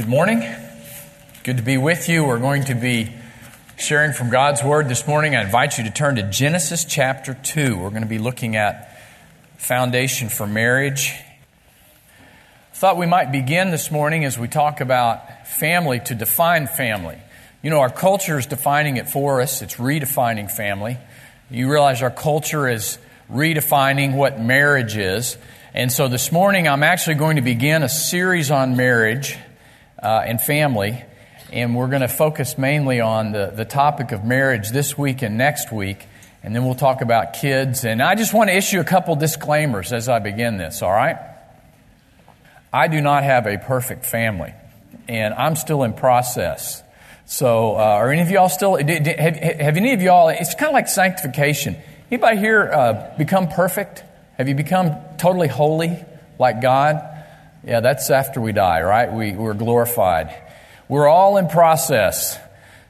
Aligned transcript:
Good 0.00 0.08
morning. 0.08 0.42
Good 1.42 1.58
to 1.58 1.62
be 1.62 1.76
with 1.76 2.08
you. 2.08 2.24
We're 2.24 2.38
going 2.38 2.64
to 2.64 2.74
be 2.74 3.12
sharing 3.76 4.14
from 4.14 4.30
God's 4.30 4.64
Word 4.64 4.88
this 4.88 5.06
morning. 5.06 5.36
I 5.36 5.42
invite 5.42 5.76
you 5.76 5.84
to 5.84 5.90
turn 5.90 6.16
to 6.16 6.22
Genesis 6.22 6.86
chapter 6.86 7.34
2. 7.34 7.76
We're 7.76 7.90
going 7.90 8.00
to 8.00 8.08
be 8.08 8.18
looking 8.18 8.56
at 8.56 8.98
foundation 9.58 10.30
for 10.30 10.46
marriage. 10.46 11.12
Thought 12.72 12.96
we 12.96 13.04
might 13.04 13.30
begin 13.30 13.72
this 13.72 13.90
morning 13.90 14.24
as 14.24 14.38
we 14.38 14.48
talk 14.48 14.80
about 14.80 15.46
family 15.46 16.00
to 16.06 16.14
define 16.14 16.66
family. 16.66 17.18
You 17.62 17.68
know, 17.68 17.80
our 17.80 17.90
culture 17.90 18.38
is 18.38 18.46
defining 18.46 18.96
it 18.96 19.06
for 19.06 19.42
us, 19.42 19.60
it's 19.60 19.76
redefining 19.76 20.50
family. 20.50 20.96
You 21.50 21.70
realize 21.70 22.02
our 22.02 22.10
culture 22.10 22.66
is 22.66 22.96
redefining 23.30 24.14
what 24.14 24.40
marriage 24.40 24.96
is. 24.96 25.36
And 25.74 25.92
so 25.92 26.08
this 26.08 26.32
morning 26.32 26.68
I'm 26.68 26.82
actually 26.82 27.16
going 27.16 27.36
to 27.36 27.42
begin 27.42 27.82
a 27.82 27.88
series 27.90 28.50
on 28.50 28.78
marriage 28.78 29.36
uh, 30.02 30.22
and 30.26 30.40
family. 30.40 31.02
And 31.52 31.74
we're 31.74 31.88
going 31.88 32.02
to 32.02 32.08
focus 32.08 32.56
mainly 32.56 33.00
on 33.00 33.32
the, 33.32 33.52
the 33.54 33.64
topic 33.64 34.12
of 34.12 34.24
marriage 34.24 34.70
this 34.70 34.96
week 34.96 35.22
and 35.22 35.36
next 35.36 35.72
week. 35.72 36.06
And 36.42 36.54
then 36.54 36.64
we'll 36.64 36.74
talk 36.74 37.00
about 37.02 37.34
kids. 37.34 37.84
And 37.84 38.02
I 38.02 38.14
just 38.14 38.32
want 38.32 38.50
to 38.50 38.56
issue 38.56 38.80
a 38.80 38.84
couple 38.84 39.16
disclaimers 39.16 39.92
as 39.92 40.08
I 40.08 40.20
begin 40.20 40.58
this, 40.58 40.80
all 40.80 40.92
right? 40.92 41.16
I 42.72 42.86
do 42.86 43.00
not 43.00 43.24
have 43.24 43.46
a 43.46 43.58
perfect 43.58 44.06
family, 44.06 44.54
and 45.08 45.34
I'm 45.34 45.56
still 45.56 45.82
in 45.82 45.92
process. 45.92 46.84
So, 47.26 47.74
uh, 47.74 47.78
are 47.78 48.12
any 48.12 48.22
of 48.22 48.30
y'all 48.30 48.48
still, 48.48 48.76
have, 48.76 49.36
have 49.36 49.76
any 49.76 49.92
of 49.92 50.02
y'all, 50.02 50.28
it's 50.28 50.54
kind 50.54 50.68
of 50.68 50.74
like 50.74 50.86
sanctification. 50.86 51.76
Anybody 52.12 52.38
here 52.38 52.70
uh, 52.72 53.14
become 53.18 53.48
perfect? 53.48 54.04
Have 54.38 54.48
you 54.48 54.54
become 54.54 54.96
totally 55.18 55.48
holy 55.48 55.98
like 56.38 56.62
God? 56.62 57.09
Yeah, 57.62 57.80
that's 57.80 58.08
after 58.08 58.40
we 58.40 58.52
die, 58.52 58.80
right? 58.82 59.12
We, 59.12 59.32
we're 59.32 59.54
glorified. 59.54 60.34
We're 60.88 61.08
all 61.08 61.36
in 61.36 61.48
process. 61.48 62.38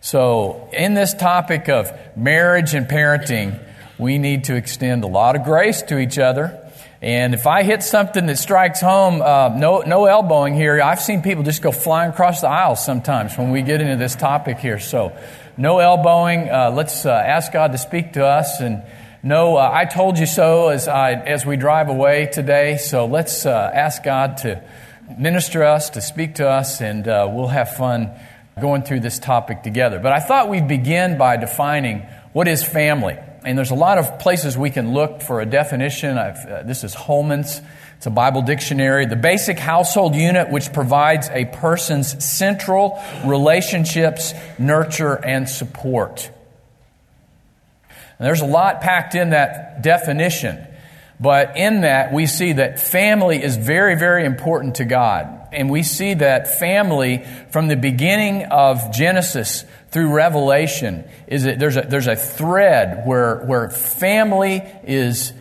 So, 0.01 0.71
in 0.73 0.95
this 0.95 1.13
topic 1.13 1.69
of 1.69 1.93
marriage 2.17 2.73
and 2.75 2.87
parenting, 2.87 3.61
we 3.99 4.19
need 4.19 4.45
to 4.45 4.55
extend 4.55 5.03
a 5.03 5.09
lot 5.09 5.35
of 5.35 5.43
grace 5.43 5.83
to 5.83 5.99
each 5.99 6.19
other. 6.19 6.57
And 7.03 7.35
if 7.35 7.49
I 7.49 7.65
hit 7.65 7.83
something 7.83 8.27
that 8.27 8.39
strikes 8.39 8.81
home, 8.81 9.21
uh, 9.23 9.49
no, 9.49 9.81
no 9.81 10.05
elbowing 10.07 10.55
here. 10.55 10.81
I've 10.81 11.01
seen 11.01 11.23
people 11.23 11.43
just 11.43 11.63
go 11.63 11.73
flying 11.73 12.11
across 12.11 12.41
the 12.41 12.49
aisle 12.49 12.77
sometimes 12.77 13.37
when 13.37 13.51
we 13.51 13.63
get 13.63 13.81
into 13.81 13.97
this 13.97 14.15
topic 14.15 14.59
here. 14.59 14.79
So, 14.79 15.17
no 15.57 15.81
elbowing. 15.81 16.49
Uh, 16.49 16.71
let's 16.71 17.05
uh, 17.05 17.11
ask 17.11 17.53
God 17.53 17.73
to 17.73 17.79
speak 17.79 18.13
to 18.13 18.25
us 18.25 18.61
and 18.61 18.85
no, 19.23 19.57
uh, 19.57 19.71
I 19.71 19.85
told 19.85 20.19
you 20.19 20.25
so 20.25 20.71
as, 20.71 20.89
I, 20.89 21.13
as 21.13 21.45
we 21.45 21.57
drive 21.57 21.91
away 21.91 22.27
today. 22.33 22.79
So 22.79 23.05
let's 23.05 23.45
uh, 23.45 23.71
ask 23.73 24.03
God 24.03 24.39
to 24.39 24.63
minister 25.19 25.63
us, 25.63 25.91
to 25.91 26.01
speak 26.01 26.37
to 26.37 26.49
us, 26.49 26.81
and 26.81 27.07
uh, 27.07 27.29
we'll 27.31 27.49
have 27.49 27.77
fun 27.77 28.13
going 28.59 28.83
through 28.83 29.01
this 29.01 29.19
topic 29.19 29.63
together. 29.63 29.99
But 29.99 30.13
I 30.13 30.21
thought 30.21 30.49
we'd 30.49 30.69
begin 30.69 31.19
by 31.19 31.37
defining 31.37 32.07
what 32.33 32.49
is 32.49 32.63
family. 32.63 33.19
And 33.45 33.59
there's 33.59 33.71
a 33.71 33.75
lot 33.75 33.99
of 33.99 34.19
places 34.21 34.57
we 34.57 34.71
can 34.71 34.95
look 34.95 35.21
for 35.21 35.43
a 35.43 35.47
definition. 35.47 36.17
Uh, 36.17 36.63
this 36.65 36.83
is 36.83 36.95
Holman's. 36.95 37.61
It's 37.99 38.07
a 38.07 38.11
Bible 38.11 38.41
dictionary. 38.41 39.05
The 39.05 39.17
basic 39.17 39.59
household 39.59 40.15
unit 40.15 40.51
which 40.51 40.73
provides 40.73 41.29
a 41.29 41.45
person's 41.45 42.25
central 42.25 43.03
relationships, 43.27 44.33
nurture, 44.59 45.15
and 45.15 45.47
support. 45.47 46.31
And 48.21 48.27
there's 48.27 48.43
a 48.43 48.47
lot 48.47 48.83
packed 48.83 49.15
in 49.15 49.31
that 49.31 49.81
definition. 49.81 50.67
But 51.19 51.57
in 51.57 51.81
that, 51.81 52.13
we 52.13 52.27
see 52.27 52.53
that 52.53 52.79
family 52.79 53.43
is 53.43 53.57
very, 53.57 53.95
very 53.95 54.27
important 54.27 54.75
to 54.75 54.85
God. 54.85 55.49
And 55.53 55.71
we 55.71 55.83
see 55.83 56.13
that 56.13 56.59
family 56.59 57.27
from 57.51 57.69
the 57.69 57.77
beginning 57.77 58.45
of 58.45 58.93
Genesis 58.93 59.65
through 59.91 60.13
Revelation 60.13 61.09
is 61.27 61.45
that 61.45 61.59
there's 61.59 61.79
a, 61.79 61.81
there's 61.81 62.09
a 62.09 62.15
thread 62.15 63.07
where, 63.07 63.39
where 63.47 63.71
family 63.71 64.63
is 64.85 65.33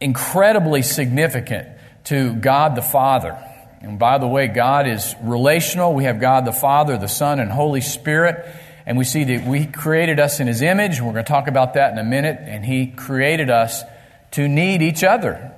incredibly 0.00 0.82
significant 0.82 1.68
to 2.06 2.34
God 2.34 2.74
the 2.74 2.82
Father. 2.82 3.40
And 3.82 4.00
by 4.00 4.18
the 4.18 4.26
way, 4.26 4.48
God 4.48 4.88
is 4.88 5.14
relational. 5.22 5.94
We 5.94 6.04
have 6.04 6.18
God 6.18 6.44
the 6.44 6.52
Father, 6.52 6.98
the 6.98 7.06
Son, 7.06 7.38
and 7.38 7.52
Holy 7.52 7.82
Spirit. 7.82 8.52
And 8.86 8.96
we 8.96 9.04
see 9.04 9.24
that 9.24 9.46
we 9.46 9.66
created 9.66 10.20
us 10.20 10.38
in 10.38 10.46
His 10.46 10.62
image. 10.62 11.00
We're 11.00 11.12
going 11.12 11.24
to 11.24 11.28
talk 11.28 11.48
about 11.48 11.74
that 11.74 11.92
in 11.92 11.98
a 11.98 12.04
minute. 12.04 12.38
And 12.40 12.64
He 12.64 12.86
created 12.86 13.50
us 13.50 13.82
to 14.32 14.46
need 14.46 14.80
each 14.80 15.02
other. 15.02 15.52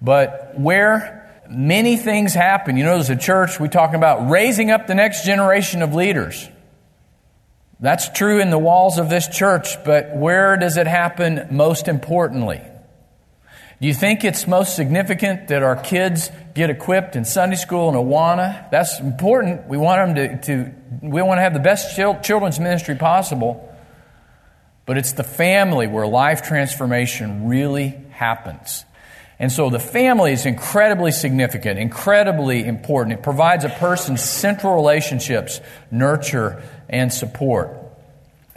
But 0.00 0.58
where 0.58 1.42
many 1.48 1.96
things 1.96 2.34
happen, 2.34 2.76
you 2.76 2.84
know, 2.84 2.96
as 2.96 3.10
a 3.10 3.16
church, 3.16 3.60
we 3.60 3.68
talk 3.68 3.94
about 3.94 4.30
raising 4.30 4.70
up 4.70 4.86
the 4.86 4.94
next 4.94 5.24
generation 5.24 5.82
of 5.82 5.94
leaders. 5.94 6.48
That's 7.80 8.08
true 8.08 8.40
in 8.40 8.50
the 8.50 8.58
walls 8.58 8.98
of 8.98 9.08
this 9.08 9.28
church, 9.28 9.82
but 9.84 10.16
where 10.16 10.56
does 10.56 10.76
it 10.76 10.86
happen 10.86 11.48
most 11.50 11.86
importantly? 11.86 12.60
Do 13.80 13.86
you 13.86 13.94
think 13.94 14.24
it's 14.24 14.48
most 14.48 14.74
significant 14.74 15.48
that 15.48 15.62
our 15.62 15.76
kids 15.76 16.30
get 16.54 16.68
equipped 16.68 17.14
in 17.14 17.24
Sunday 17.24 17.54
school 17.54 17.88
and 17.88 17.96
Awana? 17.96 18.68
That's 18.72 18.98
important. 18.98 19.68
We 19.68 19.76
want 19.76 20.16
them 20.16 20.40
to, 20.40 20.46
to 20.46 20.74
we 21.00 21.22
want 21.22 21.38
to 21.38 21.42
have 21.42 21.54
the 21.54 21.60
best 21.60 21.94
children's 21.94 22.58
ministry 22.58 22.96
possible. 22.96 23.64
But 24.84 24.98
it's 24.98 25.12
the 25.12 25.22
family 25.22 25.86
where 25.86 26.06
life 26.06 26.42
transformation 26.42 27.46
really 27.46 28.00
happens. 28.10 28.84
And 29.38 29.52
so 29.52 29.70
the 29.70 29.78
family 29.78 30.32
is 30.32 30.44
incredibly 30.44 31.12
significant, 31.12 31.78
incredibly 31.78 32.64
important. 32.64 33.20
It 33.20 33.22
provides 33.22 33.64
a 33.64 33.68
person's 33.68 34.24
central 34.24 34.74
relationships, 34.74 35.60
nurture, 35.92 36.64
and 36.88 37.12
support. 37.12 37.78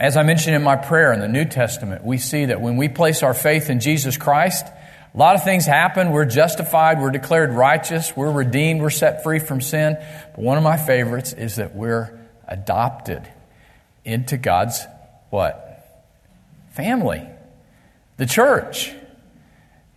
As 0.00 0.16
I 0.16 0.24
mentioned 0.24 0.56
in 0.56 0.62
my 0.64 0.74
prayer 0.74 1.12
in 1.12 1.20
the 1.20 1.28
New 1.28 1.44
Testament, 1.44 2.04
we 2.04 2.18
see 2.18 2.46
that 2.46 2.60
when 2.60 2.76
we 2.76 2.88
place 2.88 3.22
our 3.22 3.34
faith 3.34 3.70
in 3.70 3.78
Jesus 3.78 4.16
Christ, 4.16 4.66
a 5.14 5.18
lot 5.18 5.34
of 5.34 5.44
things 5.44 5.66
happen. 5.66 6.10
We're 6.10 6.24
justified. 6.24 7.00
We're 7.00 7.10
declared 7.10 7.52
righteous. 7.52 8.16
We're 8.16 8.32
redeemed. 8.32 8.80
We're 8.80 8.90
set 8.90 9.22
free 9.22 9.40
from 9.40 9.60
sin. 9.60 9.98
But 10.34 10.38
one 10.38 10.56
of 10.56 10.64
my 10.64 10.78
favorites 10.78 11.34
is 11.34 11.56
that 11.56 11.74
we're 11.74 12.18
adopted 12.48 13.28
into 14.04 14.38
God's 14.38 14.80
what? 15.28 15.86
Family. 16.70 17.28
The 18.16 18.24
church. 18.24 18.94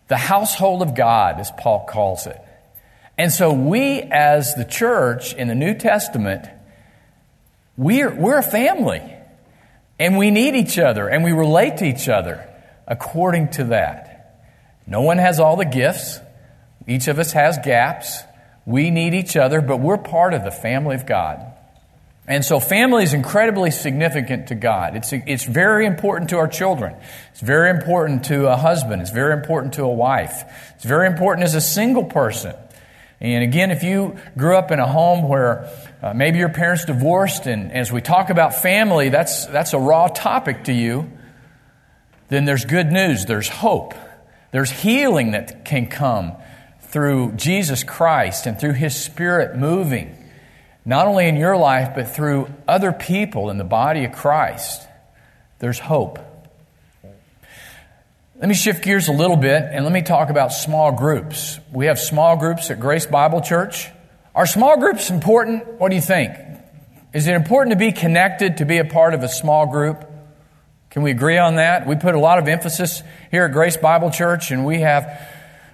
The 0.08 0.18
household 0.18 0.82
of 0.82 0.96
God, 0.96 1.40
as 1.40 1.50
Paul 1.58 1.86
calls 1.86 2.28
it. 2.28 2.40
And 3.18 3.32
so 3.32 3.54
we, 3.54 4.02
as 4.02 4.54
the 4.56 4.66
church 4.66 5.34
in 5.34 5.48
the 5.48 5.56
New 5.56 5.76
Testament, 5.76 6.46
we're, 7.78 8.14
we're 8.14 8.38
a 8.38 8.44
family. 8.44 9.02
And 9.98 10.18
we 10.18 10.30
need 10.30 10.56
each 10.56 10.78
other 10.78 11.08
and 11.08 11.24
we 11.24 11.32
relate 11.32 11.78
to 11.78 11.86
each 11.86 12.10
other 12.10 12.46
according 12.86 13.52
to 13.52 13.64
that. 13.66 14.15
No 14.88 15.02
one 15.02 15.18
has 15.18 15.40
all 15.40 15.56
the 15.56 15.66
gifts. 15.66 16.20
Each 16.88 17.08
of 17.08 17.20
us 17.20 17.32
has 17.32 17.58
gaps. 17.64 18.22
We 18.66 18.92
need 18.92 19.14
each 19.14 19.36
other, 19.36 19.62
but 19.62 19.80
we're 19.80 19.98
part 19.98 20.34
of 20.34 20.44
the 20.44 20.52
family 20.52 20.96
of 20.96 21.06
God. 21.06 21.54
And 22.28 22.44
so 22.44 22.60
family 22.60 23.04
is 23.04 23.14
incredibly 23.14 23.70
significant 23.70 24.48
to 24.48 24.56
God. 24.56 24.96
It's, 24.96 25.14
it's 25.14 25.44
very 25.44 25.86
important 25.86 26.32
to 26.32 26.38
our 26.38 26.48
children. 26.48 26.96
It's 27.32 27.42
very 27.42 27.70
important 27.70 28.26
to 28.26 28.48
a 28.48 28.56
husband. 28.56 29.02
It's 29.04 29.12
very 29.12 29.34
important 29.34 29.76
to 29.76 29.84
a 29.84 29.94
wife. 29.94 30.44
It's 30.76 30.86
very 30.86 31.06
important 31.06 31.44
as 31.46 31.54
a 31.54 31.62
single 31.62 32.06
person. 32.06 32.56
And 33.22 33.44
again, 33.44 33.70
if 33.70 33.84
you 33.84 34.18
grew 34.38 34.58
up 34.58 34.72
in 34.72 34.80
a 34.80 34.88
home 34.88 35.28
where 35.28 35.70
uh, 36.02 36.14
maybe 36.14 36.40
your 36.40 36.50
parents 36.50 36.86
divorced, 36.86 37.46
and 37.46 37.72
as 37.72 37.92
we 37.92 38.02
talk 38.02 38.30
about 38.32 38.56
family, 38.56 39.10
that's, 39.10 39.46
that's 39.46 39.74
a 39.74 39.80
raw 39.80 40.08
topic 40.08 40.66
to 40.66 40.74
you, 40.74 41.12
then 42.30 42.46
there's 42.46 42.66
good 42.66 42.92
news. 42.92 43.26
There's 43.26 43.48
hope. 43.48 43.94
There's 44.56 44.72
healing 44.72 45.32
that 45.32 45.66
can 45.66 45.88
come 45.88 46.32
through 46.80 47.34
Jesus 47.34 47.84
Christ 47.84 48.46
and 48.46 48.58
through 48.58 48.72
His 48.72 48.96
Spirit 48.96 49.58
moving, 49.58 50.16
not 50.86 51.08
only 51.08 51.28
in 51.28 51.36
your 51.36 51.58
life, 51.58 51.92
but 51.94 52.08
through 52.08 52.48
other 52.66 52.94
people 52.94 53.50
in 53.50 53.58
the 53.58 53.66
body 53.66 54.06
of 54.06 54.14
Christ. 54.14 54.88
There's 55.60 55.78
hope. 55.78 56.20
Let 58.38 58.48
me 58.48 58.56
shift 58.56 58.82
gears 58.82 59.10
a 59.10 59.12
little 59.12 59.36
bit 59.36 59.62
and 59.62 59.84
let 59.84 59.92
me 59.92 60.04
talk 60.04 60.30
about 60.30 60.54
small 60.54 60.94
groups. 60.94 61.60
We 61.74 61.88
have 61.88 62.00
small 62.00 62.38
groups 62.38 62.72
at 62.72 62.80
Grace 62.80 63.06
Bible 63.06 63.42
Church. 63.42 63.90
Are 64.34 64.46
small 64.46 64.78
groups 64.78 65.10
important? 65.10 65.68
What 65.82 65.90
do 65.90 65.96
you 65.98 66.02
think? 66.02 66.32
Is 67.14 67.28
it 67.28 67.36
important 67.36 67.74
to 67.74 67.78
be 67.78 67.92
connected, 67.92 68.60
to 68.60 68.66
be 68.66 68.78
a 68.78 68.86
part 68.86 69.14
of 69.14 69.22
a 69.22 69.28
small 69.28 69.66
group? 69.66 70.10
Can 70.96 71.04
we 71.04 71.12
agree 71.12 71.38
on 71.38 71.56
that? 71.56 71.86
We 71.86 71.98
put 71.98 72.16
a 72.16 72.20
lot 72.20 72.40
of 72.40 72.48
emphasis 72.48 73.04
here 73.30 73.44
at 73.44 73.52
Grace 73.52 73.76
Bible 73.76 74.12
Church, 74.12 74.52
and 74.52 74.66
we 74.66 74.80
have 74.80 75.28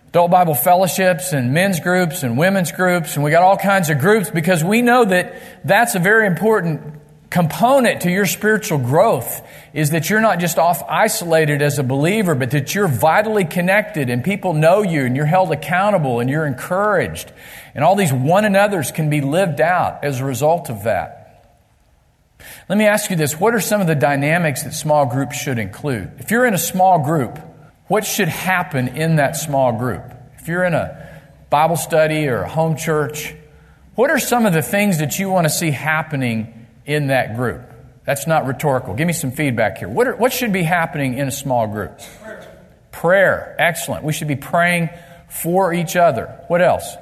adult 0.08 0.32
Bible 0.32 0.56
fellowships 0.56 1.32
and 1.32 1.54
men's 1.54 1.80
groups 1.80 2.24
and 2.24 2.40
women's 2.40 2.72
groups, 2.72 3.14
and 3.14 3.24
we 3.24 3.30
got 3.30 3.44
all 3.44 3.56
kinds 3.56 3.92
of 3.92 4.00
groups 4.00 4.32
because 4.32 4.64
we 4.64 4.82
know 4.82 5.06
that 5.06 5.36
that's 5.64 5.94
a 5.94 6.00
very 6.00 6.26
important 6.26 7.00
component 7.30 8.02
to 8.02 8.10
your 8.10 8.26
spiritual 8.26 8.80
growth 8.80 9.48
is 9.74 9.92
that 9.92 10.10
you're 10.10 10.22
not 10.22 10.40
just 10.40 10.58
off 10.58 10.82
isolated 10.90 11.62
as 11.62 11.78
a 11.78 11.84
believer, 11.84 12.34
but 12.34 12.50
that 12.50 12.74
you're 12.74 12.88
vitally 12.88 13.46
connected 13.46 14.10
and 14.10 14.24
people 14.24 14.54
know 14.54 14.82
you 14.82 15.06
and 15.06 15.16
you're 15.16 15.28
held 15.28 15.52
accountable 15.52 16.20
and 16.20 16.32
you're 16.32 16.48
encouraged. 16.48 17.32
And 17.76 17.84
all 17.84 17.96
these 17.96 18.12
one 18.12 18.44
another's 18.44 18.92
can 18.92 19.12
be 19.12 19.22
lived 19.22 19.62
out 19.62 20.04
as 20.04 20.20
a 20.20 20.26
result 20.26 20.72
of 20.72 20.86
that. 20.86 21.21
Let 22.70 22.78
me 22.78 22.86
ask 22.86 23.10
you 23.10 23.16
this. 23.16 23.40
What 23.40 23.54
are 23.54 23.60
some 23.60 23.82
of 23.82 23.88
the 23.88 23.96
dynamics 23.96 24.64
that 24.64 24.74
small 24.74 25.06
groups 25.06 25.36
should 25.38 25.60
include? 25.60 26.12
If 26.20 26.32
you're 26.32 26.46
in 26.46 26.54
a 26.54 26.60
small 26.60 27.04
group, 27.04 27.40
what 27.88 28.06
should 28.06 28.30
happen 28.30 28.90
in 28.90 29.18
that 29.18 29.36
small 29.36 29.78
group? 29.78 30.04
If 30.38 30.48
you're 30.48 30.64
in 30.64 30.74
a 30.74 31.22
Bible 31.50 31.76
study 31.78 32.28
or 32.28 32.44
a 32.44 32.50
home 32.50 32.78
church, 32.78 33.36
what 33.96 34.10
are 34.10 34.20
some 34.20 34.46
of 34.46 34.54
the 34.54 34.62
things 34.62 35.00
that 35.00 35.20
you 35.20 35.30
want 35.30 35.46
to 35.46 35.50
see 35.50 35.72
happening 35.72 36.68
in 36.86 37.08
that 37.08 37.36
group? 37.36 37.62
That's 38.06 38.26
not 38.26 38.48
rhetorical. 38.48 38.96
Give 38.96 39.06
me 39.06 39.14
some 39.14 39.32
feedback 39.32 39.78
here. 39.78 39.90
What, 39.90 40.08
are, 40.08 40.16
what 40.16 40.34
should 40.34 40.54
be 40.54 40.64
happening 40.64 41.18
in 41.18 41.28
a 41.28 41.32
small 41.32 41.68
group? 41.68 42.00
Prayer. 42.22 42.62
Prayer. 42.92 43.56
Excellent. 43.60 44.04
We 44.04 44.14
should 44.14 44.28
be 44.28 44.36
praying 44.36 44.90
for 45.30 45.74
each 45.74 45.96
other. 45.96 46.44
What 46.48 46.62
else? 46.62 46.96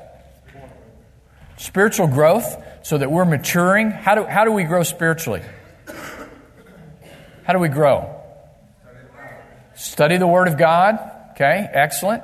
Spiritual 1.59 2.07
growth 2.07 2.55
so 2.83 2.97
that 2.97 3.11
we're 3.11 3.25
maturing. 3.25 3.91
How 3.91 4.15
do, 4.15 4.23
how 4.23 4.45
do 4.45 4.51
we 4.53 4.63
grow 4.63 4.83
spiritually? 4.83 5.41
How 7.43 7.51
do 7.51 7.59
we 7.59 7.67
grow? 7.67 8.15
Study 9.75 10.15
the 10.15 10.25
Word 10.25 10.47
of 10.47 10.57
God. 10.57 10.97
Okay, 11.31 11.69
excellent. 11.73 12.23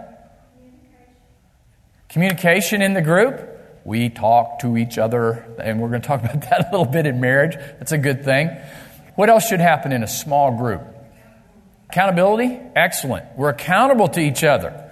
Communication 2.08 2.82
in 2.82 2.94
the 2.94 3.02
group 3.02 3.50
we 3.84 4.08
talk 4.10 4.60
to 4.60 4.78
each 4.78 4.98
other, 4.98 5.46
and 5.60 5.81
we're 5.81 5.90
going 5.90 6.02
to 6.02 6.08
talk 6.08 6.22
about 6.24 6.42
that 6.50 6.70
a 6.70 6.72
little 6.72 6.86
bit 6.86 7.06
in 7.06 7.20
marriage. 7.20 7.56
That's 7.56 7.92
a 7.92 7.98
good 7.98 8.24
thing. 8.24 8.52
What 9.16 9.30
else 9.30 9.50
should 9.50 9.60
happen 9.60 9.92
in 9.92 10.02
a 10.02 10.08
small 10.08 10.58
group? 10.58 10.81
Accountability? 11.90 12.58
Excellent. 12.74 13.26
We're 13.36 13.50
accountable 13.50 14.08
to 14.08 14.22
each 14.22 14.46
other. 14.46 14.85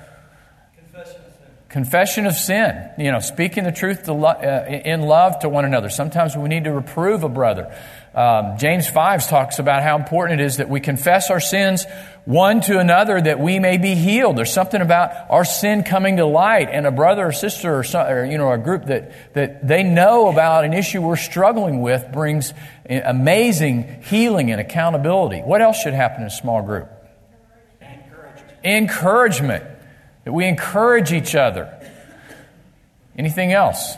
Confession 1.73 2.27
of 2.27 2.35
sin. 2.35 2.65
Confession 2.65 2.77
of 2.77 2.93
sin. 2.93 3.05
You 3.05 3.11
know, 3.11 3.19
speaking 3.19 3.63
the 3.63 3.71
truth 3.71 4.07
lo- 4.07 4.27
uh, 4.27 4.65
in 4.67 5.01
love 5.01 5.39
to 5.39 5.49
one 5.49 5.65
another. 5.65 5.89
Sometimes 5.89 6.37
we 6.37 6.47
need 6.47 6.65
to 6.65 6.71
reprove 6.71 7.23
a 7.23 7.29
brother. 7.29 7.75
Um, 8.13 8.59
James 8.59 8.87
5 8.87 9.27
talks 9.27 9.57
about 9.57 9.81
how 9.81 9.97
important 9.97 10.39
it 10.39 10.45
is 10.45 10.57
that 10.57 10.69
we 10.69 10.79
confess 10.79 11.31
our 11.31 11.39
sins 11.39 11.87
one 12.25 12.61
to 12.61 12.77
another 12.77 13.19
that 13.19 13.39
we 13.39 13.57
may 13.57 13.77
be 13.77 13.95
healed. 13.95 14.37
There's 14.37 14.53
something 14.53 14.81
about 14.81 15.31
our 15.31 15.43
sin 15.43 15.83
coming 15.83 16.17
to 16.17 16.25
light 16.27 16.69
and 16.71 16.85
a 16.85 16.91
brother 16.91 17.25
or 17.25 17.31
sister 17.31 17.79
or, 17.79 17.83
some, 17.83 18.05
or, 18.05 18.23
you 18.23 18.37
know, 18.37 18.51
a 18.51 18.59
group 18.59 18.85
that, 18.85 19.33
that 19.33 19.67
they 19.67 19.81
know 19.81 20.29
about 20.29 20.65
an 20.65 20.73
issue 20.73 21.01
we're 21.01 21.15
struggling 21.15 21.81
with 21.81 22.11
brings 22.11 22.53
amazing 22.87 24.03
healing 24.03 24.51
and 24.51 24.61
accountability. 24.61 25.39
What 25.39 25.61
else 25.63 25.81
should 25.81 25.95
happen 25.95 26.21
in 26.21 26.27
a 26.27 26.29
small 26.29 26.61
group? 26.61 26.87
Encouragement. 27.81 28.63
Encouragement. 28.63 29.72
That 30.23 30.33
we 30.33 30.47
encourage 30.47 31.11
each 31.11 31.35
other. 31.35 31.73
Anything 33.17 33.51
else? 33.53 33.95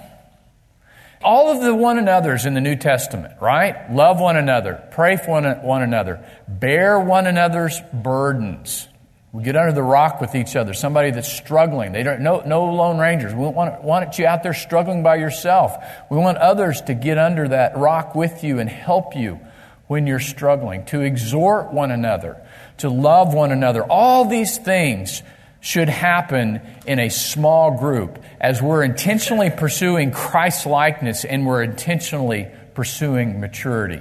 all 1.26 1.50
of 1.50 1.62
the 1.62 1.74
one 1.74 1.98
another's 1.98 2.46
in 2.46 2.54
the 2.54 2.62
New 2.62 2.76
Testament, 2.76 3.34
right? 3.42 3.92
Love 3.92 4.20
one 4.20 4.38
another, 4.38 4.82
pray 4.92 5.18
for 5.18 5.42
one, 5.42 5.44
one 5.64 5.82
another, 5.82 6.24
bear 6.48 7.00
one 7.00 7.26
another's 7.26 7.82
burdens. 7.92 8.88
We 9.34 9.44
get 9.44 9.58
under 9.58 9.74
the 9.74 9.84
rock 9.84 10.22
with 10.22 10.34
each 10.34 10.56
other. 10.56 10.74
Somebody 10.74 11.12
that's 11.12 11.30
struggling. 11.30 11.92
They 11.92 12.04
don't, 12.04 12.22
no, 12.22 12.42
no 12.46 12.74
lone 12.74 12.98
rangers. 12.98 13.34
We 13.34 13.46
want, 13.48 13.84
want 13.84 14.18
you 14.18 14.26
out 14.26 14.44
there 14.44 14.54
struggling 14.54 15.04
by 15.04 15.18
yourself. 15.18 15.76
We 16.10 16.16
want 16.16 16.38
others 16.38 16.80
to 16.84 16.94
get 16.94 17.18
under 17.18 17.50
that 17.50 17.76
rock 17.76 18.16
with 18.16 18.46
you 18.46 18.60
and 18.60 18.70
help 18.70 19.14
you 19.14 19.42
when 19.88 20.08
you're 20.08 20.22
struggling, 20.22 20.86
to 20.86 21.02
exhort 21.02 21.74
one 21.74 21.92
another, 21.92 22.42
to 22.78 22.90
love 22.90 23.34
one 23.34 23.52
another. 23.52 23.84
All 23.84 24.24
these 24.24 24.58
things 24.58 25.22
should 25.66 25.90
happen 25.90 26.62
in 26.86 27.00
a 27.00 27.10
small 27.10 27.76
group 27.80 28.24
as 28.40 28.62
we're 28.62 28.84
intentionally 28.84 29.50
pursuing 29.50 30.12
Christ 30.12 30.68
likeness 30.68 31.26
and 31.26 31.44
we're 31.44 31.64
intentionally 31.64 32.48
pursuing 32.76 33.40
maturity. 33.40 34.00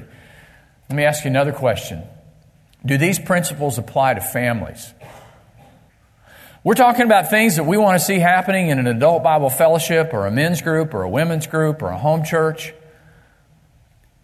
Let 0.90 0.96
me 0.96 1.04
ask 1.04 1.24
you 1.24 1.30
another 1.30 1.52
question 1.52 2.02
Do 2.84 2.98
these 2.98 3.18
principles 3.18 3.78
apply 3.78 4.12
to 4.12 4.20
families? 4.20 4.92
We're 6.62 6.74
talking 6.74 7.06
about 7.06 7.30
things 7.30 7.56
that 7.56 7.64
we 7.64 7.78
want 7.78 7.98
to 7.98 8.04
see 8.04 8.18
happening 8.18 8.68
in 8.68 8.78
an 8.78 8.86
adult 8.86 9.22
Bible 9.22 9.48
fellowship 9.48 10.12
or 10.12 10.26
a 10.26 10.30
men's 10.30 10.60
group 10.60 10.92
or 10.92 11.02
a 11.02 11.08
women's 11.08 11.46
group 11.46 11.80
or 11.80 11.88
a 11.88 11.98
home 11.98 12.24
church. 12.24 12.74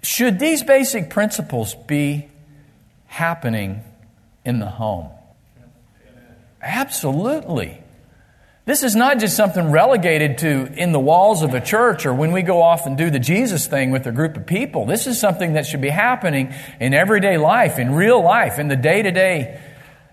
Should 0.02 0.38
these 0.38 0.62
basic 0.62 1.08
principles 1.08 1.74
be 1.74 2.28
happening 3.06 3.82
in 4.44 4.58
the 4.58 4.66
home? 4.66 5.08
Absolutely. 6.62 7.82
This 8.66 8.82
is 8.82 8.94
not 8.94 9.18
just 9.18 9.36
something 9.36 9.70
relegated 9.70 10.38
to 10.38 10.72
in 10.74 10.92
the 10.92 11.00
walls 11.00 11.42
of 11.42 11.54
a 11.54 11.60
church 11.60 12.06
or 12.06 12.14
when 12.14 12.30
we 12.30 12.42
go 12.42 12.62
off 12.62 12.86
and 12.86 12.96
do 12.96 13.10
the 13.10 13.18
Jesus 13.18 13.66
thing 13.66 13.90
with 13.90 14.06
a 14.06 14.12
group 14.12 14.36
of 14.36 14.46
people. 14.46 14.86
This 14.86 15.06
is 15.06 15.18
something 15.18 15.54
that 15.54 15.66
should 15.66 15.80
be 15.80 15.88
happening 15.88 16.54
in 16.78 16.94
everyday 16.94 17.38
life, 17.38 17.78
in 17.78 17.94
real 17.94 18.22
life, 18.22 18.58
in 18.58 18.68
the 18.68 18.76
day 18.76 19.02
to 19.02 19.10
day 19.10 19.60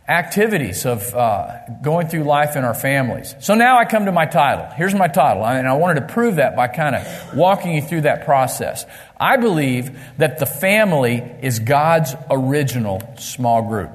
activities 0.08 0.86
of 0.86 1.14
uh, 1.14 1.58
going 1.82 2.08
through 2.08 2.24
life 2.24 2.56
in 2.56 2.64
our 2.64 2.74
families. 2.74 3.36
So 3.42 3.56
now 3.56 3.78
I 3.78 3.84
come 3.86 4.06
to 4.06 4.12
my 4.12 4.26
title. 4.26 4.66
Here's 4.76 4.96
my 4.96 5.10
title, 5.10 5.46
and 5.46 5.68
I 5.68 5.74
wanted 5.74 6.08
to 6.08 6.14
prove 6.14 6.38
that 6.38 6.56
by 6.56 6.70
kind 6.70 6.96
of 6.96 7.36
walking 7.36 7.76
you 7.76 7.82
through 7.82 8.02
that 8.02 8.24
process. 8.24 8.86
I 9.20 9.36
believe 9.36 10.00
that 10.18 10.40
the 10.40 10.46
family 10.46 11.18
is 11.42 11.60
God's 11.60 12.16
original 12.30 13.02
small 13.18 13.64
group. 13.68 13.92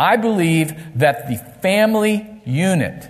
I 0.00 0.16
believe 0.16 0.98
that 0.98 1.28
the 1.28 1.36
family 1.60 2.40
unit 2.46 3.06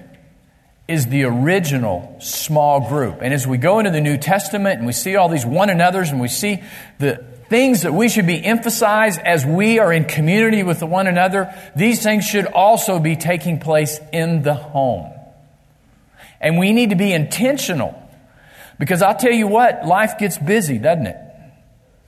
is 0.88 1.06
the 1.06 1.22
original 1.22 2.16
small 2.18 2.88
group. 2.88 3.18
And 3.22 3.32
as 3.32 3.46
we 3.46 3.58
go 3.58 3.78
into 3.78 3.92
the 3.92 4.00
New 4.00 4.18
Testament 4.18 4.78
and 4.78 4.86
we 4.88 4.92
see 4.92 5.14
all 5.14 5.28
these 5.28 5.46
one 5.46 5.70
another's 5.70 6.10
and 6.10 6.20
we 6.20 6.26
see 6.26 6.60
the 6.98 7.24
things 7.48 7.82
that 7.82 7.94
we 7.94 8.08
should 8.08 8.26
be 8.26 8.44
emphasized 8.44 9.20
as 9.20 9.46
we 9.46 9.78
are 9.78 9.92
in 9.92 10.04
community 10.04 10.64
with 10.64 10.82
one 10.82 11.06
another, 11.06 11.54
these 11.76 12.02
things 12.02 12.24
should 12.24 12.46
also 12.46 12.98
be 12.98 13.14
taking 13.14 13.60
place 13.60 14.00
in 14.12 14.42
the 14.42 14.54
home. 14.54 15.12
And 16.40 16.58
we 16.58 16.72
need 16.72 16.90
to 16.90 16.96
be 16.96 17.12
intentional. 17.12 17.94
Because 18.80 19.00
I'll 19.00 19.16
tell 19.16 19.30
you 19.30 19.46
what, 19.46 19.86
life 19.86 20.18
gets 20.18 20.38
busy, 20.38 20.78
doesn't 20.78 21.06
it? 21.06 21.16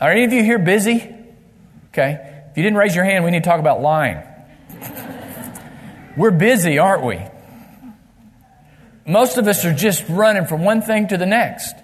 Are 0.01 0.11
any 0.11 0.25
of 0.25 0.33
you 0.33 0.43
here 0.43 0.59
busy? 0.59 1.09
Okay. 1.91 2.47
If 2.51 2.57
you 2.57 2.65
didn't 2.65 2.79
raise 2.79 2.97
your 2.97 3.05
hand, 3.05 3.25
we 3.25 3.31
need 3.31 3.45
to 3.45 3.49
talk 3.49 3.61
about 3.61 3.81
lying. 3.81 4.25
We're 6.17 6.31
busy, 6.31 6.79
aren't 6.79 7.05
we? 7.05 7.21
Most 9.07 9.39
of 9.39 9.49
us 9.49 9.65
are 9.65 9.75
just 9.75 10.05
running 10.09 10.47
from 10.47 10.65
one 10.65 10.83
thing 10.83 11.09
to 11.09 11.17
the 11.17 11.27
next. 11.27 11.75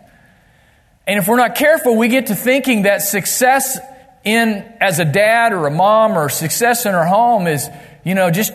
And 1.06 1.18
if 1.18 1.26
we're 1.26 1.36
not 1.36 1.54
careful, 1.54 1.96
we 1.96 2.08
get 2.08 2.26
to 2.26 2.34
thinking 2.34 2.82
that 2.82 3.02
success 3.02 3.78
in 4.24 4.64
as 4.80 4.98
a 4.98 5.04
dad 5.04 5.52
or 5.52 5.66
a 5.66 5.70
mom 5.70 6.18
or 6.18 6.28
success 6.28 6.84
in 6.84 6.94
our 6.94 7.06
home 7.06 7.46
is, 7.46 7.68
you 8.04 8.14
know, 8.14 8.30
just 8.30 8.52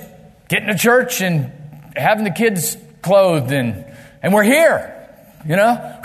getting 0.48 0.68
to 0.68 0.77
church 0.77 1.22
and 1.22 1.51
having 1.96 2.24
the 2.24 2.32
kids 2.32 2.77
clothed 3.01 3.51
and 3.51 3.86
and 4.22 4.34
we're 4.34 4.44
here. 4.44 5.10
You 5.46 5.56
know? 5.56 6.01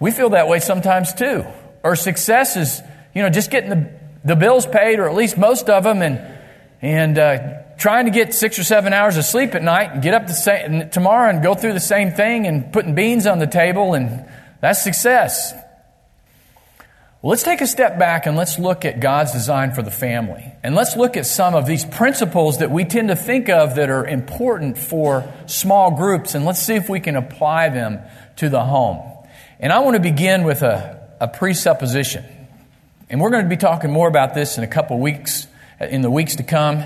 We 0.00 0.10
feel 0.10 0.30
that 0.30 0.48
way 0.48 0.60
sometimes 0.60 1.14
too. 1.14 1.44
Or 1.82 1.96
success 1.96 2.56
is, 2.56 2.80
you 3.14 3.22
know, 3.22 3.30
just 3.30 3.50
getting 3.50 3.70
the, 3.70 3.90
the 4.24 4.36
bills 4.36 4.66
paid 4.66 4.98
or 4.98 5.08
at 5.08 5.14
least 5.14 5.38
most 5.38 5.68
of 5.68 5.84
them 5.84 6.02
and 6.02 6.20
and 6.82 7.18
uh, 7.18 7.62
trying 7.76 8.04
to 8.04 8.10
get 8.10 8.34
six 8.34 8.58
or 8.58 8.64
seven 8.64 8.92
hours 8.92 9.16
of 9.16 9.24
sleep 9.24 9.54
at 9.54 9.62
night 9.62 9.92
and 9.92 10.02
get 10.02 10.14
up 10.14 10.26
the 10.26 10.34
same, 10.34 10.90
tomorrow 10.90 11.30
and 11.30 11.42
go 11.42 11.54
through 11.54 11.72
the 11.72 11.80
same 11.80 12.10
thing 12.10 12.46
and 12.46 12.72
putting 12.72 12.94
beans 12.94 13.26
on 13.26 13.38
the 13.38 13.46
table, 13.46 13.94
and 13.94 14.26
that's 14.60 14.82
success. 14.82 15.52
Well, 17.22 17.30
let's 17.30 17.42
take 17.42 17.62
a 17.62 17.66
step 17.66 17.98
back 17.98 18.26
and 18.26 18.36
let's 18.36 18.58
look 18.58 18.84
at 18.84 19.00
God's 19.00 19.32
design 19.32 19.72
for 19.72 19.80
the 19.80 19.90
family. 19.90 20.44
And 20.62 20.74
let's 20.74 20.94
look 20.94 21.16
at 21.16 21.24
some 21.24 21.54
of 21.54 21.64
these 21.64 21.84
principles 21.84 22.58
that 22.58 22.70
we 22.70 22.84
tend 22.84 23.08
to 23.08 23.16
think 23.16 23.48
of 23.48 23.76
that 23.76 23.88
are 23.88 24.06
important 24.06 24.76
for 24.76 25.32
small 25.46 25.96
groups, 25.96 26.34
and 26.34 26.44
let's 26.44 26.60
see 26.60 26.74
if 26.74 26.90
we 26.90 27.00
can 27.00 27.16
apply 27.16 27.70
them 27.70 28.00
to 28.36 28.50
the 28.50 28.62
home. 28.62 29.00
And 29.58 29.72
I 29.72 29.78
want 29.78 29.94
to 29.94 30.02
begin 30.02 30.44
with 30.44 30.60
a, 30.60 31.00
a 31.18 31.28
presupposition. 31.28 32.26
And 33.08 33.20
we're 33.20 33.30
going 33.30 33.44
to 33.44 33.48
be 33.48 33.56
talking 33.56 33.90
more 33.90 34.08
about 34.08 34.34
this 34.34 34.58
in 34.58 34.64
a 34.64 34.66
couple 34.66 34.98
weeks, 34.98 35.46
in 35.80 36.02
the 36.02 36.10
weeks 36.10 36.36
to 36.36 36.42
come. 36.42 36.84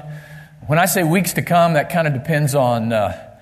When 0.69 0.79
I 0.79 0.85
say 0.85 1.03
weeks 1.03 1.33
to 1.33 1.41
come, 1.41 1.73
that 1.73 1.89
kind 1.89 2.07
of 2.07 2.13
depends 2.13 2.55
on 2.55 2.93
uh, 2.93 3.39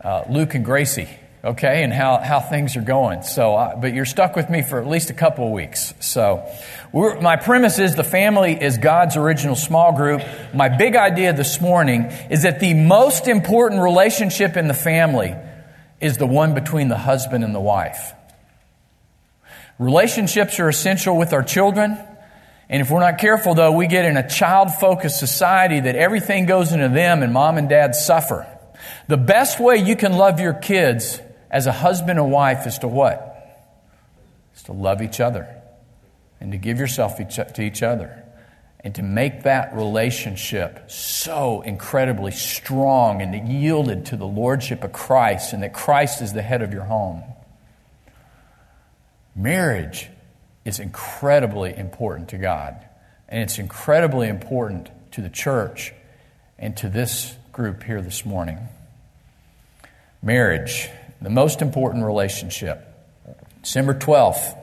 uh, 0.00 0.22
Luke 0.30 0.54
and 0.54 0.64
Gracie, 0.64 1.08
okay, 1.44 1.82
and 1.82 1.92
how, 1.92 2.18
how 2.18 2.38
things 2.38 2.76
are 2.76 2.82
going. 2.82 3.24
So, 3.24 3.56
uh, 3.56 3.74
but 3.74 3.94
you're 3.94 4.04
stuck 4.04 4.36
with 4.36 4.48
me 4.48 4.62
for 4.62 4.80
at 4.80 4.86
least 4.86 5.10
a 5.10 5.12
couple 5.12 5.44
of 5.44 5.50
weeks. 5.50 5.92
So, 5.98 6.48
my 6.94 7.34
premise 7.34 7.80
is 7.80 7.96
the 7.96 8.04
family 8.04 8.52
is 8.52 8.78
God's 8.78 9.16
original 9.16 9.56
small 9.56 9.90
group. 9.96 10.22
My 10.54 10.68
big 10.68 10.94
idea 10.94 11.32
this 11.32 11.60
morning 11.60 12.12
is 12.30 12.44
that 12.44 12.60
the 12.60 12.74
most 12.74 13.26
important 13.26 13.82
relationship 13.82 14.56
in 14.56 14.68
the 14.68 14.72
family 14.72 15.34
is 16.00 16.16
the 16.16 16.28
one 16.28 16.54
between 16.54 16.86
the 16.86 16.98
husband 16.98 17.42
and 17.42 17.52
the 17.52 17.60
wife. 17.60 18.12
Relationships 19.80 20.60
are 20.60 20.68
essential 20.68 21.16
with 21.16 21.32
our 21.32 21.42
children. 21.42 21.98
And 22.68 22.82
if 22.82 22.90
we're 22.90 23.00
not 23.00 23.18
careful, 23.18 23.54
though, 23.54 23.72
we 23.72 23.86
get 23.86 24.04
in 24.04 24.16
a 24.16 24.28
child 24.28 24.74
focused 24.74 25.18
society 25.18 25.80
that 25.80 25.96
everything 25.96 26.46
goes 26.46 26.72
into 26.72 26.88
them 26.88 27.22
and 27.22 27.32
mom 27.32 27.56
and 27.56 27.68
dad 27.68 27.94
suffer. 27.94 28.46
The 29.06 29.16
best 29.16 29.58
way 29.58 29.76
you 29.76 29.96
can 29.96 30.12
love 30.12 30.38
your 30.38 30.52
kids 30.52 31.20
as 31.50 31.66
a 31.66 31.72
husband 31.72 32.18
and 32.18 32.30
wife 32.30 32.66
is 32.66 32.78
to 32.78 32.88
what? 32.88 33.24
Is 34.54 34.64
to 34.64 34.72
love 34.72 35.00
each 35.00 35.18
other 35.18 35.48
and 36.40 36.52
to 36.52 36.58
give 36.58 36.78
yourself 36.78 37.16
to 37.16 37.62
each 37.62 37.82
other 37.82 38.24
and 38.80 38.94
to 38.94 39.02
make 39.02 39.42
that 39.42 39.74
relationship 39.74 40.90
so 40.90 41.62
incredibly 41.62 42.30
strong 42.30 43.22
and 43.22 43.48
yielded 43.48 44.06
to 44.06 44.16
the 44.16 44.26
lordship 44.26 44.84
of 44.84 44.92
Christ 44.92 45.52
and 45.52 45.62
that 45.62 45.72
Christ 45.72 46.22
is 46.22 46.32
the 46.32 46.42
head 46.42 46.62
of 46.62 46.72
your 46.72 46.84
home. 46.84 47.22
Marriage 49.34 50.08
is 50.68 50.78
incredibly 50.78 51.74
important 51.76 52.28
to 52.28 52.38
God, 52.38 52.76
and 53.28 53.42
it's 53.42 53.58
incredibly 53.58 54.28
important 54.28 54.90
to 55.12 55.22
the 55.22 55.30
church 55.30 55.92
and 56.58 56.76
to 56.76 56.88
this 56.88 57.34
group 57.52 57.82
here 57.82 58.02
this 58.02 58.24
morning. 58.24 58.58
Marriage, 60.22 60.88
the 61.20 61.30
most 61.30 61.62
important 61.62 62.04
relationship. 62.04 62.84
December 63.62 63.94
12th, 63.94 64.54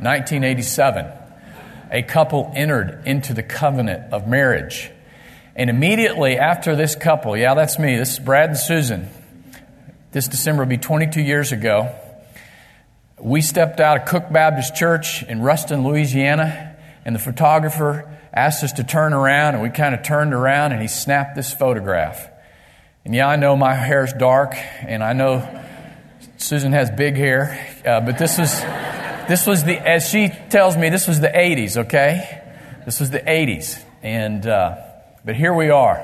1987 0.00 1.12
a 1.90 2.02
couple 2.02 2.52
entered 2.54 3.02
into 3.06 3.32
the 3.32 3.42
covenant 3.42 4.12
of 4.12 4.28
marriage. 4.28 4.90
And 5.56 5.70
immediately 5.70 6.36
after 6.36 6.76
this 6.76 6.94
couple, 6.94 7.36
yeah, 7.36 7.54
that's 7.54 7.78
me, 7.78 7.96
this 7.96 8.12
is 8.12 8.18
Brad 8.18 8.50
and 8.50 8.58
Susan. 8.58 9.08
This 10.12 10.28
December 10.28 10.62
will 10.62 10.70
be 10.70 10.78
22 10.78 11.20
years 11.20 11.50
ago. 11.50 11.94
We 13.20 13.40
stepped 13.40 13.80
out 13.80 13.96
of 14.00 14.08
Cook 14.08 14.32
Baptist 14.32 14.76
Church 14.76 15.22
in 15.22 15.42
Ruston, 15.42 15.84
Louisiana, 15.84 16.76
and 17.04 17.14
the 17.14 17.20
photographer 17.20 18.18
asked 18.32 18.62
us 18.62 18.72
to 18.74 18.84
turn 18.84 19.12
around, 19.12 19.54
and 19.54 19.62
we 19.62 19.70
kind 19.70 19.94
of 19.94 20.02
turned 20.02 20.32
around, 20.32 20.72
and 20.72 20.80
he 20.80 20.88
snapped 20.88 21.34
this 21.34 21.52
photograph. 21.52 22.28
And 23.04 23.14
yeah, 23.14 23.28
I 23.28 23.36
know 23.36 23.56
my 23.56 23.74
hair's 23.74 24.12
dark, 24.12 24.54
and 24.54 25.02
I 25.02 25.14
know 25.14 25.64
Susan 26.36 26.72
has 26.72 26.90
big 26.90 27.16
hair, 27.16 27.80
uh, 27.84 28.00
but 28.00 28.18
this 28.18 28.38
was. 28.38 28.62
This 29.28 29.46
was 29.46 29.62
the, 29.62 29.76
as 29.86 30.08
she 30.08 30.30
tells 30.48 30.74
me, 30.74 30.88
this 30.88 31.06
was 31.06 31.20
the 31.20 31.28
80s, 31.28 31.76
okay? 31.76 32.42
This 32.86 32.98
was 32.98 33.10
the 33.10 33.20
80s. 33.20 33.78
And, 34.02 34.46
uh, 34.46 34.78
but 35.22 35.36
here 35.36 35.52
we 35.52 35.68
are. 35.68 35.98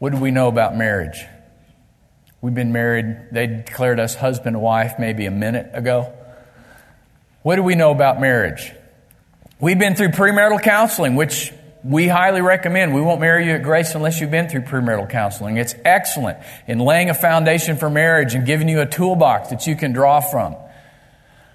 What 0.00 0.10
do 0.10 0.18
we 0.18 0.32
know 0.32 0.48
about 0.48 0.76
marriage? 0.76 1.24
We've 2.46 2.54
been 2.54 2.70
married, 2.70 3.32
they 3.32 3.48
declared 3.48 3.98
us 3.98 4.14
husband 4.14 4.54
and 4.54 4.62
wife 4.62 5.00
maybe 5.00 5.26
a 5.26 5.32
minute 5.32 5.70
ago. 5.72 6.12
What 7.42 7.56
do 7.56 7.64
we 7.64 7.74
know 7.74 7.90
about 7.90 8.20
marriage? 8.20 8.72
We've 9.58 9.80
been 9.80 9.96
through 9.96 10.10
premarital 10.10 10.62
counseling, 10.62 11.16
which 11.16 11.52
we 11.82 12.06
highly 12.06 12.42
recommend. 12.42 12.94
We 12.94 13.00
won't 13.00 13.20
marry 13.20 13.46
you 13.46 13.54
at 13.54 13.64
Grace 13.64 13.96
unless 13.96 14.20
you've 14.20 14.30
been 14.30 14.48
through 14.48 14.60
premarital 14.60 15.10
counseling. 15.10 15.56
It's 15.56 15.74
excellent 15.84 16.38
in 16.68 16.78
laying 16.78 17.10
a 17.10 17.14
foundation 17.14 17.78
for 17.78 17.90
marriage 17.90 18.36
and 18.36 18.46
giving 18.46 18.68
you 18.68 18.80
a 18.80 18.86
toolbox 18.86 19.48
that 19.48 19.66
you 19.66 19.74
can 19.74 19.92
draw 19.92 20.20
from. 20.20 20.54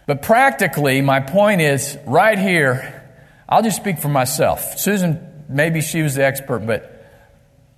But 0.07 0.21
practically, 0.21 1.00
my 1.00 1.21
point 1.21 1.62
is 1.62 1.98
right 2.05 2.38
here, 2.38 3.01
I'll 3.48 3.63
just 3.63 3.77
speak 3.77 4.00
for 4.00 4.10
myself. 4.10 4.77
Susan, 4.77 5.45
maybe 5.48 5.79
she 5.79 6.01
was 6.01 6.15
the 6.15 6.25
expert, 6.25 6.67
but 6.67 7.07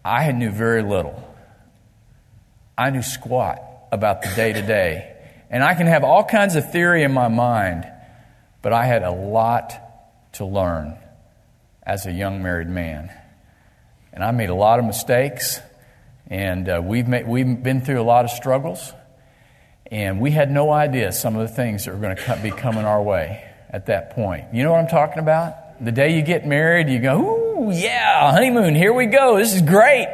I 0.04 0.32
knew 0.32 0.50
very 0.50 0.82
little. 0.82 1.30
I 2.78 2.90
knew 2.90 3.02
squat 3.02 3.62
about 3.92 4.22
the 4.22 4.30
day 4.36 4.54
to 4.54 4.62
day. 4.62 5.16
And 5.50 5.64
I 5.64 5.76
can 5.76 5.88
have 5.88 6.04
all 6.04 6.24
kinds 6.24 6.56
of 6.56 6.72
theory 6.72 7.04
in 7.04 7.14
my 7.14 7.28
mind, 7.28 7.86
but 8.62 8.74
I 8.74 8.86
had 8.86 9.04
a 9.04 9.12
lot 9.12 9.74
to 10.34 10.46
learn 10.46 10.98
as 11.84 12.08
a 12.08 12.12
young 12.12 12.42
married 12.42 12.70
man. 12.70 13.12
And 14.12 14.24
I 14.24 14.32
made 14.32 14.50
a 14.50 14.56
lot 14.56 14.80
of 14.80 14.86
mistakes, 14.86 15.60
and 16.28 16.68
uh, 16.70 16.82
we've, 16.84 17.08
made, 17.08 17.28
we've 17.28 17.62
been 17.62 17.82
through 17.82 18.02
a 18.02 18.04
lot 18.04 18.26
of 18.26 18.32
struggles. 18.32 18.94
And 19.92 20.20
we 20.20 20.32
had 20.32 20.50
no 20.50 20.72
idea 20.72 21.12
some 21.12 21.36
of 21.36 21.48
the 21.48 21.54
things 21.54 21.86
that 21.86 21.94
were 21.94 22.00
going 22.00 22.16
to 22.16 22.40
be 22.42 22.50
coming 22.50 22.86
our 22.86 23.02
way 23.02 23.44
at 23.70 23.88
that 23.88 24.12
point. 24.12 24.46
You 24.54 24.64
know 24.64 24.72
what 24.72 24.80
I'm 24.80 24.88
talking 24.88 25.20
about? 25.20 25.84
The 25.84 25.92
day 25.92 26.16
you 26.16 26.24
get 26.24 26.48
married, 26.48 26.90
you 26.90 27.00
go, 27.00 27.68
ooh, 27.68 27.72
yeah, 27.72 28.32
honeymoon, 28.32 28.74
here 28.74 28.94
we 28.94 29.06
go. 29.06 29.38
This 29.38 29.54
is 29.54 29.62
great. 29.62 30.08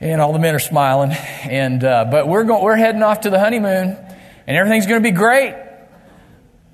And 0.00 0.20
all 0.20 0.32
the 0.32 0.38
men 0.38 0.54
are 0.54 0.60
smiling. 0.60 1.12
And, 1.12 1.84
uh, 1.84 2.06
but 2.10 2.26
we're, 2.26 2.44
going, 2.44 2.64
we're 2.64 2.76
heading 2.76 3.02
off 3.02 3.22
to 3.22 3.30
the 3.30 3.38
honeymoon, 3.38 3.96
and 4.46 4.56
everything's 4.56 4.86
going 4.86 5.02
to 5.02 5.08
be 5.08 5.14
great. 5.14 5.54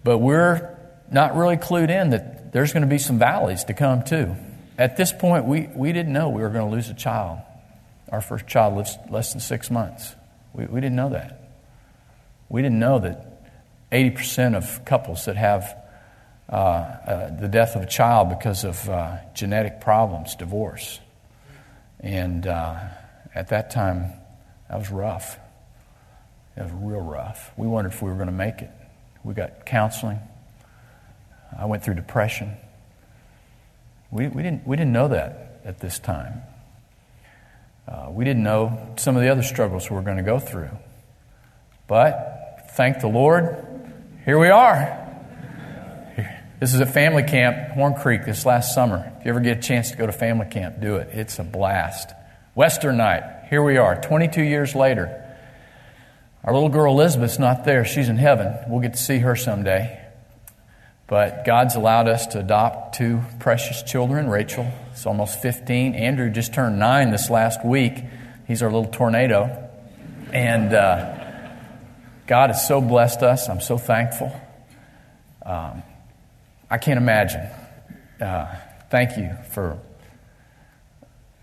But 0.05 0.19
we're 0.19 0.79
not 1.11 1.37
really 1.37 1.57
clued 1.57 1.91
in 1.91 2.11
that 2.11 2.53
there's 2.53 2.73
going 2.73 2.83
to 2.83 2.89
be 2.89 2.99
some 2.99 3.19
valleys 3.19 3.65
to 3.65 3.75
come 3.75 4.03
too. 4.03 4.37
At 4.79 4.97
this 4.97 5.13
point, 5.13 5.47
we, 5.47 5.69
we 5.75 5.93
didn't 5.93 6.13
know 6.13 6.29
we 6.29 6.43
were 6.43 6.51
going 6.51 6.69
to 6.69 6.75
lose 6.75 6.89
a 6.89 6.95
child. 6.95 7.41
Our 8.11 8.21
first 8.21 8.47
child 8.47 8.77
lives 8.77 8.97
less 9.11 9.33
than 9.33 9.41
six 9.41 9.71
months. 9.71 10.15
We, 10.53 10.67
we 10.67 10.81
didn't 10.81 10.97
know 10.97 11.11
that. 11.11 11.43
We 12.49 12.63
didn't 12.63 12.79
know 12.79 13.01
that 13.01 13.91
80% 13.91 14.57
of 14.57 14.85
couples 14.85 15.25
that 15.25 15.37
have 15.37 15.77
uh, 16.49 16.53
uh, 16.55 17.41
the 17.41 17.49
death 17.49 17.75
of 17.75 17.83
a 17.83 17.87
child 17.87 18.29
because 18.29 18.65
of 18.65 18.89
uh, 18.89 19.19
genetic 19.35 19.81
problems 19.81 20.37
divorce. 20.37 21.01
And 22.01 22.47
uh, 22.47 22.79
at 23.37 23.49
that 23.49 23.71
time, 23.71 24.13
that 24.69 24.79
was 24.79 24.91
rough. 24.91 25.39
It 26.57 26.63
was 26.63 26.73
real 26.73 27.01
rough. 27.01 27.53
We 27.57 27.67
wondered 27.67 27.93
if 27.93 28.03
we 28.03 28.09
were 28.09 28.17
going 28.17 28.27
to 28.27 28.33
make 28.33 28.63
it. 28.63 28.71
We 29.23 29.35
got 29.35 29.67
counseling. 29.67 30.19
I 31.57 31.67
went 31.67 31.85
through 31.85 31.95
depression. 31.95 32.57
We, 34.11 34.29
we, 34.29 34.43
didn't, 34.43 34.67
we 34.67 34.77
didn't 34.77 34.93
know 34.93 35.09
that 35.09 35.61
at 35.65 35.81
this 35.81 35.99
time. 35.99 36.43
Uh, 37.87 38.09
we 38.11 38.25
didn't 38.25 38.43
know 38.43 38.95
some 38.97 39.17
of 39.17 39.23
the 39.23 39.29
other 39.29 39.43
struggles 39.43 39.91
we 39.91 39.97
were 39.97 40.03
going 40.03 40.17
to 40.17 40.23
go 40.23 40.39
through. 40.39 40.71
But 41.87 42.71
thank 42.73 43.01
the 43.01 43.09
Lord, 43.09 43.65
here 44.25 44.39
we 44.39 44.49
are. 44.49 45.03
This 46.59 46.73
is 46.73 46.81
a 46.81 46.87
family 46.87 47.23
camp, 47.23 47.73
Horn 47.73 47.95
Creek, 47.95 48.25
this 48.25 48.47
last 48.47 48.75
summer. 48.75 49.13
If 49.19 49.27
you 49.27 49.31
ever 49.31 49.41
get 49.41 49.59
a 49.59 49.61
chance 49.61 49.91
to 49.91 49.97
go 49.99 50.07
to 50.07 50.13
family 50.13 50.47
camp, 50.47 50.81
do 50.81 50.97
it. 50.97 51.11
It's 51.13 51.39
a 51.39 51.45
blast. 51.45 52.13
Western 52.57 52.97
night, 52.97 53.49
here 53.51 53.63
we 53.63 53.77
are, 53.77 54.01
22 54.01 54.41
years 54.43 54.75
later. 54.75 55.23
Our 56.43 56.55
little 56.55 56.71
girl 56.71 56.95
Elizabeth's 56.95 57.39
not 57.39 57.67
there. 57.67 57.85
She's 57.85 58.09
in 58.09 58.17
heaven. 58.17 58.57
We'll 58.67 58.81
get 58.81 58.95
to 58.95 58.99
see 58.99 59.19
her 59.19 59.37
someday. 59.37 60.03
But 61.07 61.45
God's 61.45 61.75
allowed 61.75 62.09
us 62.09 62.29
to 62.29 62.41
adopt 62.41 62.97
two 62.97 63.21
precious 63.41 63.83
children. 63.83 64.31
Rachel 64.31 64.73
is 64.95 65.05
almost 65.05 65.43
15. 65.43 65.95
Andrew 65.97 66.31
just 66.31 66.55
turned 66.55 66.79
nine 66.79 67.11
this 67.11 67.29
last 67.29 67.63
week. 67.63 68.03
He's 68.47 68.63
our 68.63 68.73
little 68.73 68.91
tornado. 68.91 69.69
And 70.33 70.73
uh, 70.73 71.19
God 72.27 72.49
has 72.49 72.67
so 72.67 72.81
blessed 72.81 73.23
us. 73.23 73.51
I'm 73.51 73.61
so 73.61 73.77
thankful. 73.77 74.35
Um, 75.45 75.83
I 76.71 76.79
can't 76.79 76.99
imagine. 76.99 77.51
Uh, 78.19 78.57
thank 78.89 79.19
you 79.19 79.37
for 79.51 79.79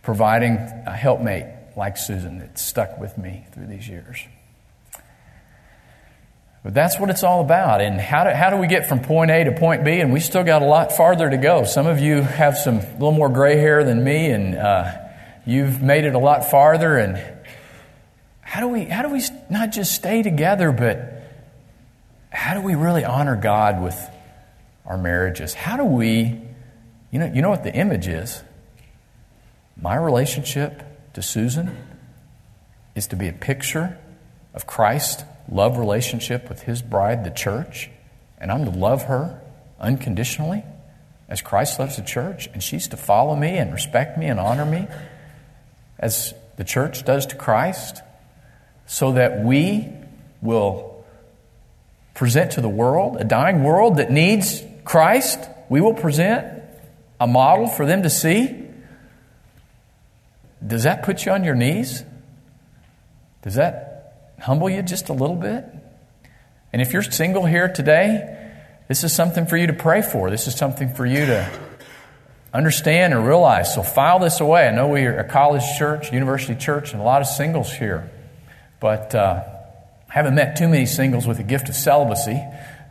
providing 0.04 0.58
a 0.86 0.96
helpmate 0.96 1.46
like 1.76 1.98
Susan 1.98 2.40
that 2.40 2.60
stuck 2.60 3.00
with 3.00 3.18
me 3.18 3.46
through 3.54 3.66
these 3.66 3.88
years. 3.88 4.28
But 6.64 6.74
that's 6.74 6.98
what 6.98 7.10
it's 7.10 7.24
all 7.24 7.42
about. 7.42 7.82
And 7.82 8.00
how 8.00 8.24
do, 8.24 8.30
how 8.30 8.50
do 8.50 8.58
we 8.58 8.68
get 8.68 8.88
from 8.88 9.02
point 9.02 9.32
A 9.32 9.44
to 9.44 9.52
point 9.52 9.84
B? 9.84 10.00
And 10.00 10.14
we 10.14 10.20
still 10.22 10.44
got 10.44 10.62
a 10.62 10.66
lot 10.66 10.94
farther 10.94 11.30
to 11.30 11.38
go. 11.38 11.66
Some 11.66 11.88
of 11.88 12.00
you 12.00 12.22
have 12.22 12.58
some 12.58 12.80
a 12.80 12.94
little 12.94 13.12
more 13.12 13.28
gray 13.28 13.58
hair 13.58 13.84
than 13.84 14.04
me, 14.04 14.30
and 14.30 14.56
uh, 14.56 14.94
you've 15.46 15.82
made 15.82 16.06
it 16.06 16.16
a 16.16 16.20
lot 16.20 16.50
farther. 16.50 16.98
And 16.98 17.22
how 18.40 18.62
do 18.62 18.68
we, 18.68 18.86
how 18.86 19.02
do 19.02 19.10
we 19.10 19.22
not 19.50 19.72
just 19.72 19.94
stay 19.94 20.24
together, 20.24 20.72
but 20.72 21.22
how 22.30 22.54
do 22.54 22.62
we 22.62 22.76
really 22.76 23.04
honor 23.04 23.36
God 23.36 23.82
with 23.82 23.98
our 24.86 24.98
marriages? 24.98 25.54
How 25.54 25.76
do 25.76 25.84
we, 25.84 26.40
you 27.12 27.20
know, 27.20 27.26
you 27.26 27.42
know 27.42 27.50
what 27.50 27.64
the 27.64 27.74
image 27.74 28.08
is? 28.08 28.42
My 29.84 29.98
relationship 29.98 30.82
to 31.12 31.22
Susan 31.22 31.76
is 32.96 33.08
to 33.08 33.18
be 33.18 33.28
a 33.28 33.34
picture 33.34 33.98
of 34.54 34.66
Christ's 34.66 35.26
love 35.52 35.78
relationship 35.78 36.48
with 36.48 36.62
his 36.62 36.82
bride, 36.82 37.26
the 37.26 37.30
church, 37.30 37.90
and 38.38 38.50
I'm 38.50 38.64
to 38.64 38.72
love 38.72 39.04
her 39.04 39.42
unconditionally 39.82 40.64
as 41.28 41.42
Christ 41.42 41.80
loves 41.80 41.98
the 41.98 42.02
church, 42.02 42.48
and 42.54 42.64
she's 42.64 42.88
to 42.88 42.98
follow 42.98 43.36
me 43.36 43.58
and 43.58 43.74
respect 43.74 44.18
me 44.18 44.28
and 44.28 44.40
honor 44.40 44.64
me 44.64 44.88
as 46.00 46.34
the 46.56 46.64
church 46.64 47.04
does 47.04 47.26
to 47.26 47.36
Christ 47.36 48.02
so 48.86 49.12
that 49.12 49.44
we 49.44 49.90
will 50.42 51.04
present 52.14 52.52
to 52.52 52.62
the 52.62 52.70
world, 52.70 53.18
a 53.20 53.26
dying 53.26 53.66
world 53.66 53.98
that 53.98 54.10
needs 54.10 54.64
Christ, 54.86 55.42
we 55.68 55.82
will 55.82 55.94
present 55.94 56.64
a 57.20 57.28
model 57.28 57.68
for 57.68 57.86
them 57.86 58.04
to 58.04 58.10
see. 58.10 58.63
Does 60.66 60.84
that 60.84 61.04
put 61.04 61.26
you 61.26 61.32
on 61.32 61.44
your 61.44 61.56
knees? 61.56 62.04
Does 63.42 63.56
that 63.56 64.34
humble 64.40 64.70
you 64.70 64.82
just 64.82 65.10
a 65.10 65.14
little 65.14 65.36
bit? 65.36 65.66
And 66.72 66.82
if 66.82 66.94
you're 66.94 67.04
single 67.04 67.46
here 67.46 67.68
today, 67.68 68.52
this 68.88 69.04
is 69.04 69.14
something 69.14 69.46
for 69.46 69.58
you 69.58 69.68
to 69.68 69.74
pray 69.74 70.02
for. 70.02 70.30
This 70.30 70.48
is 70.48 70.56
something 70.56 70.94
for 70.94 71.06
you 71.06 71.26
to 71.26 71.60
understand 72.54 73.14
and 73.14 73.26
realize. 73.28 73.74
So 73.74 73.84
file 73.84 74.20
this 74.20 74.40
away. 74.40 74.68
I 74.68 74.72
know 74.72 74.88
we 74.88 75.06
are 75.06 75.20
a 75.20 75.28
college 75.28 75.64
church, 75.78 76.12
university 76.12 76.56
church, 76.56 76.94
and 76.94 77.02
a 77.02 77.04
lot 77.04 77.22
of 77.22 77.28
singles 77.28 77.72
here. 77.72 78.12
But 78.80 79.14
uh, 79.14 79.44
I 80.10 80.14
haven't 80.14 80.36
met 80.36 80.56
too 80.56 80.68
many 80.68 80.86
singles 80.86 81.28
with 81.28 81.40
a 81.40 81.44
gift 81.44 81.70
of 81.70 81.76
celibacy. 81.76 82.42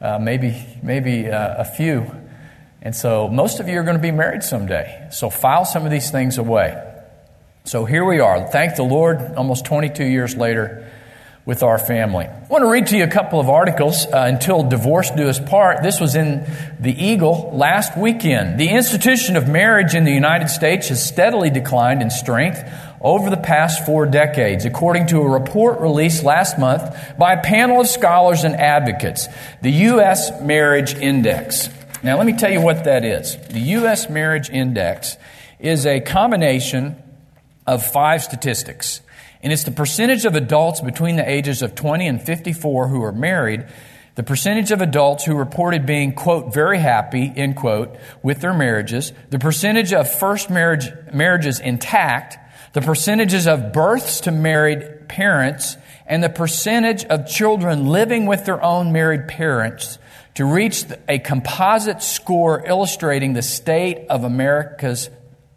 Uh, 0.00 0.18
maybe 0.18 0.66
maybe 0.82 1.28
uh, 1.28 1.62
a 1.62 1.64
few. 1.64 2.10
And 2.82 2.94
so 2.94 3.28
most 3.28 3.60
of 3.60 3.68
you 3.68 3.78
are 3.78 3.84
going 3.84 3.96
to 3.96 4.02
be 4.02 4.10
married 4.10 4.42
someday. 4.42 5.08
So 5.12 5.30
file 5.30 5.64
some 5.64 5.84
of 5.84 5.92
these 5.92 6.10
things 6.10 6.38
away. 6.38 6.91
So 7.64 7.84
here 7.84 8.04
we 8.04 8.18
are. 8.18 8.48
Thank 8.48 8.74
the 8.74 8.82
Lord, 8.82 9.34
almost 9.36 9.64
22 9.66 10.04
years 10.04 10.36
later 10.36 10.90
with 11.44 11.62
our 11.62 11.78
family. 11.78 12.26
I 12.26 12.46
want 12.48 12.62
to 12.62 12.68
read 12.68 12.88
to 12.88 12.96
you 12.96 13.04
a 13.04 13.08
couple 13.08 13.38
of 13.38 13.48
articles 13.48 14.04
uh, 14.06 14.10
until 14.26 14.64
divorce 14.64 15.10
do 15.10 15.28
us 15.28 15.38
part. 15.38 15.82
This 15.82 16.00
was 16.00 16.16
in 16.16 16.44
the 16.80 16.92
Eagle 16.92 17.50
last 17.54 17.96
weekend. 17.96 18.58
The 18.58 18.68
institution 18.68 19.36
of 19.36 19.48
marriage 19.48 19.94
in 19.94 20.04
the 20.04 20.12
United 20.12 20.48
States 20.48 20.88
has 20.88 21.04
steadily 21.04 21.50
declined 21.50 22.02
in 22.02 22.10
strength 22.10 22.68
over 23.00 23.30
the 23.30 23.36
past 23.36 23.86
four 23.86 24.06
decades, 24.06 24.64
according 24.64 25.06
to 25.08 25.20
a 25.20 25.28
report 25.28 25.80
released 25.80 26.24
last 26.24 26.58
month 26.58 26.82
by 27.18 27.34
a 27.34 27.42
panel 27.42 27.80
of 27.80 27.88
scholars 27.88 28.44
and 28.44 28.54
advocates, 28.54 29.28
the 29.62 29.72
U.S. 29.72 30.40
Marriage 30.40 30.94
Index. 30.94 31.68
Now, 32.02 32.18
let 32.18 32.26
me 32.26 32.36
tell 32.36 32.50
you 32.50 32.60
what 32.60 32.84
that 32.84 33.04
is. 33.04 33.36
The 33.48 33.60
U.S. 33.60 34.08
Marriage 34.08 34.50
Index 34.50 35.16
is 35.58 35.86
a 35.86 36.00
combination 36.00 37.01
of 37.66 37.84
five 37.84 38.22
statistics. 38.22 39.00
And 39.42 39.52
it's 39.52 39.64
the 39.64 39.70
percentage 39.72 40.24
of 40.24 40.36
adults 40.36 40.80
between 40.80 41.16
the 41.16 41.28
ages 41.28 41.62
of 41.62 41.74
20 41.74 42.06
and 42.06 42.22
54 42.22 42.88
who 42.88 43.02
are 43.02 43.12
married, 43.12 43.66
the 44.14 44.22
percentage 44.22 44.70
of 44.70 44.80
adults 44.82 45.24
who 45.24 45.34
reported 45.34 45.86
being, 45.86 46.12
quote, 46.12 46.52
very 46.52 46.78
happy, 46.78 47.32
end 47.34 47.56
quote, 47.56 47.96
with 48.22 48.40
their 48.40 48.54
marriages, 48.54 49.12
the 49.30 49.38
percentage 49.38 49.92
of 49.92 50.12
first 50.12 50.50
marriage, 50.50 50.92
marriages 51.12 51.58
intact, 51.60 52.38
the 52.72 52.82
percentages 52.82 53.46
of 53.46 53.72
births 53.72 54.20
to 54.20 54.30
married 54.30 55.08
parents, 55.08 55.76
and 56.06 56.22
the 56.22 56.28
percentage 56.28 57.04
of 57.04 57.26
children 57.26 57.88
living 57.88 58.26
with 58.26 58.44
their 58.44 58.62
own 58.62 58.92
married 58.92 59.28
parents 59.28 59.98
to 60.34 60.44
reach 60.44 60.84
a 61.08 61.18
composite 61.18 62.02
score 62.02 62.64
illustrating 62.66 63.32
the 63.32 63.42
state 63.42 64.06
of 64.08 64.24
America's 64.24 65.10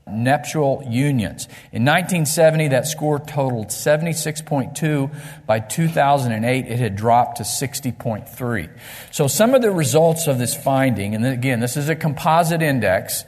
nuptial 0.07 0.83
unions. 0.87 1.45
In 1.71 1.83
1970, 1.83 2.69
that 2.69 2.87
score 2.87 3.19
totaled 3.19 3.67
76.2. 3.67 5.15
By 5.45 5.59
2008, 5.59 6.67
it 6.67 6.79
had 6.79 6.95
dropped 6.95 7.37
to 7.37 7.43
60.3. 7.43 8.69
So 9.11 9.27
some 9.27 9.55
of 9.55 9.61
the 9.61 9.71
results 9.71 10.27
of 10.27 10.37
this 10.37 10.55
finding, 10.55 11.15
and 11.15 11.25
again, 11.25 11.59
this 11.59 11.75
is 11.75 11.89
a 11.89 11.95
composite 11.95 12.61
index, 12.61 13.25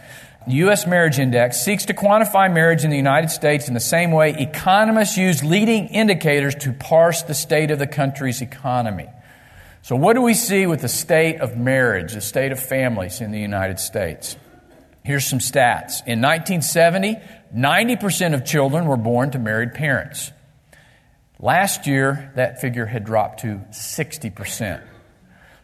U.S. 0.48 0.88
Marriage 0.88 1.20
Index 1.20 1.62
seeks 1.62 1.86
to 1.86 1.94
quantify 1.94 2.52
marriage 2.54 2.86
in 2.86 2.90
the 2.90 2.96
United 2.96 3.32
States 3.32 3.68
in 3.68 3.74
the 3.74 3.82
same 3.82 4.12
way 4.12 4.34
economists 4.34 5.18
use 5.18 5.44
leading 5.44 5.88
indicators 5.90 6.56
to 6.56 6.72
parse 6.72 7.24
the 7.24 7.34
state 7.34 7.70
of 7.70 7.80
the 7.80 7.88
country's 7.88 8.42
economy. 8.42 9.10
So, 9.82 9.98
what 9.98 10.14
do 10.14 10.22
we 10.22 10.34
see 10.34 10.66
with 10.66 10.80
the 10.80 10.88
state 10.88 11.42
of 11.42 11.58
marriage, 11.58 12.14
the 12.14 12.22
state 12.22 12.54
of 12.54 12.62
families 12.62 13.20
in 13.20 13.32
the 13.32 13.40
United 13.40 13.78
States? 13.78 14.38
Here's 15.08 15.26
some 15.26 15.40
stats. 15.40 16.04
In 16.06 16.20
1970, 16.20 17.16
90% 17.56 18.34
of 18.34 18.44
children 18.44 18.88
were 18.88 18.98
born 18.98 19.32
to 19.32 19.40
married 19.40 19.74
parents. 19.74 20.34
Last 21.40 21.88
year, 21.88 22.34
that 22.36 22.60
figure 22.60 22.86
had 22.86 23.06
dropped 23.06 23.40
to 23.40 23.62
60%. 23.72 24.86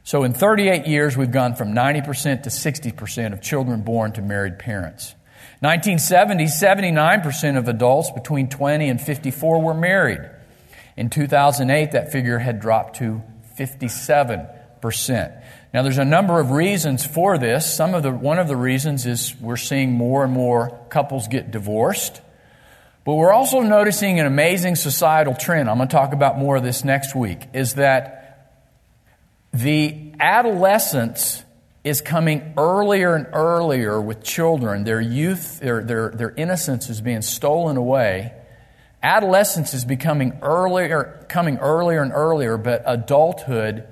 So 0.06 0.24
in 0.24 0.34
38 0.34 0.88
years, 0.88 1.18
we've 1.18 1.30
gone 1.30 1.56
from 1.56 1.74
90% 1.74 2.44
to 2.44 2.50
60% 2.50 3.34
of 3.34 3.42
children 3.42 3.82
born 3.82 4.14
to 4.14 4.22
married 4.22 4.60
parents. 4.60 5.14
1970, 5.60 6.46
79% 6.46 7.58
of 7.58 7.68
adults 7.68 8.12
between 8.12 8.48
20 8.48 8.88
and 8.88 9.02
54 9.02 9.62
were 9.62 9.74
married. 9.74 10.22
In 10.96 11.10
2008, 11.10 11.92
that 11.92 12.14
figure 12.14 12.40
had 12.40 12.62
dropped 12.62 12.96
to 13.00 13.22
57%. 13.60 15.43
Now, 15.74 15.82
there's 15.82 15.98
a 15.98 16.06
number 16.06 16.39
of 16.39 16.51
reasons 16.51 17.03
for 17.03 17.39
this. 17.39 17.74
Some 17.74 17.96
of 17.96 18.03
the, 18.03 18.12
one 18.12 18.38
of 18.38 18.48
the 18.48 18.56
reasons 18.56 19.08
is 19.08 19.33
we're 19.42 19.57
seeing 19.57 19.92
more 19.92 20.24
and 20.24 20.31
more 20.31 20.79
couples 20.90 21.27
get 21.27 21.50
divorced. 21.50 22.22
But 23.05 23.16
we're 23.16 23.33
also 23.33 23.62
noticing 23.62 24.20
an 24.20 24.27
amazing 24.27 24.75
societal 24.75 25.33
trend. 25.33 25.70
I'm 25.70 25.77
going 25.77 25.90
to 25.90 25.96
talk 25.96 26.14
about 26.14 26.38
more 26.38 26.57
of 26.57 26.64
this 26.64 26.83
next 26.83 27.16
week. 27.16 27.48
Is 27.53 27.74
that 27.74 28.59
the 29.51 30.14
adolescence 30.20 31.44
is 31.83 32.01
coming 32.01 32.53
earlier 32.55 33.16
and 33.16 33.27
earlier 33.33 34.00
with 34.00 34.24
children. 34.24 34.83
Their 34.83 35.01
youth, 35.01 35.59
their, 35.59 35.83
their, 35.83 36.12
their 36.12 36.31
innocence 36.31 36.90
is 36.90 37.01
being 37.01 37.24
stolen 37.24 37.77
away. 37.77 38.31
Adolescence 39.01 39.74
is 39.74 39.86
becoming 39.86 40.38
earlier, 40.44 41.25
coming 41.29 41.57
earlier 41.57 42.03
and 42.03 42.14
earlier, 42.14 42.57
but 42.57 42.83
adulthood 42.86 43.88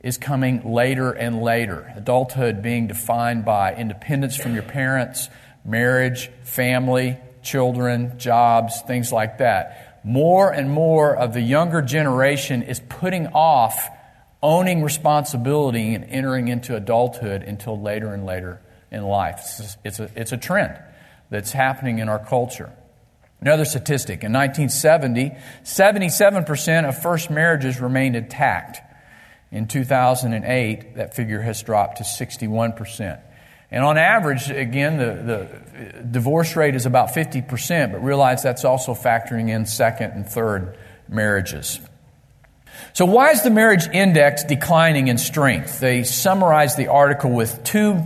is 0.00 0.18
coming 0.18 0.72
later 0.72 1.12
and 1.12 1.42
later. 1.42 1.92
Adulthood 1.96 2.62
being 2.62 2.86
defined 2.86 3.44
by 3.44 3.74
independence 3.74 4.36
from 4.36 4.54
your 4.54 4.62
parents, 4.62 5.28
marriage, 5.64 6.30
family, 6.44 7.18
children, 7.42 8.18
jobs, 8.18 8.80
things 8.82 9.12
like 9.12 9.38
that. 9.38 10.00
More 10.04 10.52
and 10.52 10.70
more 10.70 11.16
of 11.16 11.32
the 11.32 11.40
younger 11.40 11.82
generation 11.82 12.62
is 12.62 12.80
putting 12.88 13.28
off 13.28 13.88
owning 14.42 14.82
responsibility 14.82 15.94
and 15.94 16.04
entering 16.04 16.48
into 16.48 16.76
adulthood 16.76 17.42
until 17.42 17.80
later 17.80 18.12
and 18.12 18.24
later 18.24 18.60
in 18.90 19.02
life. 19.02 19.40
It's 19.40 19.60
a, 19.60 19.78
it's 19.84 20.00
a, 20.00 20.10
it's 20.14 20.32
a 20.32 20.36
trend 20.36 20.78
that's 21.30 21.52
happening 21.52 21.98
in 21.98 22.08
our 22.08 22.24
culture. 22.24 22.72
Another 23.40 23.64
statistic 23.64 24.22
in 24.24 24.32
1970, 24.32 25.32
77% 25.64 26.88
of 26.88 27.02
first 27.02 27.30
marriages 27.30 27.80
remained 27.80 28.16
intact. 28.16 28.80
In 29.56 29.66
2008, 29.66 30.96
that 30.96 31.14
figure 31.14 31.40
has 31.40 31.62
dropped 31.62 31.96
to 31.96 32.04
61%. 32.04 33.18
And 33.70 33.84
on 33.84 33.96
average, 33.96 34.50
again, 34.50 34.98
the, 34.98 35.48
the 35.94 36.02
divorce 36.02 36.56
rate 36.56 36.74
is 36.74 36.84
about 36.84 37.14
50%, 37.14 37.90
but 37.90 38.04
realize 38.04 38.42
that's 38.42 38.66
also 38.66 38.92
factoring 38.92 39.48
in 39.48 39.64
second 39.64 40.10
and 40.10 40.28
third 40.28 40.76
marriages. 41.08 41.80
So, 42.92 43.06
why 43.06 43.30
is 43.30 43.44
the 43.44 43.50
marriage 43.50 43.88
index 43.88 44.44
declining 44.44 45.08
in 45.08 45.16
strength? 45.16 45.80
They 45.80 46.04
summarize 46.04 46.76
the 46.76 46.88
article 46.88 47.30
with 47.30 47.64
two 47.64 48.02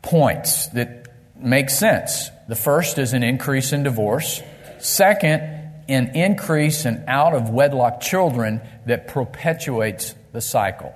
points 0.00 0.68
that 0.68 1.08
make 1.36 1.68
sense. 1.68 2.30
The 2.48 2.56
first 2.56 2.96
is 2.96 3.12
an 3.12 3.22
increase 3.22 3.74
in 3.74 3.82
divorce. 3.82 4.40
Second, 4.78 5.53
an 5.88 6.14
increase 6.14 6.86
in 6.86 7.04
out 7.08 7.34
of 7.34 7.50
wedlock 7.50 8.00
children 8.00 8.60
that 8.86 9.08
perpetuates 9.08 10.14
the 10.32 10.40
cycle. 10.40 10.94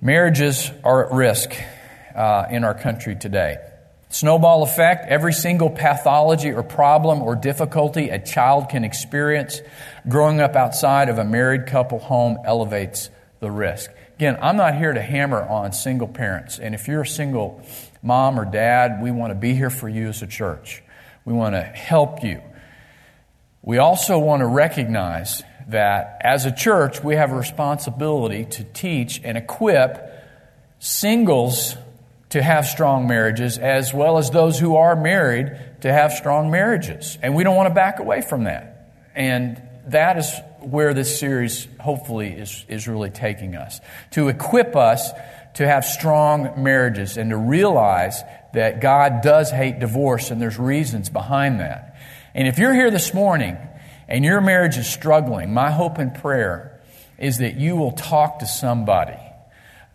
Marriages 0.00 0.70
are 0.82 1.06
at 1.06 1.12
risk 1.12 1.54
uh, 2.14 2.46
in 2.50 2.64
our 2.64 2.74
country 2.74 3.14
today. 3.16 3.56
Snowball 4.08 4.62
effect 4.62 5.08
every 5.08 5.32
single 5.32 5.70
pathology 5.70 6.50
or 6.50 6.62
problem 6.62 7.22
or 7.22 7.34
difficulty 7.34 8.10
a 8.10 8.18
child 8.18 8.68
can 8.68 8.84
experience 8.84 9.62
growing 10.06 10.40
up 10.40 10.54
outside 10.54 11.08
of 11.08 11.18
a 11.18 11.24
married 11.24 11.66
couple 11.66 11.98
home 11.98 12.38
elevates 12.44 13.08
the 13.40 13.50
risk. 13.50 13.90
Again, 14.16 14.38
I'm 14.42 14.56
not 14.56 14.76
here 14.76 14.92
to 14.92 15.00
hammer 15.00 15.42
on 15.42 15.72
single 15.72 16.08
parents. 16.08 16.58
And 16.58 16.74
if 16.74 16.88
you're 16.88 17.02
a 17.02 17.06
single 17.06 17.62
mom 18.02 18.38
or 18.38 18.44
dad, 18.44 19.02
we 19.02 19.10
want 19.10 19.30
to 19.30 19.34
be 19.34 19.54
here 19.54 19.70
for 19.70 19.88
you 19.88 20.08
as 20.08 20.20
a 20.20 20.26
church. 20.26 20.82
We 21.24 21.32
want 21.32 21.54
to 21.54 21.62
help 21.62 22.22
you. 22.22 22.42
We 23.62 23.78
also 23.78 24.18
want 24.18 24.40
to 24.40 24.46
recognize 24.46 25.42
that 25.68 26.18
as 26.20 26.46
a 26.46 26.52
church, 26.52 27.02
we 27.02 27.14
have 27.14 27.30
a 27.30 27.36
responsibility 27.36 28.44
to 28.44 28.64
teach 28.64 29.20
and 29.22 29.38
equip 29.38 30.10
singles 30.80 31.76
to 32.30 32.42
have 32.42 32.66
strong 32.66 33.06
marriages, 33.06 33.58
as 33.58 33.94
well 33.94 34.18
as 34.18 34.30
those 34.30 34.58
who 34.58 34.76
are 34.76 34.96
married 34.96 35.56
to 35.82 35.92
have 35.92 36.12
strong 36.12 36.50
marriages. 36.50 37.18
And 37.22 37.34
we 37.34 37.44
don't 37.44 37.54
want 37.54 37.68
to 37.68 37.74
back 37.74 38.00
away 38.00 38.22
from 38.22 38.44
that. 38.44 38.94
And 39.14 39.62
that 39.88 40.16
is 40.16 40.32
where 40.60 40.94
this 40.94 41.18
series 41.18 41.68
hopefully 41.78 42.28
is, 42.30 42.64
is 42.68 42.88
really 42.88 43.10
taking 43.10 43.54
us 43.54 43.80
to 44.12 44.28
equip 44.28 44.76
us 44.76 45.10
to 45.54 45.66
have 45.66 45.84
strong 45.84 46.62
marriages 46.62 47.16
and 47.16 47.30
to 47.30 47.36
realize 47.36 48.22
that 48.54 48.80
God 48.80 49.20
does 49.22 49.50
hate 49.50 49.78
divorce 49.78 50.30
and 50.30 50.40
there's 50.40 50.58
reasons 50.58 51.10
behind 51.10 51.60
that. 51.60 51.91
And 52.34 52.48
if 52.48 52.58
you're 52.58 52.74
here 52.74 52.90
this 52.90 53.12
morning 53.14 53.56
and 54.08 54.24
your 54.24 54.40
marriage 54.40 54.76
is 54.76 54.86
struggling, 54.86 55.52
my 55.52 55.70
hope 55.70 55.98
and 55.98 56.14
prayer 56.14 56.80
is 57.18 57.38
that 57.38 57.56
you 57.56 57.76
will 57.76 57.92
talk 57.92 58.40
to 58.40 58.46
somebody. 58.46 59.18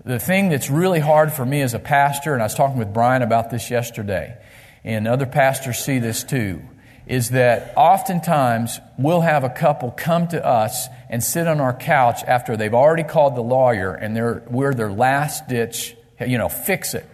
The 0.06 0.20
thing 0.20 0.50
that's 0.50 0.70
really 0.70 1.00
hard 1.00 1.34
for 1.34 1.46
me 1.46 1.62
as 1.62 1.74
a 1.74 1.80
pastor, 1.80 2.34
and 2.34 2.42
I 2.42 2.46
was 2.46 2.56
talking 2.56 2.78
with 2.78 2.94
Brian 2.94 3.22
about 3.22 3.50
this 3.50 3.70
yesterday, 3.70 4.38
and 4.84 5.08
other 5.08 5.26
pastors 5.26 5.80
see 5.80 6.00
this 6.00 6.24
too, 6.24 6.62
is 7.06 7.32
that 7.32 7.74
oftentimes 7.76 8.80
we'll 8.98 9.22
have 9.22 9.44
a 9.44 9.50
couple 9.50 9.92
come 9.92 10.28
to 10.30 10.46
us 10.46 10.88
and 11.10 11.24
sit 11.24 11.48
on 11.48 11.60
our 11.60 11.74
couch 11.74 12.22
after 12.26 12.56
they've 12.56 12.74
already 12.74 13.04
called 13.04 13.36
the 13.36 13.42
lawyer 13.42 13.94
and 13.94 14.16
they're, 14.16 14.44
we're 14.50 14.74
their 14.74 14.92
last 14.92 15.48
ditch 15.48 15.96
you 16.26 16.38
know, 16.38 16.50
fix 16.50 16.94
it. 16.94 17.06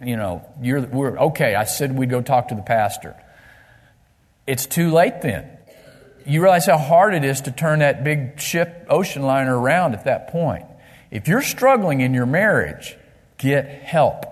You 0.00 0.16
know, 0.16 0.44
you're, 0.60 0.82
we're, 0.82 1.18
okay, 1.18 1.54
I 1.54 1.64
said 1.64 1.96
we'd 1.96 2.10
go 2.10 2.22
talk 2.22 2.48
to 2.48 2.54
the 2.54 2.62
pastor. 2.62 3.16
It's 4.46 4.66
too 4.66 4.90
late 4.90 5.22
then. 5.22 5.48
You 6.26 6.42
realize 6.42 6.66
how 6.66 6.78
hard 6.78 7.14
it 7.14 7.24
is 7.24 7.42
to 7.42 7.50
turn 7.52 7.80
that 7.80 8.04
big 8.04 8.40
ship 8.40 8.86
ocean 8.88 9.22
liner 9.22 9.58
around 9.58 9.94
at 9.94 10.04
that 10.04 10.28
point. 10.28 10.64
If 11.10 11.28
you're 11.28 11.42
struggling 11.42 12.00
in 12.00 12.14
your 12.14 12.26
marriage, 12.26 12.96
get 13.38 13.66
help. 13.66 14.24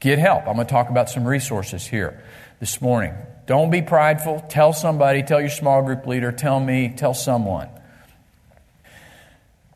Get 0.00 0.18
help. 0.18 0.46
I'm 0.46 0.54
going 0.54 0.66
to 0.66 0.72
talk 0.72 0.90
about 0.90 1.10
some 1.10 1.26
resources 1.26 1.86
here 1.86 2.22
this 2.60 2.80
morning. 2.80 3.14
Don't 3.46 3.70
be 3.70 3.82
prideful. 3.82 4.44
Tell 4.48 4.72
somebody, 4.72 5.22
tell 5.22 5.40
your 5.40 5.50
small 5.50 5.82
group 5.82 6.06
leader, 6.06 6.32
tell 6.32 6.58
me, 6.60 6.92
tell 6.96 7.14
someone. 7.14 7.68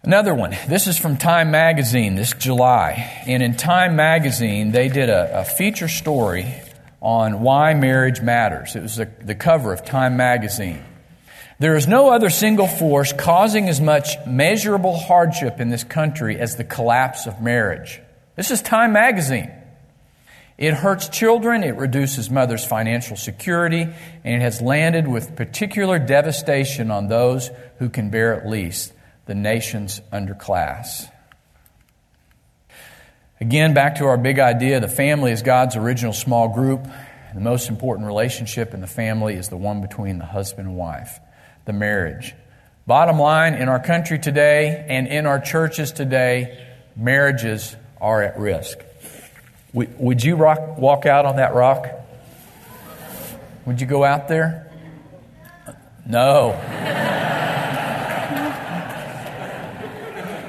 Another 0.03 0.35
one. 0.35 0.57
This 0.69 0.87
is 0.87 0.97
from 0.97 1.17
Time 1.17 1.51
Magazine 1.51 2.15
this 2.15 2.33
July. 2.33 3.23
And 3.27 3.43
in 3.43 3.57
Time 3.57 3.97
Magazine, 3.97 4.71
they 4.71 4.89
did 4.89 5.11
a, 5.11 5.41
a 5.41 5.45
feature 5.45 5.89
story 5.89 6.55
on 7.07 7.39
why 7.39 7.73
marriage 7.73 8.21
matters. 8.21 8.75
It 8.75 8.83
was 8.83 8.97
the, 8.97 9.09
the 9.23 9.37
cover 9.37 9.73
of 9.73 9.85
Time 9.85 10.17
Magazine. 10.17 10.83
There 11.61 11.77
is 11.77 11.87
no 11.87 12.11
other 12.11 12.31
single 12.31 12.67
force 12.67 13.13
causing 13.13 13.69
as 13.69 13.81
much 13.81 14.17
measurable 14.27 14.99
hardship 14.99 15.61
in 15.61 15.69
this 15.69 15.85
country 15.85 16.37
as 16.41 16.57
the 16.57 16.65
collapse 16.65 17.29
of 17.29 17.41
marriage. 17.41 18.01
This 18.35 18.51
is 18.51 18.61
Time 18.61 18.93
Magazine. 18.93 19.53
It 20.59 20.75
hurts 20.75 21.09
children, 21.09 21.63
it 21.63 21.77
reduces 21.77 22.29
mothers' 22.29 22.65
financial 22.65 23.17
security, 23.17 23.83
and 23.83 23.95
it 24.25 24.41
has 24.41 24.61
landed 24.61 25.07
with 25.07 25.37
particular 25.37 26.01
devastation 26.01 26.91
on 26.91 27.07
those 27.07 27.53
who 27.79 27.89
can 27.89 28.11
bear 28.11 28.35
it 28.35 28.49
least 28.49 28.93
the 29.27 29.35
nation's 29.37 30.01
underclass. 30.13 31.09
Again, 33.39 33.75
back 33.75 33.97
to 33.97 34.07
our 34.07 34.17
big 34.17 34.39
idea 34.39 34.81
the 34.81 34.89
family 34.89 35.31
is 35.31 35.43
God's 35.43 35.77
original 35.77 36.15
small 36.15 36.49
group. 36.49 36.87
The 37.35 37.41
most 37.41 37.69
important 37.69 38.07
relationship 38.07 38.73
in 38.73 38.81
the 38.81 38.87
family 38.87 39.35
is 39.35 39.51
the 39.51 39.59
one 39.59 39.83
between 39.83 40.17
the 40.19 40.25
husband 40.25 40.69
and 40.69 40.77
wife, 40.77 41.21
the 41.67 41.75
marriage. 41.75 42.35
Bottom 42.87 43.19
line, 43.19 43.53
in 43.53 43.69
our 43.69 43.79
country 43.79 44.19
today 44.19 44.87
and 44.89 45.07
in 45.07 45.27
our 45.27 45.39
churches 45.39 45.93
today, 45.93 46.59
marriages 46.97 47.77
are 48.01 48.23
at 48.23 48.39
risk. 48.39 48.79
Would 49.75 50.25
you 50.25 50.37
rock, 50.37 50.79
walk 50.79 51.05
out 51.05 51.27
on 51.27 51.37
that 51.37 51.55
rock? 51.55 51.89
Would 53.67 53.83
you 53.83 53.87
go 53.87 54.03
out 54.03 54.29
there? 54.29 54.73
No. 56.07 56.53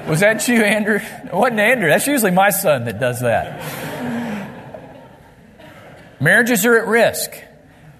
Was 0.08 0.20
that 0.20 0.48
you, 0.48 0.62
Andrew? 0.62 1.00
It 1.00 1.34
wasn't 1.34 1.60
Andrew. 1.60 1.90
That's 1.90 2.06
usually 2.06 2.30
my 2.30 2.48
son 2.48 2.86
that 2.86 2.98
does 2.98 3.20
that. 3.20 3.60
Marriages 6.18 6.64
are 6.64 6.78
at 6.78 6.86
risk, 6.86 7.30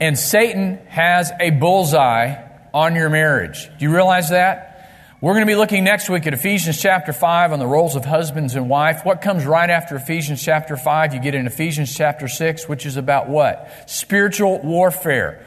and 0.01 0.19
Satan 0.19 0.79
has 0.89 1.31
a 1.39 1.51
bullseye 1.51 2.43
on 2.73 2.95
your 2.95 3.11
marriage. 3.11 3.69
Do 3.79 3.85
you 3.85 3.95
realize 3.95 4.31
that? 4.31 4.91
We're 5.21 5.35
going 5.35 5.47
to 5.47 5.51
be 5.51 5.57
looking 5.57 5.85
next 5.85 6.09
week 6.09 6.27
at 6.27 6.33
Ephesians 6.33 6.81
chapter 6.81 7.13
5 7.13 7.53
on 7.53 7.59
the 7.59 7.67
roles 7.67 7.95
of 7.95 8.07
husbands 8.07 8.55
and 8.55 8.71
wife. 8.71 9.05
What 9.05 9.21
comes 9.21 9.45
right 9.45 9.69
after 9.69 9.95
Ephesians 9.97 10.43
chapter 10.43 10.79
5? 10.79 11.13
You 11.13 11.21
get 11.21 11.35
in 11.35 11.47
Ephesians 11.47 11.95
chapter 11.95 12.27
6, 12.27 12.69
which 12.71 12.87
is 12.87 12.97
about 12.97 13.29
what? 13.29 13.69
Spiritual 13.87 14.61
warfare. 14.63 15.45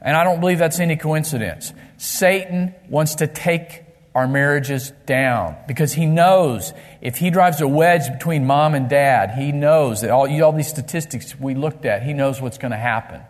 And 0.00 0.16
I 0.16 0.24
don't 0.24 0.40
believe 0.40 0.58
that's 0.58 0.80
any 0.80 0.96
coincidence. 0.96 1.72
Satan 1.98 2.74
wants 2.88 3.16
to 3.16 3.28
take 3.28 3.84
our 4.14 4.26
marriages 4.26 4.90
down 5.06 5.56
because 5.68 5.92
he 5.92 6.06
knows 6.06 6.72
if 7.00 7.16
he 7.16 7.30
drives 7.30 7.60
a 7.60 7.68
wedge 7.68 8.10
between 8.12 8.46
mom 8.46 8.74
and 8.74 8.88
dad, 8.88 9.30
he 9.30 9.52
knows 9.52 10.00
that 10.00 10.10
all, 10.10 10.28
all 10.42 10.52
these 10.52 10.68
statistics 10.68 11.38
we 11.38 11.54
looked 11.54 11.84
at, 11.84 12.02
he 12.02 12.12
knows 12.12 12.40
what's 12.40 12.58
going 12.58 12.72
to 12.72 12.78
happen. 12.78 13.20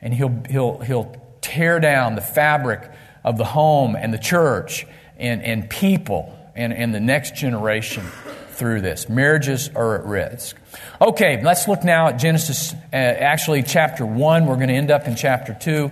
And 0.00 0.14
he'll, 0.14 0.42
he'll, 0.48 0.78
he'll 0.78 1.16
tear 1.40 1.80
down 1.80 2.14
the 2.14 2.20
fabric 2.20 2.90
of 3.24 3.36
the 3.36 3.44
home 3.44 3.96
and 3.96 4.14
the 4.14 4.18
church 4.18 4.86
and, 5.16 5.42
and 5.42 5.68
people 5.68 6.36
and, 6.54 6.72
and 6.72 6.94
the 6.94 7.00
next 7.00 7.34
generation 7.34 8.04
through 8.50 8.80
this. 8.80 9.08
Marriages 9.08 9.70
are 9.74 9.98
at 9.98 10.04
risk. 10.04 10.56
Okay, 11.00 11.42
let's 11.42 11.66
look 11.66 11.84
now 11.84 12.08
at 12.08 12.18
Genesis, 12.18 12.74
uh, 12.92 12.96
actually, 12.96 13.62
chapter 13.62 14.06
1. 14.06 14.46
We're 14.46 14.56
going 14.56 14.68
to 14.68 14.74
end 14.74 14.90
up 14.90 15.06
in 15.06 15.16
chapter 15.16 15.56
2. 15.58 15.90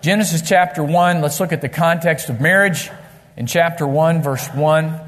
Genesis 0.00 0.42
chapter 0.42 0.84
1, 0.84 1.22
let's 1.22 1.40
look 1.40 1.52
at 1.52 1.60
the 1.60 1.68
context 1.68 2.28
of 2.28 2.40
marriage. 2.40 2.90
In 3.36 3.46
chapter 3.48 3.84
1, 3.84 4.22
verse 4.22 4.46
1, 4.50 5.00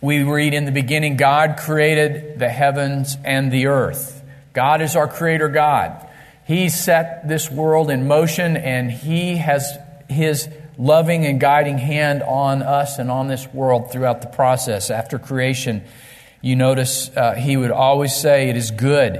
we 0.00 0.24
read 0.24 0.54
in 0.54 0.64
the 0.64 0.72
beginning, 0.72 1.16
God 1.16 1.56
created 1.56 2.40
the 2.40 2.48
heavens 2.48 3.16
and 3.24 3.52
the 3.52 3.66
earth. 3.66 4.24
God 4.52 4.82
is 4.82 4.96
our 4.96 5.06
creator 5.06 5.48
God. 5.48 6.04
He 6.48 6.68
set 6.68 7.28
this 7.28 7.48
world 7.48 7.90
in 7.90 8.08
motion 8.08 8.56
and 8.56 8.90
He 8.90 9.36
has 9.36 9.78
His 10.08 10.48
loving 10.76 11.26
and 11.26 11.38
guiding 11.38 11.78
hand 11.78 12.24
on 12.24 12.64
us 12.64 12.98
and 12.98 13.08
on 13.08 13.28
this 13.28 13.46
world 13.46 13.92
throughout 13.92 14.20
the 14.20 14.28
process. 14.28 14.90
After 14.90 15.20
creation, 15.20 15.84
you 16.42 16.56
notice 16.56 17.08
uh, 17.16 17.34
He 17.34 17.56
would 17.56 17.70
always 17.70 18.16
say, 18.16 18.48
It 18.48 18.56
is 18.56 18.72
good. 18.72 19.14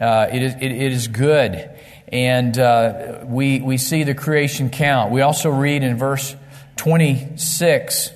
Uh, 0.00 0.28
it, 0.32 0.40
is, 0.40 0.54
it, 0.54 0.62
it 0.62 0.92
is 0.92 1.08
good. 1.08 1.68
And 2.06 2.56
uh, 2.56 3.24
we, 3.24 3.60
we 3.60 3.76
see 3.76 4.04
the 4.04 4.14
creation 4.14 4.70
count. 4.70 5.10
We 5.10 5.22
also 5.22 5.50
read 5.50 5.82
in 5.82 5.96
verse 5.96 6.36
26. 6.76 8.10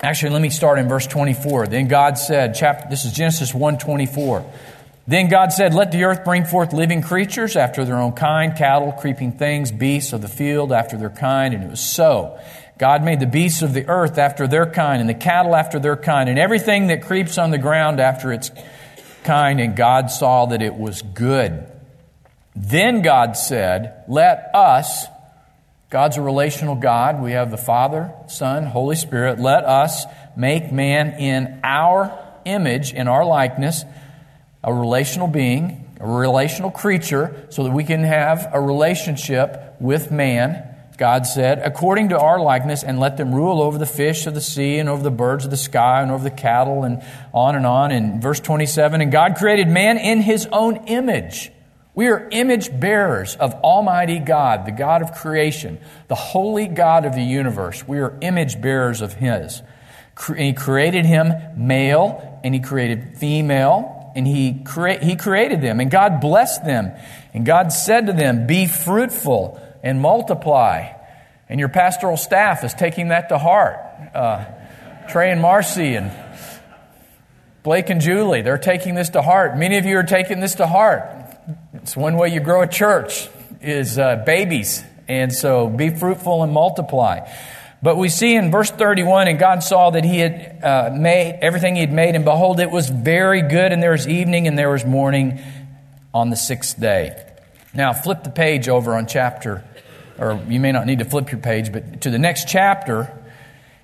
Actually, 0.00 0.32
let 0.32 0.42
me 0.42 0.50
start 0.50 0.78
in 0.78 0.88
verse 0.88 1.06
24. 1.06 1.68
Then 1.68 1.88
God 1.88 2.18
said, 2.18 2.54
chapter, 2.54 2.88
this 2.90 3.04
is 3.04 3.12
Genesis 3.12 3.52
1:24. 3.52 4.44
Then 5.06 5.28
God 5.28 5.52
said, 5.52 5.74
Let 5.74 5.92
the 5.92 6.04
earth 6.04 6.24
bring 6.24 6.44
forth 6.44 6.72
living 6.72 7.02
creatures 7.02 7.56
after 7.56 7.84
their 7.84 7.96
own 7.96 8.12
kind, 8.12 8.56
cattle, 8.56 8.92
creeping 8.92 9.32
things, 9.32 9.70
beasts 9.70 10.12
of 10.12 10.22
the 10.22 10.28
field 10.28 10.72
after 10.72 10.96
their 10.96 11.10
kind. 11.10 11.54
And 11.54 11.64
it 11.64 11.70
was 11.70 11.80
so. 11.80 12.38
God 12.78 13.04
made 13.04 13.20
the 13.20 13.26
beasts 13.26 13.62
of 13.62 13.72
the 13.72 13.86
earth 13.86 14.18
after 14.18 14.46
their 14.46 14.66
kind, 14.66 15.00
and 15.00 15.08
the 15.08 15.14
cattle 15.14 15.54
after 15.54 15.78
their 15.78 15.96
kind, 15.96 16.28
and 16.28 16.38
everything 16.38 16.88
that 16.88 17.02
creeps 17.02 17.38
on 17.38 17.50
the 17.50 17.58
ground 17.58 18.00
after 18.00 18.32
its 18.32 18.50
kind. 19.22 19.60
And 19.60 19.76
God 19.76 20.10
saw 20.10 20.46
that 20.46 20.62
it 20.62 20.74
was 20.74 21.02
good. 21.02 21.66
Then 22.56 23.02
God 23.02 23.36
said, 23.36 24.04
Let 24.08 24.50
us 24.54 25.06
God's 25.94 26.16
a 26.16 26.22
relational 26.22 26.74
God. 26.74 27.22
We 27.22 27.30
have 27.34 27.52
the 27.52 27.56
Father, 27.56 28.12
Son, 28.26 28.66
Holy 28.66 28.96
Spirit. 28.96 29.38
Let 29.38 29.62
us 29.62 30.06
make 30.36 30.72
man 30.72 31.20
in 31.20 31.60
our 31.62 32.18
image, 32.44 32.92
in 32.92 33.06
our 33.06 33.24
likeness, 33.24 33.84
a 34.64 34.74
relational 34.74 35.28
being, 35.28 35.94
a 36.00 36.08
relational 36.08 36.72
creature, 36.72 37.46
so 37.50 37.62
that 37.62 37.70
we 37.70 37.84
can 37.84 38.02
have 38.02 38.50
a 38.52 38.60
relationship 38.60 39.76
with 39.78 40.10
man. 40.10 40.64
God 40.98 41.28
said, 41.28 41.60
according 41.60 42.08
to 42.08 42.18
our 42.18 42.40
likeness, 42.40 42.82
and 42.82 42.98
let 42.98 43.16
them 43.16 43.32
rule 43.32 43.62
over 43.62 43.78
the 43.78 43.86
fish 43.86 44.26
of 44.26 44.34
the 44.34 44.40
sea, 44.40 44.78
and 44.78 44.88
over 44.88 45.04
the 45.04 45.12
birds 45.12 45.44
of 45.44 45.52
the 45.52 45.56
sky, 45.56 46.02
and 46.02 46.10
over 46.10 46.24
the 46.24 46.34
cattle, 46.34 46.82
and 46.82 47.04
on 47.32 47.54
and 47.54 47.66
on. 47.66 47.92
In 47.92 48.20
verse 48.20 48.40
27, 48.40 49.00
and 49.00 49.12
God 49.12 49.36
created 49.36 49.68
man 49.68 49.98
in 49.98 50.22
his 50.22 50.48
own 50.50 50.88
image. 50.88 51.52
We 51.94 52.08
are 52.08 52.28
image 52.30 52.78
bearers 52.78 53.36
of 53.36 53.54
Almighty 53.54 54.18
God, 54.18 54.66
the 54.66 54.72
God 54.72 55.02
of 55.02 55.12
creation, 55.12 55.78
the 56.08 56.14
holy 56.14 56.66
God 56.66 57.04
of 57.04 57.14
the 57.14 57.22
universe. 57.22 57.86
We 57.86 57.98
are 57.98 58.18
image 58.20 58.60
bearers 58.60 59.00
of 59.00 59.14
His. 59.14 59.62
He 60.36 60.52
created 60.52 61.06
him 61.06 61.32
male 61.56 62.40
and 62.44 62.54
He 62.54 62.60
created 62.60 63.16
female 63.18 63.94
and 64.14 64.26
he, 64.26 64.64
he 65.02 65.16
created 65.16 65.60
them 65.60 65.80
and 65.80 65.90
God 65.90 66.20
blessed 66.20 66.64
them. 66.64 66.92
And 67.32 67.44
God 67.44 67.72
said 67.72 68.06
to 68.06 68.12
them, 68.12 68.46
Be 68.46 68.66
fruitful 68.66 69.60
and 69.82 70.00
multiply. 70.00 70.92
And 71.48 71.60
your 71.60 71.68
pastoral 71.68 72.16
staff 72.16 72.64
is 72.64 72.72
taking 72.74 73.08
that 73.08 73.28
to 73.28 73.38
heart. 73.38 73.78
Uh, 74.14 74.44
Trey 75.08 75.30
and 75.30 75.42
Marcy 75.42 75.96
and 75.96 76.12
Blake 77.62 77.90
and 77.90 78.00
Julie, 78.00 78.42
they're 78.42 78.58
taking 78.58 78.94
this 78.94 79.10
to 79.10 79.22
heart. 79.22 79.56
Many 79.56 79.78
of 79.78 79.84
you 79.84 79.96
are 79.98 80.04
taking 80.04 80.40
this 80.40 80.54
to 80.56 80.66
heart. 80.66 81.23
It's 81.84 81.94
one 81.94 82.16
way 82.16 82.30
you 82.30 82.40
grow 82.40 82.62
a 82.62 82.66
church 82.66 83.28
is 83.60 83.98
uh, 83.98 84.22
babies. 84.24 84.82
And 85.06 85.30
so 85.30 85.68
be 85.68 85.90
fruitful 85.90 86.42
and 86.42 86.50
multiply. 86.50 87.30
But 87.82 87.98
we 87.98 88.08
see 88.08 88.34
in 88.36 88.50
verse 88.50 88.70
31, 88.70 89.28
and 89.28 89.38
God 89.38 89.62
saw 89.62 89.90
that 89.90 90.02
he 90.02 90.18
had 90.18 90.64
uh, 90.64 90.96
made 90.96 91.40
everything 91.42 91.74
he 91.74 91.82
had 91.82 91.92
made, 91.92 92.14
and 92.14 92.24
behold, 92.24 92.58
it 92.58 92.70
was 92.70 92.88
very 92.88 93.42
good, 93.42 93.70
and 93.70 93.82
there 93.82 93.90
was 93.90 94.08
evening 94.08 94.48
and 94.48 94.58
there 94.58 94.70
was 94.70 94.86
morning 94.86 95.42
on 96.14 96.30
the 96.30 96.36
sixth 96.36 96.80
day. 96.80 97.22
Now, 97.74 97.92
flip 97.92 98.24
the 98.24 98.30
page 98.30 98.66
over 98.66 98.94
on 98.94 99.06
chapter, 99.06 99.62
or 100.16 100.40
you 100.48 100.60
may 100.60 100.72
not 100.72 100.86
need 100.86 101.00
to 101.00 101.04
flip 101.04 101.30
your 101.30 101.42
page, 101.42 101.70
but 101.70 102.00
to 102.00 102.08
the 102.08 102.18
next 102.18 102.48
chapter, 102.48 103.12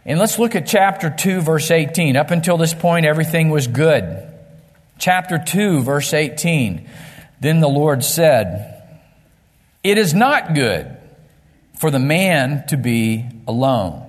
and 0.06 0.18
let's 0.18 0.38
look 0.38 0.56
at 0.56 0.66
chapter 0.66 1.10
2, 1.10 1.42
verse 1.42 1.70
18. 1.70 2.16
Up 2.16 2.30
until 2.30 2.56
this 2.56 2.72
point, 2.72 3.04
everything 3.04 3.50
was 3.50 3.66
good. 3.66 4.26
Chapter 4.98 5.38
2, 5.38 5.82
verse 5.82 6.14
18. 6.14 6.88
Then 7.40 7.60
the 7.60 7.68
Lord 7.68 8.04
said, 8.04 8.82
It 9.82 9.98
is 9.98 10.14
not 10.14 10.54
good 10.54 10.96
for 11.78 11.90
the 11.90 11.98
man 11.98 12.64
to 12.68 12.76
be 12.76 13.26
alone. 13.48 14.06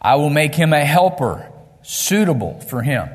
I 0.00 0.16
will 0.16 0.30
make 0.30 0.54
him 0.54 0.74
a 0.74 0.84
helper 0.84 1.50
suitable 1.82 2.60
for 2.60 2.82
him. 2.82 3.08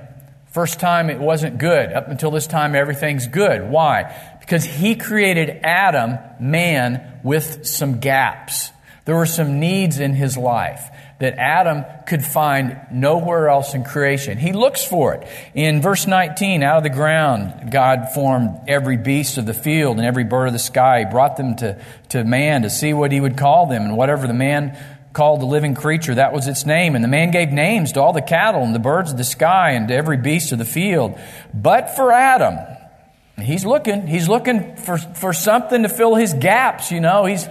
First 0.51 0.79
time 0.79 1.11
it 1.11 1.19
wasn't 1.19 1.59
good. 1.59 1.93
Up 1.93 2.07
until 2.07 2.31
this 2.31 2.47
time, 2.47 2.73
everything's 2.73 3.27
good. 3.27 3.69
Why? 3.69 4.37
Because 4.39 4.65
he 4.65 4.95
created 4.95 5.59
Adam, 5.63 6.17
man, 6.39 7.19
with 7.23 7.67
some 7.67 7.99
gaps. 7.99 8.71
There 9.05 9.15
were 9.15 9.27
some 9.27 9.59
needs 9.59 9.99
in 9.99 10.13
his 10.13 10.35
life 10.37 10.89
that 11.19 11.37
Adam 11.37 11.83
could 12.07 12.23
find 12.23 12.79
nowhere 12.91 13.49
else 13.49 13.73
in 13.73 13.83
creation. 13.83 14.37
He 14.37 14.53
looks 14.53 14.85
for 14.85 15.13
it. 15.13 15.27
In 15.53 15.81
verse 15.81 16.07
19, 16.07 16.63
out 16.63 16.77
of 16.77 16.83
the 16.83 16.89
ground, 16.89 17.71
God 17.71 18.07
formed 18.13 18.61
every 18.69 18.95
beast 18.95 19.37
of 19.37 19.45
the 19.45 19.53
field 19.53 19.97
and 19.97 20.05
every 20.05 20.23
bird 20.23 20.47
of 20.47 20.53
the 20.53 20.59
sky. 20.59 20.99
He 20.99 21.05
brought 21.05 21.35
them 21.35 21.57
to, 21.57 21.77
to 22.09 22.23
man 22.23 22.61
to 22.61 22.69
see 22.69 22.93
what 22.93 23.11
he 23.11 23.19
would 23.19 23.37
call 23.37 23.67
them. 23.67 23.83
And 23.83 23.97
whatever 23.97 24.27
the 24.27 24.33
man 24.33 24.77
called 25.11 25.41
the 25.41 25.45
living 25.45 25.75
creature, 25.75 26.15
that 26.15 26.31
was 26.31 26.47
its 26.47 26.65
name. 26.65 26.95
And 26.95 27.03
the 27.03 27.09
man 27.09 27.31
gave 27.31 27.49
names 27.49 27.91
to 27.93 28.01
all 28.01 28.13
the 28.13 28.21
cattle 28.21 28.63
and 28.63 28.73
the 28.73 28.79
birds 28.79 29.11
of 29.11 29.17
the 29.17 29.25
sky 29.25 29.71
and 29.71 29.89
to 29.89 29.93
every 29.93 30.17
beast 30.17 30.53
of 30.53 30.57
the 30.57 30.65
field. 30.65 31.19
But 31.53 31.97
for 31.97 32.13
Adam, 32.13 32.55
he's 33.41 33.65
looking, 33.65 34.07
he's 34.07 34.29
looking 34.29 34.77
for, 34.77 34.97
for 34.97 35.33
something 35.33 35.83
to 35.83 35.89
fill 35.89 36.15
his 36.15 36.33
gaps, 36.33 36.93
you 36.93 37.01
know. 37.01 37.25
He's, 37.25 37.45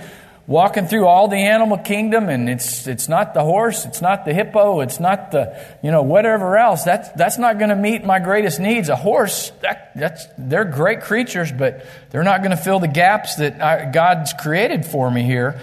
walking 0.48 0.86
through 0.86 1.06
all 1.06 1.28
the 1.28 1.36
animal 1.36 1.76
kingdom 1.76 2.30
and 2.30 2.48
it's 2.48 2.86
it's 2.86 3.06
not 3.06 3.34
the 3.34 3.42
horse 3.42 3.84
it's 3.84 4.00
not 4.00 4.24
the 4.24 4.32
hippo 4.32 4.80
it's 4.80 4.98
not 4.98 5.30
the 5.30 5.62
you 5.82 5.92
know 5.92 6.02
whatever 6.02 6.56
else. 6.56 6.82
That's 6.82 7.10
that's 7.10 7.38
not 7.38 7.58
going 7.58 7.68
to 7.68 7.76
meet 7.76 8.02
my 8.04 8.18
greatest 8.18 8.58
needs. 8.58 8.88
A 8.88 8.96
horse 8.96 9.52
that, 9.60 9.92
that's 9.94 10.26
they're 10.38 10.64
great 10.64 11.02
creatures 11.02 11.52
but 11.52 11.86
they're 12.10 12.24
not 12.24 12.40
going 12.40 12.50
to 12.50 12.56
fill 12.56 12.80
the 12.80 12.88
gaps 12.88 13.36
that 13.36 13.62
I, 13.62 13.90
god's 13.90 14.32
created 14.32 14.86
for 14.86 15.08
me 15.10 15.22
here. 15.22 15.60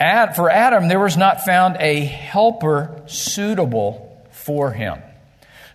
Ad, 0.00 0.34
for 0.34 0.50
adam 0.50 0.88
there 0.88 1.00
was 1.00 1.18
not 1.18 1.42
found 1.42 1.76
a 1.78 2.04
helper 2.04 3.02
suitable 3.06 4.24
for 4.30 4.72
him 4.72 5.02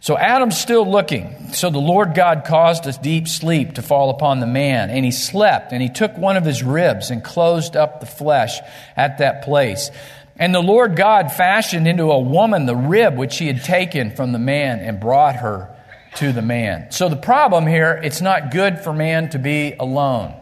so 0.03 0.17
Adam's 0.17 0.59
still 0.59 0.85
looking. 0.85 1.53
So 1.53 1.69
the 1.69 1.79
Lord 1.79 2.13
God 2.13 2.43
caused 2.43 2.85
a 2.87 2.91
deep 2.91 3.25
sleep 3.25 3.75
to 3.75 3.81
fall 3.81 4.09
upon 4.09 4.41
the 4.41 4.45
man, 4.45 4.89
and 4.89 5.05
he 5.05 5.11
slept, 5.11 5.71
and 5.71 5.81
he 5.81 5.87
took 5.87 6.17
one 6.17 6.35
of 6.35 6.43
his 6.43 6.61
ribs 6.61 7.09
and 7.09 7.23
closed 7.23 7.77
up 7.77 8.01
the 8.01 8.05
flesh 8.05 8.59
at 8.97 9.19
that 9.19 9.43
place. 9.43 9.91
And 10.35 10.53
the 10.53 10.59
Lord 10.59 10.97
God 10.97 11.31
fashioned 11.31 11.87
into 11.87 12.11
a 12.11 12.19
woman 12.19 12.65
the 12.65 12.75
rib 12.75 13.15
which 13.17 13.37
he 13.37 13.47
had 13.47 13.63
taken 13.63 14.13
from 14.13 14.33
the 14.33 14.39
man 14.39 14.79
and 14.79 14.99
brought 14.99 15.37
her 15.37 15.73
to 16.15 16.33
the 16.33 16.41
man. 16.41 16.91
So 16.91 17.07
the 17.07 17.15
problem 17.15 17.65
here, 17.65 17.93
it's 17.93 18.19
not 18.19 18.51
good 18.51 18.81
for 18.81 18.91
man 18.91 19.29
to 19.29 19.39
be 19.39 19.71
alone. 19.79 20.35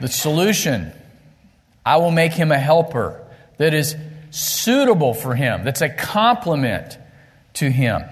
The 0.00 0.08
solution, 0.08 0.92
I 1.84 1.98
will 1.98 2.10
make 2.10 2.32
him 2.32 2.52
a 2.52 2.58
helper 2.58 3.22
that 3.58 3.74
is 3.74 3.94
suitable 4.30 5.12
for 5.12 5.34
him, 5.34 5.62
that's 5.62 5.82
a 5.82 5.90
complement 5.90 6.96
to 7.54 7.70
him. 7.70 8.02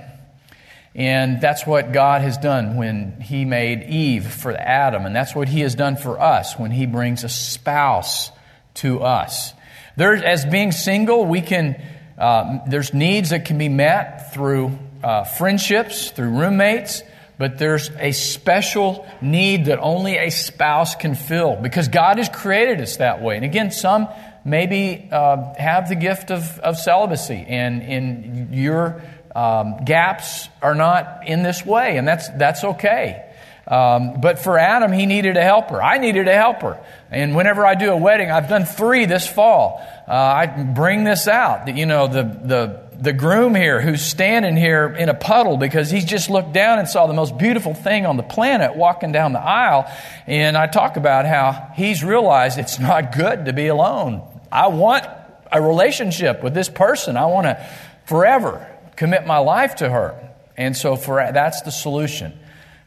And 0.94 1.40
that's 1.40 1.66
what 1.66 1.92
God 1.92 2.22
has 2.22 2.36
done 2.36 2.76
when 2.76 3.20
He 3.20 3.44
made 3.44 3.84
Eve 3.84 4.26
for 4.26 4.52
Adam. 4.52 5.06
And 5.06 5.14
that's 5.14 5.34
what 5.34 5.48
He 5.48 5.60
has 5.60 5.74
done 5.74 5.96
for 5.96 6.20
us 6.20 6.58
when 6.58 6.72
He 6.72 6.86
brings 6.86 7.22
a 7.22 7.28
spouse 7.28 8.30
to 8.74 9.00
us. 9.00 9.54
There, 9.96 10.14
as 10.14 10.44
being 10.44 10.72
single, 10.72 11.24
we 11.24 11.42
can, 11.42 11.80
uh, 12.18 12.60
there's 12.66 12.92
needs 12.92 13.30
that 13.30 13.44
can 13.44 13.56
be 13.56 13.68
met 13.68 14.34
through 14.34 14.78
uh, 15.02 15.24
friendships, 15.24 16.10
through 16.10 16.30
roommates, 16.30 17.02
but 17.38 17.58
there's 17.58 17.90
a 17.98 18.12
special 18.12 19.06
need 19.22 19.66
that 19.66 19.78
only 19.78 20.16
a 20.16 20.30
spouse 20.30 20.94
can 20.96 21.14
fill 21.14 21.56
because 21.56 21.88
God 21.88 22.18
has 22.18 22.28
created 22.28 22.80
us 22.80 22.96
that 22.96 23.22
way. 23.22 23.36
And 23.36 23.44
again, 23.44 23.70
some 23.70 24.08
maybe 24.44 25.08
uh, 25.10 25.54
have 25.54 25.88
the 25.88 25.94
gift 25.94 26.30
of, 26.30 26.58
of 26.58 26.76
celibacy, 26.78 27.44
and 27.48 27.82
in 27.82 28.48
your 28.52 29.02
um, 29.34 29.84
gaps 29.84 30.48
are 30.60 30.74
not 30.74 31.26
in 31.26 31.42
this 31.42 31.64
way, 31.64 31.96
and 31.96 32.06
that's, 32.06 32.28
that's 32.30 32.64
okay. 32.64 33.26
Um, 33.70 34.20
but 34.20 34.40
for 34.40 34.58
Adam, 34.58 34.92
he 34.92 35.06
needed 35.06 35.36
a 35.36 35.42
helper. 35.42 35.80
I 35.80 35.98
needed 35.98 36.26
a 36.26 36.34
helper. 36.34 36.78
And 37.12 37.36
whenever 37.36 37.64
I 37.64 37.76
do 37.76 37.92
a 37.92 37.96
wedding, 37.96 38.28
I've 38.28 38.48
done 38.48 38.64
three 38.64 39.04
this 39.04 39.28
fall. 39.28 39.80
Uh, 40.08 40.12
I 40.12 40.46
bring 40.46 41.04
this 41.04 41.28
out. 41.28 41.66
That, 41.66 41.76
you 41.76 41.86
know, 41.86 42.08
the, 42.08 42.24
the, 42.24 42.82
the 42.98 43.12
groom 43.12 43.54
here 43.54 43.80
who's 43.80 44.02
standing 44.02 44.56
here 44.56 44.88
in 44.88 45.08
a 45.08 45.14
puddle 45.14 45.56
because 45.56 45.88
he's 45.88 46.04
just 46.04 46.30
looked 46.30 46.52
down 46.52 46.80
and 46.80 46.88
saw 46.88 47.06
the 47.06 47.14
most 47.14 47.38
beautiful 47.38 47.72
thing 47.72 48.06
on 48.06 48.16
the 48.16 48.24
planet 48.24 48.74
walking 48.74 49.12
down 49.12 49.32
the 49.32 49.40
aisle. 49.40 49.88
And 50.26 50.56
I 50.56 50.66
talk 50.66 50.96
about 50.96 51.24
how 51.24 51.70
he's 51.76 52.02
realized 52.02 52.58
it's 52.58 52.80
not 52.80 53.12
good 53.16 53.44
to 53.44 53.52
be 53.52 53.68
alone. 53.68 54.22
I 54.50 54.66
want 54.68 55.06
a 55.52 55.62
relationship 55.62 56.42
with 56.42 56.54
this 56.54 56.68
person. 56.68 57.16
I 57.16 57.26
want 57.26 57.44
to 57.44 57.68
forever 58.06 58.66
commit 58.96 59.26
my 59.26 59.38
life 59.38 59.76
to 59.76 59.88
her. 59.88 60.30
And 60.56 60.76
so 60.76 60.96
for 60.96 61.16
that's 61.32 61.62
the 61.62 61.70
solution 61.70 62.38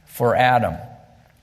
for 0.06 0.36
Adam. 0.36 0.76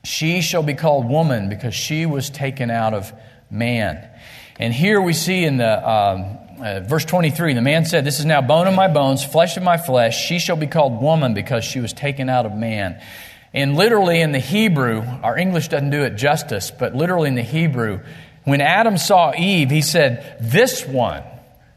She 0.03 0.41
shall 0.41 0.63
be 0.63 0.73
called 0.73 1.07
woman 1.07 1.49
because 1.49 1.75
she 1.75 2.05
was 2.05 2.29
taken 2.29 2.71
out 2.71 2.93
of 2.93 3.13
man. 3.49 4.07
And 4.57 4.73
here 4.73 5.01
we 5.01 5.13
see 5.13 5.43
in 5.43 5.57
the 5.57 5.89
um, 5.89 6.37
uh, 6.61 6.79
verse 6.81 7.05
23, 7.05 7.53
the 7.53 7.61
man 7.61 7.85
said, 7.85 8.05
This 8.05 8.19
is 8.19 8.25
now 8.25 8.41
bone 8.41 8.67
of 8.67 8.73
my 8.73 8.87
bones, 8.87 9.25
flesh 9.25 9.57
of 9.57 9.63
my 9.63 9.77
flesh. 9.77 10.25
She 10.25 10.39
shall 10.39 10.55
be 10.55 10.67
called 10.67 11.01
woman 11.01 11.33
because 11.33 11.65
she 11.65 11.79
was 11.79 11.93
taken 11.93 12.29
out 12.29 12.45
of 12.45 12.53
man. 12.53 13.01
And 13.53 13.75
literally 13.75 14.21
in 14.21 14.31
the 14.31 14.39
Hebrew, 14.39 15.03
our 15.23 15.37
English 15.37 15.67
doesn't 15.67 15.89
do 15.89 16.03
it 16.03 16.15
justice, 16.15 16.71
but 16.71 16.95
literally 16.95 17.27
in 17.27 17.35
the 17.35 17.41
Hebrew, 17.41 17.99
when 18.43 18.61
Adam 18.61 18.97
saw 18.97 19.33
Eve, 19.35 19.69
he 19.69 19.81
said, 19.81 20.37
This 20.39 20.85
one 20.85 21.23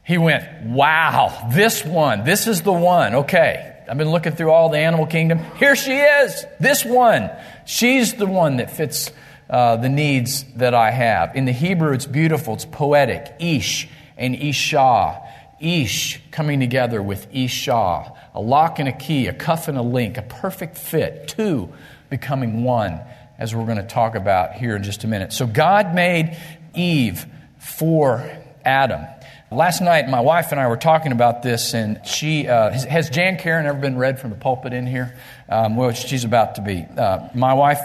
he 0.04 0.18
went, 0.18 0.62
Wow, 0.64 1.48
this 1.52 1.84
one, 1.84 2.24
this 2.24 2.46
is 2.46 2.62
the 2.62 2.72
one. 2.72 3.14
Okay, 3.14 3.74
I've 3.88 3.98
been 3.98 4.10
looking 4.10 4.32
through 4.32 4.50
all 4.50 4.68
the 4.68 4.78
animal 4.78 5.06
kingdom. 5.06 5.38
Here 5.58 5.74
she 5.74 5.96
is, 5.96 6.44
this 6.60 6.84
one. 6.84 7.30
She's 7.64 8.14
the 8.14 8.26
one 8.26 8.58
that 8.58 8.70
fits 8.70 9.10
uh, 9.48 9.76
the 9.76 9.88
needs 9.88 10.44
that 10.56 10.74
I 10.74 10.90
have. 10.90 11.34
In 11.36 11.44
the 11.44 11.52
Hebrew, 11.52 11.92
it's 11.92 12.06
beautiful, 12.06 12.54
it's 12.54 12.64
poetic. 12.64 13.34
Ish 13.40 13.88
and 14.16 14.34
Isha. 14.34 15.22
Ish 15.60 16.20
coming 16.30 16.60
together 16.60 17.02
with 17.02 17.26
Isha. 17.32 18.12
A 18.34 18.40
lock 18.40 18.78
and 18.78 18.88
a 18.88 18.92
key, 18.92 19.26
a 19.26 19.32
cuff 19.32 19.68
and 19.68 19.78
a 19.78 19.82
link, 19.82 20.16
a 20.18 20.22
perfect 20.22 20.76
fit. 20.76 21.28
Two 21.28 21.72
becoming 22.10 22.64
one, 22.64 23.00
as 23.38 23.54
we're 23.54 23.64
going 23.64 23.78
to 23.78 23.82
talk 23.82 24.14
about 24.14 24.54
here 24.54 24.76
in 24.76 24.82
just 24.82 25.04
a 25.04 25.06
minute. 25.06 25.32
So 25.32 25.46
God 25.46 25.94
made 25.94 26.38
Eve 26.74 27.26
for 27.58 28.28
Adam. 28.64 29.06
Last 29.54 29.80
night, 29.80 30.08
my 30.08 30.20
wife 30.20 30.50
and 30.50 30.60
I 30.60 30.66
were 30.66 30.76
talking 30.76 31.12
about 31.12 31.44
this, 31.44 31.74
and 31.74 32.04
she 32.04 32.48
uh, 32.48 32.70
has 32.72 33.08
Jan 33.08 33.36
Karon 33.36 33.66
ever 33.66 33.78
been 33.78 33.96
read 33.96 34.18
from 34.18 34.30
the 34.30 34.36
pulpit 34.36 34.72
in 34.72 34.84
here? 34.84 35.16
Um, 35.48 35.76
well, 35.76 35.92
she's 35.92 36.24
about 36.24 36.56
to 36.56 36.60
be. 36.60 36.84
Uh, 36.84 37.28
my 37.36 37.54
wife, 37.54 37.78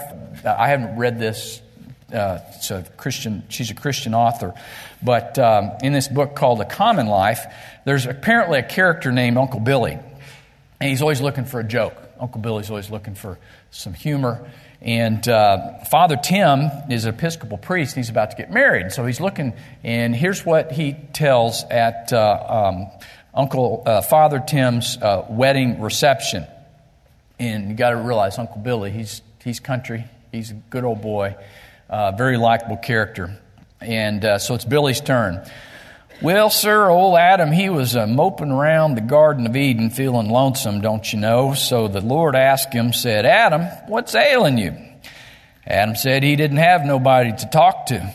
I 0.44 0.66
haven't 0.66 0.96
read 0.96 1.20
this. 1.20 1.62
Uh, 2.12 2.40
it's 2.56 2.72
a 2.72 2.82
Christian. 2.96 3.44
She's 3.50 3.70
a 3.70 3.74
Christian 3.74 4.14
author, 4.14 4.52
but 5.00 5.38
um, 5.38 5.70
in 5.80 5.92
this 5.92 6.08
book 6.08 6.34
called 6.34 6.60
A 6.60 6.64
Common 6.64 7.06
Life, 7.06 7.46
there's 7.84 8.04
apparently 8.04 8.58
a 8.58 8.64
character 8.64 9.12
named 9.12 9.36
Uncle 9.36 9.60
Billy, 9.60 9.92
and 9.92 10.90
he's 10.90 11.02
always 11.02 11.20
looking 11.20 11.44
for 11.44 11.60
a 11.60 11.64
joke. 11.64 11.94
Uncle 12.18 12.40
Billy's 12.40 12.70
always 12.70 12.90
looking 12.90 13.14
for 13.14 13.38
some 13.70 13.94
humor. 13.94 14.44
And 14.82 15.28
uh, 15.28 15.84
Father 15.84 16.16
Tim 16.16 16.70
is 16.88 17.04
an 17.04 17.14
Episcopal 17.14 17.58
priest. 17.58 17.94
He's 17.94 18.08
about 18.08 18.30
to 18.30 18.36
get 18.36 18.50
married. 18.50 18.92
So 18.92 19.04
he's 19.04 19.20
looking, 19.20 19.52
and 19.84 20.16
here's 20.16 20.46
what 20.46 20.72
he 20.72 20.94
tells 21.12 21.64
at 21.64 22.12
uh, 22.12 22.70
um, 22.72 22.86
Uncle 23.34 23.82
uh, 23.84 24.00
Father 24.00 24.42
Tim's 24.46 24.96
uh, 24.96 25.26
wedding 25.28 25.80
reception. 25.80 26.46
And 27.38 27.70
you 27.70 27.74
got 27.74 27.90
to 27.90 27.96
realize 27.96 28.38
Uncle 28.38 28.60
Billy, 28.60 28.90
he's, 28.90 29.20
he's 29.44 29.60
country, 29.60 30.04
he's 30.32 30.50
a 30.50 30.54
good 30.54 30.84
old 30.84 31.02
boy, 31.02 31.36
uh, 31.88 32.12
very 32.12 32.38
likable 32.38 32.76
character. 32.76 33.38
And 33.80 34.24
uh, 34.24 34.38
so 34.38 34.54
it's 34.54 34.64
Billy's 34.64 35.00
turn. 35.00 35.46
Well, 36.22 36.50
sir, 36.50 36.90
old 36.90 37.16
Adam, 37.16 37.50
he 37.50 37.70
was 37.70 37.96
uh, 37.96 38.06
moping 38.06 38.50
around 38.50 38.94
the 38.94 39.00
Garden 39.00 39.46
of 39.46 39.56
Eden 39.56 39.88
feeling 39.88 40.28
lonesome, 40.28 40.82
don't 40.82 41.10
you 41.10 41.18
know? 41.18 41.54
So 41.54 41.88
the 41.88 42.02
Lord 42.02 42.36
asked 42.36 42.74
him, 42.74 42.92
said, 42.92 43.24
Adam, 43.24 43.62
what's 43.88 44.14
ailing 44.14 44.58
you? 44.58 44.76
Adam 45.66 45.96
said 45.96 46.22
he 46.22 46.36
didn't 46.36 46.58
have 46.58 46.84
nobody 46.84 47.32
to 47.34 47.46
talk 47.46 47.86
to. 47.86 48.12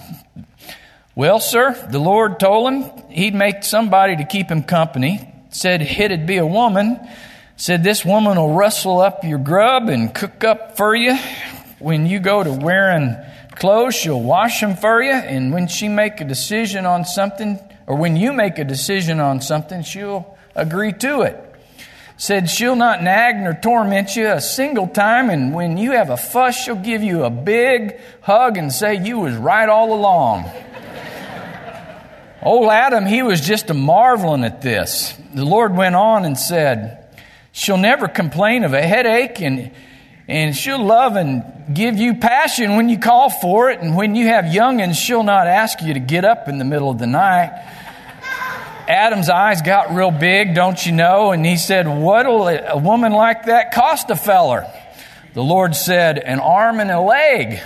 Well, 1.16 1.40
sir, 1.40 1.74
the 1.90 1.98
Lord 1.98 2.40
told 2.40 2.72
him 2.72 2.92
he'd 3.10 3.34
make 3.34 3.64
somebody 3.64 4.18
to 4.18 4.24
keep 4.24 4.52
him 4.52 4.62
company. 4.62 5.28
Said 5.50 5.82
it'd 5.82 6.28
be 6.28 6.38
a 6.38 6.46
woman. 6.46 7.00
Said 7.56 7.84
this 7.84 8.06
woman 8.06 8.38
will 8.38 8.54
rustle 8.54 9.00
up 9.00 9.24
your 9.24 9.40
grub 9.40 9.90
and 9.90 10.14
cook 10.14 10.44
up 10.44 10.78
for 10.78 10.96
you. 10.96 11.18
When 11.80 12.06
you 12.06 12.20
go 12.20 12.44
to 12.44 12.52
wearing 12.52 13.16
clothes, 13.56 13.96
she'll 13.96 14.22
wash 14.22 14.62
them 14.62 14.76
for 14.76 15.02
you. 15.02 15.12
And 15.12 15.52
when 15.52 15.68
she 15.68 15.88
make 15.88 16.22
a 16.22 16.26
decision 16.26 16.86
on 16.86 17.04
something, 17.04 17.60
or 17.88 17.96
when 17.96 18.16
you 18.16 18.34
make 18.34 18.58
a 18.58 18.64
decision 18.64 19.20
on 19.20 19.42
something, 19.42 19.84
she'll 19.84 20.38
agree 20.56 20.94
to 20.94 21.22
it. 21.22 21.42
Said 22.18 22.50
she'll 22.50 22.78
not 22.78 23.04
nag 23.04 23.36
nor 23.38 23.54
torment 23.54 24.16
you 24.16 24.28
a 24.28 24.40
single 24.40 24.88
time, 24.88 25.30
and 25.30 25.54
when 25.54 25.78
you 25.78 25.92
have 25.92 26.10
a 26.10 26.18
fuss, 26.18 26.56
she'll 26.56 26.76
give 26.76 27.04
you 27.04 27.24
a 27.24 27.30
big 27.30 28.00
hug 28.22 28.58
and 28.58 28.72
say 28.72 28.96
you 28.96 29.20
was 29.20 29.36
right 29.36 29.68
all 29.68 29.94
along. 29.94 30.50
Old 32.42 32.70
Adam, 32.70 33.06
he 33.06 33.22
was 33.22 33.42
just 33.42 33.70
a 33.70 33.74
marveling 33.74 34.46
at 34.46 34.62
this. 34.62 35.18
The 35.34 35.44
Lord 35.44 35.76
went 35.76 35.96
on 35.96 36.24
and 36.24 36.38
said, 36.38 37.02
She'll 37.52 37.78
never 37.78 38.08
complain 38.08 38.64
of 38.64 38.74
a 38.74 38.82
headache 38.82 39.42
and 39.42 39.72
and 40.28 40.56
she'll 40.56 40.84
love 40.84 41.16
and 41.16 41.44
give 41.76 41.98
you 41.98 42.16
passion 42.16 42.78
when 42.78 42.90
you 42.90 42.98
call 42.98 43.30
for 43.30 43.70
it. 43.70 43.80
And 43.80 43.96
when 43.96 44.16
you 44.16 44.28
have 44.28 44.46
youngins, 44.46 44.96
she'll 44.96 45.24
not 45.24 45.48
ask 45.48 45.82
you 45.82 45.94
to 45.94 46.00
get 46.00 46.26
up 46.26 46.48
in 46.48 46.58
the 46.58 46.66
middle 46.66 46.90
of 46.90 46.98
the 46.98 47.08
night. 47.08 47.52
Adam's 48.88 49.30
eyes 49.30 49.62
got 49.62 49.94
real 49.96 50.12
big, 50.12 50.54
don't 50.54 50.84
you 50.86 50.92
know? 50.92 51.32
And 51.32 51.46
he 51.46 51.58
said, 51.58 51.88
What'll 51.88 52.48
a 52.48 52.78
woman 52.78 53.12
like 53.12 53.46
that 53.46 53.72
cost 53.72 54.10
a 54.10 54.16
feller? 54.16 54.66
The 55.34 55.44
Lord 55.44 55.76
said, 55.76 56.18
An 56.20 56.40
arm 56.40 56.80
and 56.80 56.92
a 56.92 57.00
leg. 57.00 57.60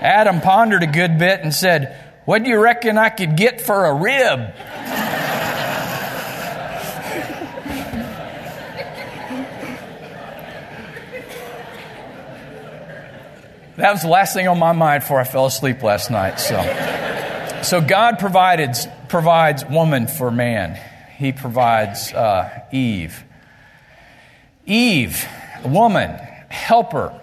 Adam 0.00 0.40
pondered 0.40 0.82
a 0.82 0.86
good 0.86 1.18
bit 1.18 1.40
and 1.40 1.54
said, 1.54 1.96
What 2.24 2.42
do 2.42 2.50
you 2.50 2.60
reckon 2.60 2.98
I 2.98 3.08
could 3.08 3.36
get 3.36 3.60
for 3.60 3.86
a 3.86 3.94
rib? 3.94 4.54
That 13.76 13.90
was 13.90 14.02
the 14.02 14.08
last 14.08 14.34
thing 14.34 14.46
on 14.46 14.58
my 14.58 14.70
mind 14.70 15.02
before 15.02 15.18
I 15.18 15.24
fell 15.24 15.46
asleep 15.46 15.82
last 15.82 16.08
night. 16.08 16.38
So, 16.38 16.56
so 17.64 17.80
God 17.80 18.18
provided, 18.18 18.76
provides 19.08 19.64
woman 19.64 20.06
for 20.06 20.30
man. 20.30 20.78
He 21.16 21.32
provides 21.32 22.12
uh, 22.12 22.64
Eve. 22.72 23.24
Eve, 24.66 25.26
woman, 25.64 26.10
helper, 26.48 27.20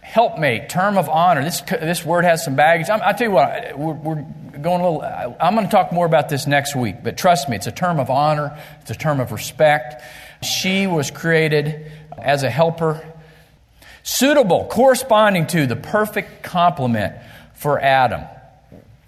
helpmate, 0.00 0.68
term 0.68 0.98
of 0.98 1.08
honor. 1.08 1.44
This, 1.44 1.60
this 1.60 2.04
word 2.04 2.24
has 2.24 2.44
some 2.44 2.56
baggage. 2.56 2.90
I'm, 2.90 3.00
i 3.02 3.12
tell 3.12 3.28
you 3.28 3.34
what, 3.34 3.78
we're, 3.78 3.92
we're 3.92 4.26
going 4.60 4.80
a 4.80 4.90
little, 4.90 5.36
I'm 5.40 5.54
going 5.54 5.66
to 5.66 5.70
talk 5.70 5.92
more 5.92 6.06
about 6.06 6.28
this 6.28 6.46
next 6.46 6.74
week, 6.74 6.96
but 7.02 7.16
trust 7.16 7.48
me, 7.48 7.56
it's 7.56 7.66
a 7.66 7.72
term 7.72 8.00
of 8.00 8.10
honor, 8.10 8.58
it's 8.80 8.90
a 8.90 8.94
term 8.94 9.20
of 9.20 9.32
respect. 9.32 10.02
She 10.42 10.86
was 10.86 11.10
created 11.10 11.90
as 12.18 12.42
a 12.42 12.50
helper 12.50 13.04
Suitable, 14.02 14.66
corresponding 14.66 15.46
to 15.48 15.66
the 15.66 15.76
perfect 15.76 16.42
complement 16.42 17.14
for 17.54 17.80
Adam. 17.80 18.22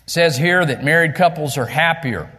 Says 0.07 0.37
here 0.37 0.65
that 0.65 0.85
married 0.85 1.15
couples 1.15 1.57
are 1.57 1.67
happier. 1.67 2.31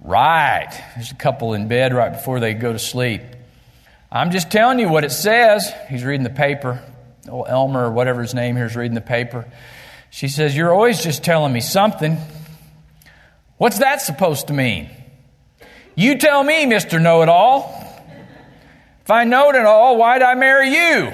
Right. 0.00 0.68
There's 0.94 1.10
a 1.10 1.16
couple 1.16 1.54
in 1.54 1.68
bed 1.68 1.94
right 1.94 2.12
before 2.12 2.40
they 2.40 2.54
go 2.54 2.72
to 2.72 2.78
sleep. 2.78 3.22
I'm 4.12 4.30
just 4.30 4.50
telling 4.50 4.78
you 4.78 4.88
what 4.88 5.04
it 5.04 5.12
says. 5.12 5.72
He's 5.88 6.04
reading 6.04 6.24
the 6.24 6.30
paper. 6.30 6.82
Old 7.28 7.48
Elmer, 7.48 7.86
or 7.86 7.90
whatever 7.90 8.22
his 8.22 8.34
name 8.34 8.54
here, 8.56 8.66
is 8.66 8.76
reading 8.76 8.94
the 8.94 9.00
paper. 9.00 9.46
She 10.10 10.28
says, 10.28 10.56
You're 10.56 10.72
always 10.72 11.02
just 11.02 11.24
telling 11.24 11.52
me 11.52 11.60
something. 11.60 12.18
What's 13.56 13.78
that 13.78 14.00
supposed 14.00 14.48
to 14.48 14.52
mean? 14.52 14.90
You 15.96 16.18
tell 16.18 16.44
me, 16.44 16.66
Mr. 16.66 17.02
Know 17.02 17.22
It 17.22 17.28
All. 17.28 17.82
If 19.06 19.10
I 19.12 19.22
know 19.22 19.50
it 19.50 19.64
all, 19.64 19.96
why'd 19.96 20.20
I 20.20 20.34
marry 20.34 20.70
you? 20.70 21.12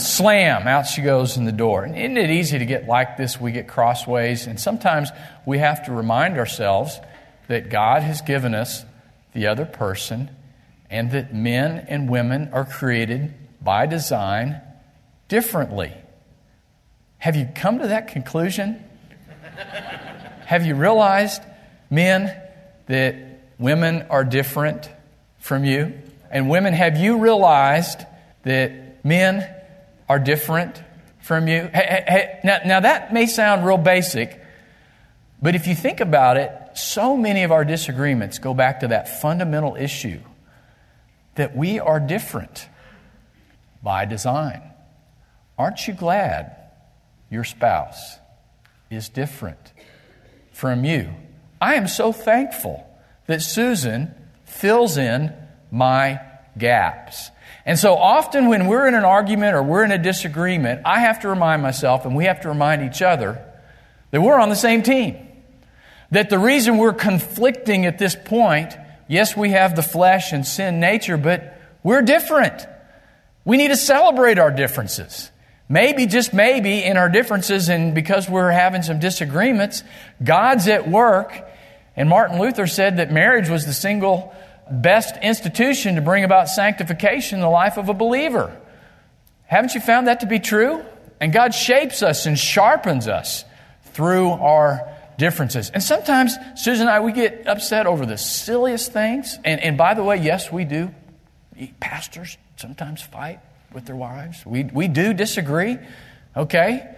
Slam, 0.00 0.66
out 0.66 0.86
she 0.86 1.02
goes 1.02 1.36
in 1.36 1.44
the 1.44 1.52
door. 1.52 1.84
And 1.84 1.96
isn't 1.96 2.16
it 2.16 2.30
easy 2.30 2.58
to 2.58 2.66
get 2.66 2.86
like 2.86 3.16
this? 3.16 3.40
We 3.40 3.52
get 3.52 3.68
crossways, 3.68 4.46
and 4.46 4.58
sometimes 4.58 5.10
we 5.46 5.58
have 5.58 5.84
to 5.86 5.92
remind 5.92 6.38
ourselves 6.38 6.98
that 7.48 7.68
God 7.70 8.02
has 8.02 8.20
given 8.20 8.54
us 8.54 8.84
the 9.32 9.46
other 9.46 9.64
person 9.64 10.30
and 10.88 11.12
that 11.12 11.34
men 11.34 11.86
and 11.88 12.08
women 12.08 12.50
are 12.52 12.64
created 12.64 13.34
by 13.62 13.86
design 13.86 14.60
differently. 15.28 15.92
Have 17.18 17.36
you 17.36 17.48
come 17.54 17.78
to 17.78 17.88
that 17.88 18.08
conclusion? 18.08 18.82
have 20.46 20.66
you 20.66 20.74
realized, 20.74 21.42
men, 21.90 22.34
that 22.86 23.16
women 23.58 24.06
are 24.10 24.24
different 24.24 24.90
from 25.38 25.64
you? 25.64 25.92
And 26.30 26.48
women, 26.48 26.72
have 26.74 26.96
you 26.96 27.18
realized 27.18 28.00
that 28.42 29.04
men 29.04 29.46
are 30.10 30.18
different 30.18 30.82
from 31.20 31.46
you. 31.46 31.70
Hey, 31.72 32.04
hey, 32.08 32.40
now, 32.42 32.58
now, 32.66 32.80
that 32.80 33.12
may 33.12 33.26
sound 33.26 33.64
real 33.64 33.78
basic, 33.78 34.42
but 35.40 35.54
if 35.54 35.68
you 35.68 35.76
think 35.76 36.00
about 36.00 36.36
it, 36.36 36.50
so 36.74 37.16
many 37.16 37.44
of 37.44 37.52
our 37.52 37.64
disagreements 37.64 38.40
go 38.40 38.52
back 38.52 38.80
to 38.80 38.88
that 38.88 39.20
fundamental 39.20 39.76
issue 39.76 40.18
that 41.36 41.54
we 41.54 41.78
are 41.78 42.00
different 42.00 42.68
by 43.84 44.04
design. 44.04 44.60
Aren't 45.56 45.86
you 45.86 45.94
glad 45.94 46.56
your 47.30 47.44
spouse 47.44 48.16
is 48.90 49.08
different 49.08 49.72
from 50.50 50.84
you? 50.84 51.10
I 51.60 51.76
am 51.76 51.86
so 51.86 52.10
thankful 52.10 52.84
that 53.28 53.42
Susan 53.42 54.12
fills 54.44 54.96
in 54.96 55.32
my 55.70 56.20
gaps. 56.58 57.30
And 57.66 57.78
so 57.78 57.94
often 57.94 58.48
when 58.48 58.66
we're 58.66 58.88
in 58.88 58.94
an 58.94 59.04
argument 59.04 59.54
or 59.54 59.62
we're 59.62 59.84
in 59.84 59.92
a 59.92 59.98
disagreement, 59.98 60.82
I 60.84 61.00
have 61.00 61.20
to 61.20 61.28
remind 61.28 61.62
myself 61.62 62.04
and 62.04 62.16
we 62.16 62.24
have 62.24 62.40
to 62.42 62.48
remind 62.48 62.82
each 62.82 63.02
other 63.02 63.44
that 64.10 64.20
we're 64.20 64.38
on 64.38 64.48
the 64.48 64.56
same 64.56 64.82
team. 64.82 65.16
That 66.10 66.30
the 66.30 66.38
reason 66.38 66.78
we're 66.78 66.92
conflicting 66.92 67.86
at 67.86 67.98
this 67.98 68.16
point, 68.16 68.76
yes, 69.08 69.36
we 69.36 69.50
have 69.50 69.76
the 69.76 69.82
flesh 69.82 70.32
and 70.32 70.44
sin 70.44 70.80
nature, 70.80 71.16
but 71.16 71.60
we're 71.82 72.02
different. 72.02 72.66
We 73.44 73.56
need 73.56 73.68
to 73.68 73.76
celebrate 73.76 74.38
our 74.38 74.50
differences. 74.50 75.30
Maybe, 75.68 76.06
just 76.06 76.34
maybe, 76.34 76.82
in 76.82 76.96
our 76.96 77.08
differences, 77.08 77.68
and 77.68 77.94
because 77.94 78.28
we're 78.28 78.50
having 78.50 78.82
some 78.82 78.98
disagreements, 78.98 79.84
God's 80.22 80.66
at 80.66 80.88
work. 80.90 81.46
And 81.94 82.08
Martin 82.08 82.40
Luther 82.40 82.66
said 82.66 82.96
that 82.96 83.12
marriage 83.12 83.48
was 83.48 83.66
the 83.66 83.72
single 83.72 84.34
best 84.70 85.16
institution 85.22 85.96
to 85.96 86.00
bring 86.00 86.24
about 86.24 86.48
sanctification 86.48 87.38
in 87.38 87.42
the 87.42 87.50
life 87.50 87.76
of 87.76 87.88
a 87.88 87.94
believer. 87.94 88.56
Haven't 89.46 89.74
you 89.74 89.80
found 89.80 90.06
that 90.06 90.20
to 90.20 90.26
be 90.26 90.38
true? 90.38 90.84
And 91.20 91.32
God 91.32 91.54
shapes 91.54 92.02
us 92.02 92.26
and 92.26 92.38
sharpens 92.38 93.08
us 93.08 93.44
through 93.92 94.30
our 94.30 94.88
differences. 95.18 95.70
And 95.70 95.82
sometimes, 95.82 96.36
Susan 96.56 96.86
and 96.86 96.90
I, 96.90 97.00
we 97.00 97.12
get 97.12 97.46
upset 97.46 97.86
over 97.86 98.06
the 98.06 98.16
silliest 98.16 98.92
things. 98.92 99.38
And, 99.44 99.60
and 99.60 99.76
by 99.76 99.94
the 99.94 100.02
way, 100.02 100.16
yes, 100.16 100.50
we 100.50 100.64
do. 100.64 100.94
Pastors 101.78 102.38
sometimes 102.56 103.02
fight 103.02 103.40
with 103.72 103.84
their 103.84 103.96
wives. 103.96 104.44
We, 104.46 104.64
we 104.64 104.88
do 104.88 105.12
disagree, 105.12 105.78
okay? 106.36 106.96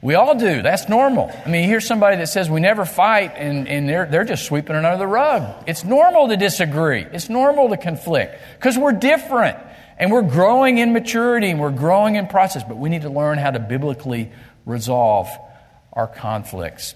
We 0.00 0.14
all 0.14 0.36
do. 0.36 0.62
That's 0.62 0.88
normal. 0.88 1.32
I 1.44 1.48
mean, 1.48 1.62
you 1.62 1.68
hear 1.68 1.80
somebody 1.80 2.16
that 2.18 2.28
says 2.28 2.48
we 2.48 2.60
never 2.60 2.84
fight 2.84 3.32
and, 3.34 3.66
and 3.66 3.88
they're, 3.88 4.06
they're 4.06 4.24
just 4.24 4.44
sweeping 4.44 4.76
it 4.76 4.84
under 4.84 4.96
the 4.96 5.06
rug. 5.06 5.64
It's 5.66 5.84
normal 5.84 6.28
to 6.28 6.36
disagree. 6.36 7.02
It's 7.02 7.28
normal 7.28 7.68
to 7.70 7.76
conflict 7.76 8.40
because 8.56 8.78
we're 8.78 8.92
different 8.92 9.58
and 9.98 10.12
we're 10.12 10.22
growing 10.22 10.78
in 10.78 10.92
maturity 10.92 11.50
and 11.50 11.58
we're 11.58 11.72
growing 11.72 12.14
in 12.14 12.28
process, 12.28 12.62
but 12.62 12.76
we 12.76 12.88
need 12.88 13.02
to 13.02 13.10
learn 13.10 13.38
how 13.38 13.50
to 13.50 13.58
biblically 13.58 14.30
resolve 14.64 15.28
our 15.92 16.06
conflicts. 16.06 16.94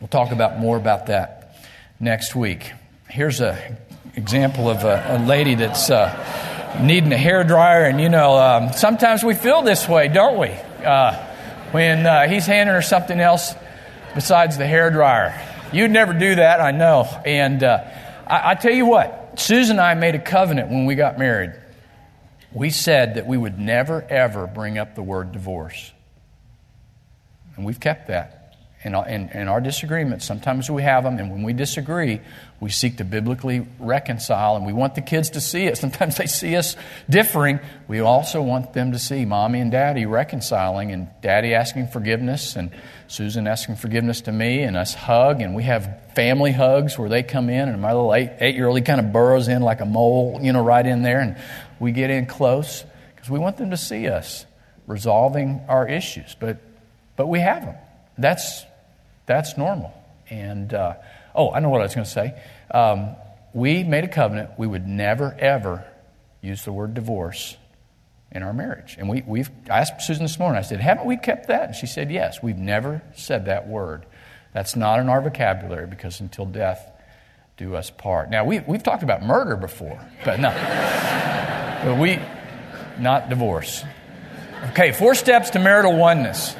We'll 0.00 0.08
talk 0.08 0.32
about 0.32 0.58
more 0.58 0.76
about 0.76 1.06
that 1.06 1.54
next 2.00 2.34
week. 2.34 2.72
Here's 3.08 3.40
an 3.40 3.76
example 4.16 4.68
of 4.68 4.82
a, 4.82 5.16
a 5.16 5.24
lady 5.24 5.54
that's 5.54 5.90
uh, 5.90 6.80
needing 6.82 7.12
a 7.12 7.18
hair 7.18 7.44
dryer, 7.44 7.84
and 7.84 8.00
you 8.00 8.08
know, 8.08 8.36
um, 8.36 8.72
sometimes 8.72 9.22
we 9.22 9.34
feel 9.34 9.62
this 9.62 9.88
way, 9.88 10.08
don't 10.08 10.38
we? 10.38 10.48
Uh, 10.84 11.28
when 11.72 12.06
uh, 12.06 12.28
he's 12.28 12.46
handing 12.46 12.74
her 12.74 12.82
something 12.82 13.18
else 13.18 13.54
besides 14.14 14.58
the 14.58 14.66
hair 14.66 14.90
dryer. 14.90 15.38
You'd 15.72 15.90
never 15.90 16.12
do 16.12 16.36
that, 16.36 16.60
I 16.60 16.70
know. 16.70 17.08
And 17.24 17.62
uh, 17.62 17.84
I, 18.26 18.50
I 18.50 18.54
tell 18.54 18.72
you 18.72 18.86
what, 18.86 19.40
Susan 19.40 19.78
and 19.78 19.80
I 19.80 19.94
made 19.94 20.14
a 20.14 20.18
covenant 20.18 20.68
when 20.68 20.84
we 20.86 20.94
got 20.94 21.18
married. 21.18 21.54
We 22.52 22.70
said 22.70 23.14
that 23.14 23.26
we 23.26 23.38
would 23.38 23.58
never, 23.58 24.02
ever 24.02 24.46
bring 24.46 24.76
up 24.76 24.94
the 24.94 25.02
word 25.02 25.32
divorce. 25.32 25.92
And 27.56 27.64
we've 27.64 27.80
kept 27.80 28.08
that. 28.08 28.41
In, 28.84 28.94
in, 28.94 29.46
our 29.46 29.60
disagreements, 29.60 30.24
sometimes 30.24 30.68
we 30.68 30.82
have 30.82 31.04
them, 31.04 31.18
and 31.18 31.30
when 31.30 31.44
we 31.44 31.52
disagree, 31.52 32.20
we 32.58 32.68
seek 32.68 32.96
to 32.96 33.04
biblically 33.04 33.64
reconcile, 33.78 34.56
and 34.56 34.66
we 34.66 34.72
want 34.72 34.96
the 34.96 35.00
kids 35.00 35.30
to 35.30 35.40
see 35.40 35.66
it. 35.66 35.78
Sometimes 35.78 36.16
they 36.16 36.26
see 36.26 36.56
us 36.56 36.74
differing. 37.08 37.60
We 37.86 38.00
also 38.00 38.42
want 38.42 38.72
them 38.72 38.90
to 38.90 38.98
see 38.98 39.24
mommy 39.24 39.60
and 39.60 39.70
daddy 39.70 40.04
reconciling, 40.04 40.90
and 40.90 41.08
daddy 41.20 41.54
asking 41.54 41.88
forgiveness, 41.88 42.56
and 42.56 42.72
Susan 43.06 43.46
asking 43.46 43.76
forgiveness 43.76 44.22
to 44.22 44.32
me, 44.32 44.62
and 44.62 44.76
us 44.76 44.94
hug, 44.94 45.42
and 45.42 45.54
we 45.54 45.62
have 45.62 46.12
family 46.16 46.50
hugs 46.50 46.98
where 46.98 47.08
they 47.08 47.22
come 47.22 47.50
in, 47.50 47.68
and 47.68 47.80
my 47.80 47.92
little 47.92 48.12
eight 48.12 48.56
year 48.56 48.66
old, 48.66 48.76
he 48.76 48.82
kind 48.82 48.98
of 48.98 49.12
burrows 49.12 49.46
in 49.46 49.62
like 49.62 49.80
a 49.80 49.86
mole, 49.86 50.40
you 50.42 50.52
know, 50.52 50.62
right 50.62 50.84
in 50.84 51.02
there, 51.02 51.20
and 51.20 51.36
we 51.78 51.92
get 51.92 52.10
in 52.10 52.26
close 52.26 52.84
because 53.14 53.30
we 53.30 53.38
want 53.38 53.58
them 53.58 53.70
to 53.70 53.76
see 53.76 54.08
us 54.08 54.44
resolving 54.88 55.60
our 55.68 55.86
issues. 55.86 56.34
But, 56.38 56.58
but 57.14 57.28
we 57.28 57.38
have 57.38 57.64
them. 57.64 57.76
That's 58.18 58.64
that's 59.32 59.56
normal. 59.56 59.92
And, 60.28 60.72
uh, 60.72 60.94
oh, 61.34 61.50
I 61.50 61.60
know 61.60 61.70
what 61.70 61.80
I 61.80 61.84
was 61.84 61.94
going 61.94 62.04
to 62.04 62.10
say. 62.10 62.40
Um, 62.70 63.16
we 63.54 63.82
made 63.84 64.04
a 64.04 64.08
covenant 64.08 64.58
we 64.58 64.66
would 64.66 64.86
never, 64.86 65.34
ever 65.38 65.84
use 66.40 66.64
the 66.64 66.72
word 66.72 66.94
divorce 66.94 67.56
in 68.30 68.42
our 68.42 68.52
marriage. 68.52 68.96
And 68.98 69.08
we, 69.08 69.22
we've, 69.26 69.50
I 69.70 69.80
asked 69.80 70.02
Susan 70.02 70.24
this 70.24 70.38
morning, 70.38 70.58
I 70.58 70.62
said, 70.62 70.80
haven't 70.80 71.06
we 71.06 71.16
kept 71.16 71.48
that? 71.48 71.64
And 71.64 71.74
she 71.74 71.86
said, 71.86 72.10
yes, 72.10 72.42
we've 72.42 72.58
never 72.58 73.02
said 73.14 73.46
that 73.46 73.68
word. 73.68 74.06
That's 74.52 74.76
not 74.76 75.00
in 75.00 75.08
our 75.08 75.20
vocabulary 75.20 75.86
because 75.86 76.20
until 76.20 76.46
death 76.46 76.90
do 77.56 77.74
us 77.74 77.90
part. 77.90 78.30
Now, 78.30 78.44
we, 78.44 78.60
we've 78.60 78.82
talked 78.82 79.02
about 79.02 79.22
murder 79.22 79.56
before, 79.56 80.00
but 80.24 80.40
no. 80.40 80.50
but 81.84 81.98
we, 81.98 82.18
not 82.98 83.28
divorce. 83.28 83.84
Okay, 84.70 84.92
four 84.92 85.14
steps 85.14 85.50
to 85.50 85.58
marital 85.58 85.96
oneness. 85.96 86.54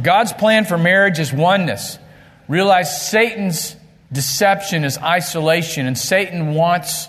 God's 0.00 0.32
plan 0.32 0.64
for 0.64 0.76
marriage 0.76 1.18
is 1.18 1.32
oneness. 1.32 1.98
Realize 2.48 3.08
Satan's 3.08 3.76
deception 4.12 4.84
is 4.84 4.98
isolation, 4.98 5.86
and 5.86 5.96
Satan 5.96 6.54
wants 6.54 7.08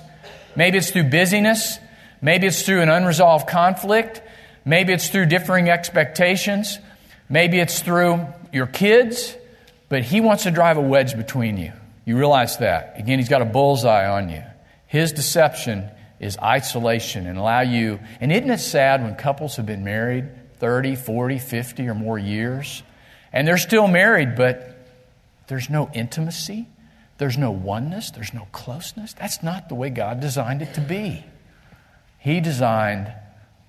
maybe 0.55 0.77
it's 0.77 0.89
through 0.89 1.09
busyness, 1.09 1.77
maybe 2.21 2.47
it's 2.47 2.63
through 2.63 2.81
an 2.81 2.89
unresolved 2.89 3.47
conflict, 3.47 4.21
maybe 4.65 4.93
it's 4.93 5.09
through 5.09 5.27
differing 5.27 5.69
expectations, 5.69 6.79
maybe 7.29 7.59
it's 7.59 7.81
through 7.81 8.25
your 8.51 8.67
kids, 8.67 9.35
but 9.89 10.03
he 10.03 10.21
wants 10.21 10.43
to 10.43 10.51
drive 10.51 10.77
a 10.77 10.81
wedge 10.81 11.15
between 11.15 11.57
you. 11.57 11.73
You 12.05 12.17
realize 12.17 12.57
that. 12.57 12.93
Again, 12.97 13.19
he's 13.19 13.29
got 13.29 13.41
a 13.41 13.45
bullseye 13.45 14.07
on 14.07 14.29
you. 14.29 14.43
His 14.87 15.11
deception 15.11 15.89
is 16.19 16.37
isolation 16.39 17.27
and 17.27 17.37
allow 17.37 17.61
you. 17.61 17.99
And 18.21 18.31
isn't 18.31 18.49
it 18.49 18.59
sad 18.59 19.03
when 19.03 19.15
couples 19.15 19.57
have 19.57 19.65
been 19.65 19.83
married 19.83 20.29
30, 20.59 20.95
40, 20.95 21.39
50 21.39 21.87
or 21.87 21.93
more 21.93 22.17
years 22.17 22.83
and 23.33 23.47
they're 23.47 23.57
still 23.57 23.87
married, 23.87 24.35
but 24.35 24.77
there's 25.47 25.69
no 25.69 25.89
intimacy, 25.93 26.67
there's 27.17 27.37
no 27.37 27.51
oneness, 27.51 28.11
there's 28.11 28.33
no 28.33 28.47
closeness? 28.51 29.13
That's 29.13 29.43
not 29.43 29.69
the 29.69 29.75
way 29.75 29.89
God 29.89 30.19
designed 30.19 30.61
it 30.61 30.73
to 30.75 30.81
be. 30.81 31.23
He 32.19 32.39
designed 32.39 33.13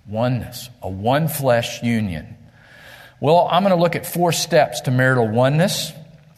oneness, 0.06 0.70
a 0.82 0.88
one 0.88 1.28
flesh 1.28 1.82
union. 1.82 2.36
Well, 3.20 3.48
I'm 3.50 3.62
going 3.62 3.74
to 3.74 3.80
look 3.80 3.96
at 3.96 4.06
four 4.06 4.32
steps 4.32 4.82
to 4.82 4.90
marital 4.90 5.28
oneness. 5.28 5.92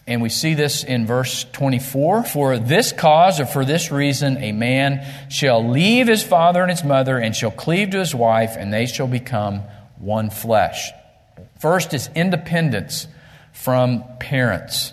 And 0.06 0.22
we 0.22 0.28
see 0.28 0.54
this 0.54 0.82
in 0.82 1.06
verse 1.06 1.44
24. 1.52 2.24
For 2.24 2.58
this 2.58 2.90
cause 2.90 3.38
or 3.38 3.46
for 3.46 3.64
this 3.64 3.92
reason, 3.92 4.38
a 4.38 4.50
man 4.50 5.06
shall 5.30 5.68
leave 5.68 6.08
his 6.08 6.24
father 6.24 6.62
and 6.62 6.70
his 6.70 6.82
mother 6.82 7.16
and 7.16 7.36
shall 7.36 7.52
cleave 7.52 7.90
to 7.90 7.98
his 7.98 8.12
wife, 8.12 8.56
and 8.58 8.72
they 8.72 8.86
shall 8.86 9.06
become 9.06 9.62
one 10.00 10.30
flesh. 10.30 10.90
First 11.58 11.94
is 11.94 12.08
independence 12.14 13.06
from 13.52 14.04
parents. 14.18 14.92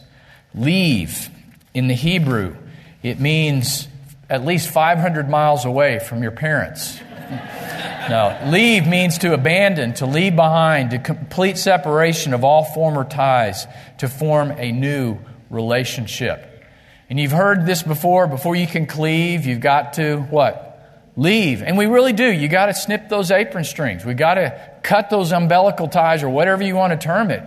Leave 0.54 1.30
in 1.74 1.88
the 1.88 1.94
Hebrew, 1.94 2.56
it 3.04 3.20
means 3.20 3.88
at 4.30 4.46
least 4.46 4.70
500 4.70 5.30
miles 5.30 5.66
away 5.66 6.00
from 6.00 6.22
your 6.22 6.32
parents. 6.32 7.00
No, 8.10 8.40
leave 8.46 8.88
means 8.88 9.18
to 9.18 9.34
abandon, 9.34 9.94
to 9.96 10.06
leave 10.06 10.34
behind, 10.34 10.92
to 10.92 10.98
complete 10.98 11.58
separation 11.58 12.34
of 12.34 12.46
all 12.46 12.64
former 12.64 13.04
ties, 13.04 13.68
to 13.98 14.08
form 14.08 14.52
a 14.52 14.72
new 14.72 15.18
relationship. 15.50 16.64
And 17.10 17.20
you've 17.20 17.34
heard 17.34 17.66
this 17.66 17.84
before, 17.84 18.28
before 18.28 18.56
you 18.56 18.66
can 18.66 18.86
cleave, 18.86 19.46
you've 19.46 19.60
got 19.60 19.94
to 19.94 20.20
what? 20.20 20.67
Leave. 21.18 21.64
And 21.64 21.80
we 21.80 21.88
really 21.88 22.14
do. 22.14 22.32
You 22.32 22.48
got 22.48 22.68
to 22.68 22.76
snip 22.76 23.10
those 23.10 23.32
apron 23.32 23.64
strings. 23.64 24.06
We 24.06 24.14
got 24.14 24.36
to 24.36 24.72
cut 24.84 25.10
those 25.10 25.32
umbilical 25.32 25.88
ties 25.88 26.22
or 26.22 26.30
whatever 26.30 26.64
you 26.64 26.76
want 26.76 26.94
to 26.94 27.04
term 27.04 27.32
it. 27.32 27.44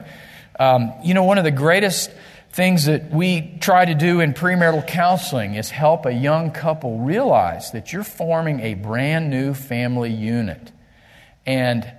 Um, 0.59 0.93
you 1.05 1.15
know, 1.15 1.23
one 1.23 1.39
of 1.39 1.45
the 1.45 1.53
greatest 1.53 2.11
things 2.51 2.87
that 2.87 3.13
we 3.13 3.57
try 3.61 3.85
to 3.85 3.95
do 3.95 4.19
in 4.19 4.35
premarital 4.35 4.89
counseling 4.89 5.55
is 5.55 5.71
help 5.71 6.05
a 6.05 6.13
young 6.13 6.51
couple 6.51 6.99
realize 6.99 7.71
that 7.71 7.93
you're 7.93 8.03
forming 8.03 8.59
a 8.59 8.75
brand 8.75 9.31
new 9.31 9.55
family 9.55 10.13
unit. 10.13 10.73
And, 11.47 11.91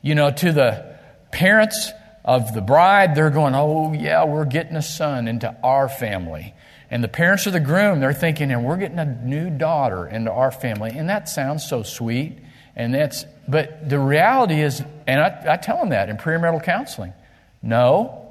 you 0.00 0.14
know, 0.14 0.30
to 0.30 0.52
the 0.52 0.98
parents 1.30 1.92
of 2.24 2.54
the 2.54 2.62
bride, 2.62 3.14
they're 3.14 3.28
going, 3.28 3.54
oh, 3.54 3.92
yeah, 3.92 4.24
we're 4.24 4.46
getting 4.46 4.76
a 4.76 4.82
son 4.82 5.28
into 5.28 5.54
our 5.62 5.90
family. 5.90 6.54
And 6.90 7.04
the 7.04 7.08
parents 7.08 7.46
of 7.46 7.52
the 7.52 7.60
groom, 7.60 8.00
they're 8.00 8.12
thinking, 8.12 8.50
and 8.50 8.64
we're 8.64 8.78
getting 8.78 8.98
a 8.98 9.04
new 9.04 9.50
daughter 9.50 10.06
into 10.06 10.32
our 10.32 10.50
family. 10.50 10.90
And 10.90 11.08
that 11.10 11.28
sounds 11.28 11.68
so 11.68 11.82
sweet. 11.82 12.38
And 12.74 12.94
that's, 12.94 13.26
but 13.46 13.88
the 13.88 13.98
reality 13.98 14.60
is, 14.60 14.82
and 15.06 15.20
I, 15.20 15.54
I 15.54 15.56
tell 15.56 15.78
them 15.78 15.90
that 15.90 16.08
in 16.08 16.16
premarital 16.16 16.62
counseling 16.62 17.12
no, 17.60 18.28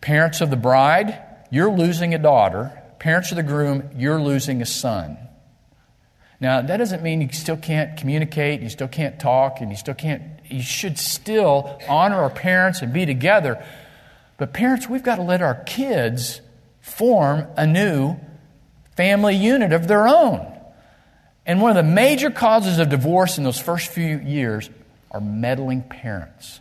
Parents 0.00 0.40
of 0.40 0.50
the 0.50 0.56
bride, 0.56 1.18
you're 1.50 1.70
losing 1.70 2.14
a 2.14 2.18
daughter. 2.18 2.82
Parents 2.98 3.30
of 3.30 3.36
the 3.36 3.42
groom, 3.42 3.90
you're 3.96 4.20
losing 4.20 4.62
a 4.62 4.66
son. 4.66 5.18
Now, 6.40 6.62
that 6.62 6.76
doesn't 6.76 7.02
mean 7.02 7.20
you 7.20 7.28
still 7.32 7.56
can't 7.56 7.96
communicate, 7.96 8.60
you 8.60 8.68
still 8.68 8.88
can't 8.88 9.18
talk, 9.18 9.60
and 9.60 9.70
you 9.70 9.76
still 9.76 9.94
can't, 9.94 10.22
you 10.48 10.62
should 10.62 10.96
still 10.96 11.80
honor 11.88 12.22
our 12.22 12.30
parents 12.30 12.80
and 12.80 12.92
be 12.92 13.06
together. 13.06 13.64
But, 14.36 14.52
parents, 14.52 14.88
we've 14.88 15.02
got 15.02 15.16
to 15.16 15.22
let 15.22 15.42
our 15.42 15.56
kids 15.64 16.40
form 16.88 17.46
a 17.56 17.66
new 17.66 18.16
family 18.96 19.36
unit 19.36 19.72
of 19.72 19.86
their 19.88 20.08
own. 20.08 20.44
And 21.46 21.62
one 21.62 21.70
of 21.70 21.76
the 21.76 21.90
major 21.90 22.30
causes 22.30 22.78
of 22.78 22.88
divorce 22.88 23.38
in 23.38 23.44
those 23.44 23.60
first 23.60 23.90
few 23.90 24.18
years 24.18 24.68
are 25.10 25.20
meddling 25.20 25.82
parents 25.82 26.60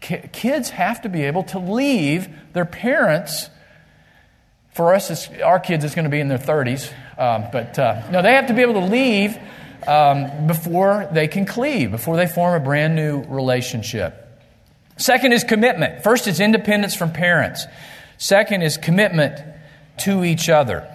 kids 0.00 0.70
have 0.70 1.02
to 1.02 1.08
be 1.08 1.24
able 1.24 1.42
to 1.44 1.58
leave 1.58 2.28
their 2.52 2.64
parents. 2.64 3.50
For 4.74 4.94
us, 4.94 5.30
our 5.40 5.58
kids, 5.58 5.84
it's 5.84 5.94
going 5.94 6.04
to 6.04 6.10
be 6.10 6.20
in 6.20 6.28
their 6.28 6.38
30s. 6.38 6.92
Um, 7.18 7.46
but 7.50 7.78
uh, 7.78 8.10
no, 8.10 8.22
they 8.22 8.34
have 8.34 8.48
to 8.48 8.54
be 8.54 8.62
able 8.62 8.74
to 8.74 8.86
leave 8.86 9.36
um, 9.86 10.46
before 10.46 11.08
they 11.12 11.28
can 11.28 11.46
cleave, 11.46 11.90
before 11.90 12.16
they 12.16 12.26
form 12.26 12.54
a 12.54 12.60
brand 12.60 12.94
new 12.94 13.22
relationship. 13.22 14.22
Second 14.98 15.32
is 15.32 15.44
commitment. 15.44 16.02
First 16.02 16.26
is 16.26 16.40
independence 16.40 16.94
from 16.94 17.12
parents. 17.12 17.66
Second 18.18 18.62
is 18.62 18.76
commitment 18.76 19.38
to 19.98 20.24
each 20.24 20.48
other. 20.48 20.88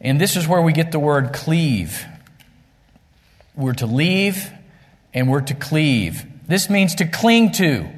And 0.00 0.20
this 0.20 0.36
is 0.36 0.46
where 0.46 0.62
we 0.62 0.72
get 0.72 0.92
the 0.92 0.98
word 0.98 1.32
cleave. 1.32 2.04
We're 3.56 3.74
to 3.74 3.86
leave 3.86 4.50
and 5.12 5.28
we're 5.28 5.40
to 5.40 5.54
cleave. 5.54 6.24
This 6.46 6.70
means 6.70 6.96
to 6.96 7.06
cling 7.06 7.52
to, 7.52 7.88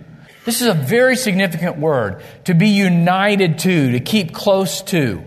this 0.45 0.61
is 0.63 0.67
a 0.67 0.75
very 0.75 1.17
significant 1.17 1.79
word 1.79 2.23
to 2.45 2.55
be 2.55 2.69
united 2.69 3.59
to, 3.61 3.93
to 3.93 4.01
keep 4.01 4.33
close 4.33 4.83
to. 4.83 5.23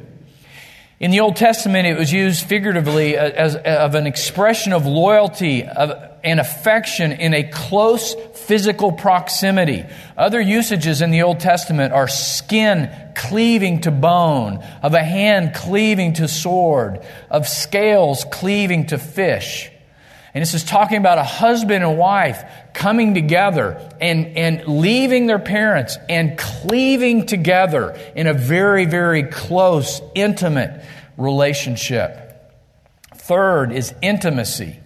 In 1.00 1.12
the 1.12 1.20
Old 1.20 1.36
Testament, 1.36 1.86
it 1.86 1.98
was 1.98 2.12
used 2.12 2.46
figuratively 2.46 3.16
as, 3.16 3.56
as 3.56 3.56
of 3.56 3.96
an 3.96 4.08
expression 4.08 4.74
of 4.74 4.86
loyalty 4.86 5.66
of, 5.66 5.92
and 6.24 6.40
affection 6.40 7.12
in 7.12 7.34
a 7.34 7.44
close 7.44 8.16
physical 8.34 8.92
proximity. 8.92 9.86
Other 10.18 10.40
usages 10.40 11.02
in 11.02 11.12
the 11.12 11.24
Old 11.24 11.40
Testament 11.40 11.94
are 11.94 12.08
skin 12.08 12.90
cleaving 13.16 13.82
to 13.82 13.92
bone, 13.92 14.64
of 14.82 14.94
a 14.94 15.04
hand 15.04 15.54
cleaving 15.54 16.14
to 16.14 16.28
sword, 16.28 17.06
of 17.30 17.48
scales 17.48 18.26
cleaving 18.32 18.88
to 18.88 18.98
fish. 18.98 19.70
And 20.34 20.42
this 20.42 20.56
is 20.56 20.64
talking 20.64 20.98
about 20.98 21.20
a 21.20 21.24
husband 21.24 21.84
and 21.84 21.98
wife 21.98 22.44
coming 22.74 23.14
together 23.14 23.80
and, 24.02 24.36
and 24.36 24.68
leaving 24.68 25.28
their 25.28 25.40
parents 25.40 25.98
and 26.10 26.38
cleaving 26.38 27.28
together 27.28 28.00
in 28.16 28.26
a 28.26 28.34
very, 28.34 28.86
very 28.86 29.24
close, 29.24 30.02
intimate 30.16 30.84
relationship. 31.18 32.20
Third 33.16 33.72
is 33.72 33.94
intimacy. 34.02 34.80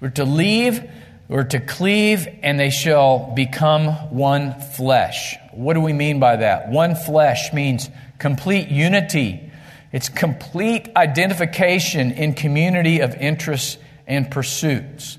We're 0.00 0.10
to 0.10 0.24
leave, 0.24 0.88
we're 1.28 1.44
to 1.44 1.60
cleave, 1.60 2.28
and 2.42 2.60
they 2.60 2.70
shall 2.70 3.32
become 3.34 3.88
one 4.14 4.60
flesh. 4.60 5.36
What 5.52 5.74
do 5.74 5.80
we 5.80 5.92
mean 5.92 6.20
by 6.20 6.36
that? 6.36 6.68
One 6.68 6.94
flesh 6.94 7.52
means 7.52 7.88
complete 8.18 8.68
unity. 8.68 9.50
It's 9.92 10.08
complete 10.08 10.90
identification 10.94 12.12
in 12.12 12.34
community 12.34 13.00
of 13.00 13.14
interests 13.14 13.78
and 14.06 14.30
pursuits. 14.30 15.18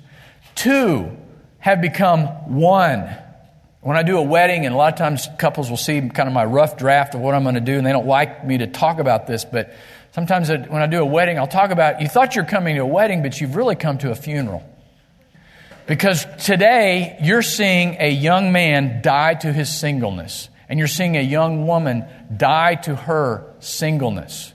Two 0.53 1.17
have 1.59 1.81
become 1.81 2.27
one. 2.55 3.09
When 3.81 3.97
I 3.97 4.03
do 4.03 4.17
a 4.17 4.21
wedding, 4.21 4.65
and 4.65 4.75
a 4.75 4.77
lot 4.77 4.93
of 4.93 4.99
times 4.99 5.27
couples 5.39 5.69
will 5.69 5.77
see 5.77 6.01
kind 6.01 6.27
of 6.27 6.33
my 6.33 6.45
rough 6.45 6.77
draft 6.77 7.15
of 7.15 7.21
what 7.21 7.33
I'm 7.33 7.43
going 7.43 7.55
to 7.55 7.61
do, 7.61 7.77
and 7.77 7.85
they 7.85 7.91
don't 7.91 8.07
like 8.07 8.45
me 8.45 8.59
to 8.59 8.67
talk 8.67 8.99
about 8.99 9.27
this, 9.27 9.45
but 9.45 9.73
sometimes 10.17 10.49
when 10.49 10.81
I 10.81 10.87
do 10.87 10.99
a 10.99 11.05
wedding, 11.05 11.37
I'll 11.37 11.45
talk 11.45 11.69
about 11.69 12.01
you 12.01 12.07
thought 12.07 12.35
you're 12.35 12.43
coming 12.43 12.75
to 12.77 12.81
a 12.81 12.87
wedding, 12.87 13.21
but 13.21 13.39
you've 13.39 13.55
really 13.55 13.75
come 13.75 13.99
to 13.99 14.09
a 14.09 14.15
funeral. 14.15 14.67
Because 15.85 16.25
today, 16.43 17.17
you're 17.21 17.43
seeing 17.43 17.97
a 17.99 18.09
young 18.09 18.51
man 18.51 19.03
die 19.03 19.35
to 19.35 19.53
his 19.53 19.69
singleness, 19.69 20.49
and 20.67 20.79
you're 20.79 20.87
seeing 20.87 21.17
a 21.17 21.21
young 21.21 21.67
woman 21.67 22.03
die 22.35 22.75
to 22.75 22.95
her 22.95 23.53
singleness. 23.59 24.53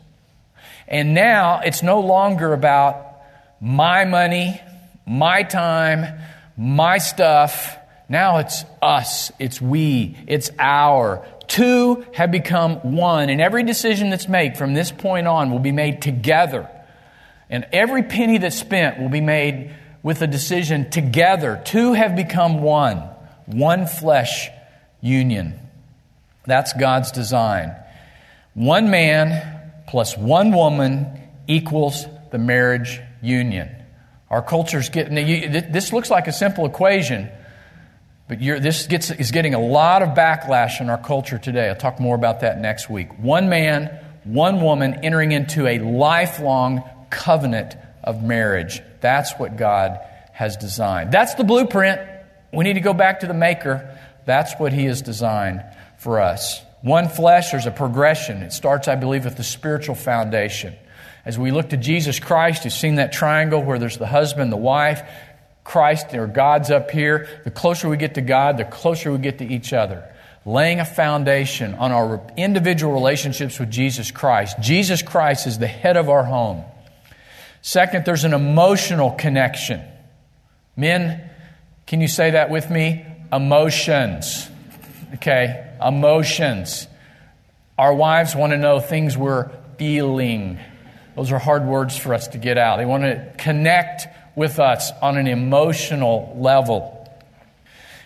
And 0.89 1.15
now 1.15 1.61
it's 1.61 1.85
no 1.85 2.01
longer 2.01 2.53
about 2.53 3.21
my 3.61 4.05
money, 4.05 4.61
my 5.07 5.45
time, 5.45 6.21
my 6.57 6.99
stuff. 6.99 7.79
Now 8.09 8.39
it's 8.39 8.65
us, 8.83 9.31
it's 9.39 9.61
we, 9.61 10.19
it's 10.27 10.51
our. 10.59 11.25
Two 11.53 12.07
have 12.15 12.31
become 12.31 12.77
one, 12.97 13.29
and 13.29 13.39
every 13.39 13.63
decision 13.63 14.09
that's 14.09 14.27
made 14.27 14.57
from 14.57 14.73
this 14.73 14.91
point 14.91 15.29
on 15.29 15.51
will 15.51 15.59
be 15.59 15.71
made 15.71 16.01
together. 16.01 16.67
And 17.51 17.67
every 17.75 18.05
penny 18.05 18.39
that's 18.39 18.59
spent 18.59 18.99
will 18.99 19.11
be 19.11 19.21
made 19.21 19.71
with 20.03 20.23
a 20.23 20.27
decision 20.27 20.89
together. 20.89 21.61
Two 21.63 21.93
have 21.93 22.17
become 22.17 22.63
one, 22.63 23.01
one 23.45 23.87
flesh 23.87 24.49
union. 25.03 25.61
That's 26.47 26.73
God's 26.73 27.13
design. 27.13 27.77
One 28.55 28.89
man 28.89 29.61
plus 29.87 30.17
one 30.17 30.53
woman 30.53 31.21
equals 31.47 32.07
the 32.31 32.39
marriage 32.39 32.99
union. 33.21 33.69
Our 34.31 34.41
culture's 34.41 34.89
getting, 34.89 35.17
this 35.71 35.93
looks 35.93 36.09
like 36.09 36.29
a 36.29 36.33
simple 36.33 36.65
equation, 36.65 37.29
but 38.29 38.39
this 38.41 38.87
gets, 38.87 39.11
is 39.11 39.31
getting 39.31 39.55
a 39.55 39.61
lot 39.61 40.03
of 40.03 40.11
backlash 40.11 40.81
in 40.81 40.89
our 40.89 40.99
culture 40.99 41.39
today. 41.39 41.69
I'll 41.69 41.77
talk 41.77 42.01
more 42.01 42.15
about 42.15 42.41
that 42.41 42.59
next 42.59 42.89
week. 42.89 43.19
One 43.19 43.49
man, 43.49 43.99
one 44.25 44.63
woman 44.63 44.95
entering 45.03 45.33
into 45.33 45.67
a 45.67 45.79
lifelong 45.79 46.83
covenant 47.11 47.77
of 48.03 48.23
marriage. 48.23 48.81
That's 49.01 49.33
what 49.39 49.57
God 49.57 50.01
has 50.33 50.57
designed. 50.57 51.13
That's 51.13 51.35
the 51.35 51.45
blueprint. 51.45 52.01
We 52.53 52.65
need 52.65 52.75
to 52.75 52.81
go 52.81 52.95
back 52.95 53.21
to 53.21 53.27
the 53.27 53.35
Maker. 53.35 53.99
That's 54.25 54.55
what 54.59 54.73
He 54.73 54.87
has 54.87 55.03
designed 55.03 55.63
for 55.99 56.21
us. 56.21 56.63
One 56.81 57.09
flesh, 57.09 57.51
there's 57.51 57.67
a 57.67 57.71
progression. 57.71 58.43
It 58.43 58.53
starts, 58.53 58.89
I 58.89 58.97
believe, 58.97 59.25
with 59.25 59.37
the 59.37 59.45
spiritual 59.45 59.95
foundation. 59.95 60.75
As 61.25 61.39
we 61.39 61.53
look 61.53 61.71
to 61.71 61.77
Jesus 61.77 62.19
Christ, 62.19 62.65
you've 62.65 62.75
seen 62.75 62.97
that 62.97 63.13
triangle 63.13 63.63
where 63.63 63.79
there's 63.79 63.99
the 63.99 64.07
husband, 64.07 64.51
the 64.51 64.57
wife, 64.57 65.03
Christ 65.65 66.15
or 66.15 66.27
God's 66.27 66.71
up 66.71 66.91
here. 66.91 67.29
The 67.45 67.51
closer 67.51 67.89
we 67.89 67.97
get 67.97 68.15
to 68.15 68.21
God, 68.21 68.57
the 68.57 68.65
closer 68.65 69.13
we 69.13 69.19
get 69.19 69.39
to 69.39 69.47
each 69.47 69.73
other. 69.73 70.09
Laying 70.45 70.81
a 70.81 70.85
foundation 70.85 71.75
on 71.75 71.93
our 71.93 72.21
individual 72.37 72.93
relationships 72.93 73.61
with 73.61 73.71
Jesus 73.71 74.11
Christ. 74.11 74.57
Jesus 74.61 75.01
Christ 75.03 75.47
is 75.47 75.59
the 75.59 75.69
head 75.69 75.97
of 75.97 76.09
our 76.09 76.25
home. 76.25 76.65
Second, 77.61 78.05
there's 78.05 78.25
an 78.25 78.35
emotional 78.35 79.13
connection. 79.13 79.81
Men, 80.77 81.31
can 81.87 82.01
you 82.01 82.09
say 82.09 82.33
that 82.33 82.51
with 82.51 82.69
me? 82.71 83.07
Emotions. 83.33 84.49
Okay, 85.15 85.71
emotions. 85.81 86.89
Our 87.79 87.95
wives 87.95 88.35
want 88.35 88.53
to 88.53 88.59
know 88.59 88.81
things 88.81 89.17
we're 89.17 89.51
feeling. 89.79 90.59
Those 91.15 91.31
are 91.31 91.39
hard 91.39 91.65
words 91.65 91.97
for 91.97 92.15
us 92.15 92.29
to 92.29 92.39
get 92.39 92.59
out. 92.59 92.79
They 92.79 92.87
want 92.87 93.05
to 93.05 93.33
connect 93.39 94.09
with 94.35 94.59
us 94.59 94.91
on 95.01 95.17
an 95.17 95.27
emotional 95.27 96.35
level. 96.39 96.99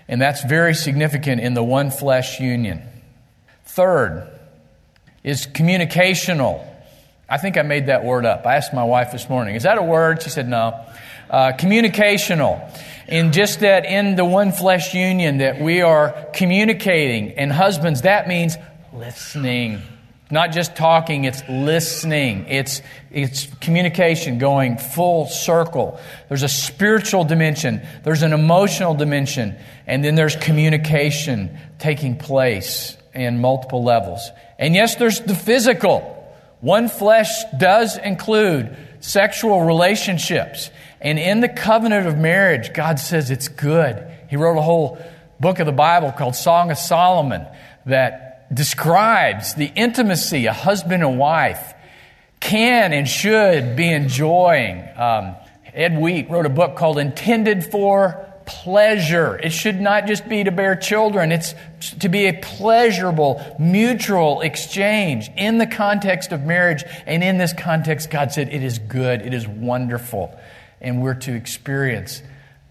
And 0.09 0.21
that's 0.21 0.45
very 0.45 0.75
significant 0.75 1.41
in 1.41 1.55
the 1.55 1.65
one 1.65 1.91
flesh 1.91 2.41
union. 2.41 2.83
Third 3.65 4.29
is 5.25 5.47
communicational. 5.47 6.65
I 7.29 7.39
think 7.39 7.57
I 7.57 7.63
made 7.63 7.87
that 7.87 8.05
word 8.05 8.25
up. 8.25 8.47
I 8.47 8.57
asked 8.57 8.73
my 8.73 8.85
wife 8.85 9.11
this 9.11 9.29
morning, 9.29 9.57
is 9.57 9.65
that 9.65 9.79
a 9.79 9.83
word? 9.83 10.23
She 10.23 10.31
said, 10.31 10.49
no. 10.49 10.87
Uh, 11.29 11.53
communicational. 11.53 12.63
In 13.09 13.33
just 13.33 13.61
that 13.61 13.85
in 13.85 14.15
the 14.15 14.25
one 14.25 14.53
flesh 14.53 14.95
union 14.95 15.39
that 15.39 15.61
we 15.61 15.81
are 15.83 16.27
communicating. 16.33 17.33
And 17.33 17.53
husbands, 17.53 18.03
that 18.03 18.29
means 18.29 18.57
listening. 18.93 19.83
Not 20.29 20.51
just 20.51 20.75
talking, 20.75 21.25
it's 21.25 21.43
listening. 21.49 22.47
It's, 22.49 22.83
it's 23.13 23.47
communication 23.61 24.39
going 24.39 24.77
full 24.77 25.27
circle. 25.27 26.01
There's 26.29 26.43
a 26.43 26.49
spiritual 26.49 27.25
dimension, 27.25 27.87
there's 28.03 28.23
an 28.23 28.33
emotional 28.33 28.95
dimension, 28.95 29.57
and 29.87 30.05
then 30.05 30.17
there's 30.17 30.35
communication 30.35 31.57
taking 31.79 32.17
place 32.17 32.97
in 33.15 33.41
multiple 33.41 33.85
levels. 33.85 34.31
And 34.59 34.75
yes, 34.75 34.97
there's 34.97 35.21
the 35.21 35.35
physical. 35.35 36.13
One 36.61 36.89
flesh 36.89 37.45
does 37.59 37.97
include 37.97 38.77
sexual 39.01 39.63
relationships. 39.63 40.71
And 41.01 41.19
in 41.19 41.41
the 41.41 41.49
covenant 41.49 42.09
of 42.09 42.19
marriage, 42.19 42.73
God 42.73 42.99
says 42.99 43.31
it's 43.31 43.49
good. 43.49 44.05
He 44.29 44.37
wrote 44.37 44.59
a 44.59 44.63
whole 44.63 44.99
book 45.39 45.61
of 45.61 45.67
the 45.67 45.73
Bible 45.73 46.11
called 46.11 46.35
Song 46.35 46.73
of 46.73 46.79
Solomon 46.79 47.47
that 47.85 48.26
describes 48.53 49.55
the 49.55 49.67
intimacy 49.75 50.47
a 50.47 50.53
husband 50.53 51.03
and 51.03 51.19
wife 51.19 51.75
can 52.41 52.93
and 52.93 53.09
should 53.09 53.77
be 53.77 53.91
enjoying. 53.91 54.87
Um, 54.97 55.37
Ed 55.75 55.99
Wheat 55.99 56.31
wrote 56.31 56.47
a 56.47 56.51
book 56.51 56.77
called 56.77 56.99
Intended 56.99 57.65
for 57.65 58.25
Pleasure. 58.47 59.37
It 59.37 59.51
should 59.51 59.81
not 59.81 60.07
just 60.07 60.29
be 60.29 60.45
to 60.45 60.53
bear 60.53 60.77
children, 60.77 61.33
it's 61.33 61.55
to 62.01 62.09
be 62.09 62.27
a 62.27 62.33
pleasurable, 62.33 63.45
mutual 63.59 64.41
exchange 64.41 65.29
in 65.37 65.59
the 65.59 65.67
context 65.67 66.31
of 66.31 66.45
marriage. 66.45 66.85
And 67.07 67.25
in 67.25 67.39
this 67.39 67.53
context, 67.53 68.11
God 68.11 68.31
said 68.31 68.49
it 68.49 68.63
is 68.63 68.79
good, 68.79 69.23
it 69.23 69.35
is 69.35 69.49
wonderful. 69.49 70.39
And 70.81 71.03
we're 71.03 71.15
to 71.15 71.35
experience 71.35 72.23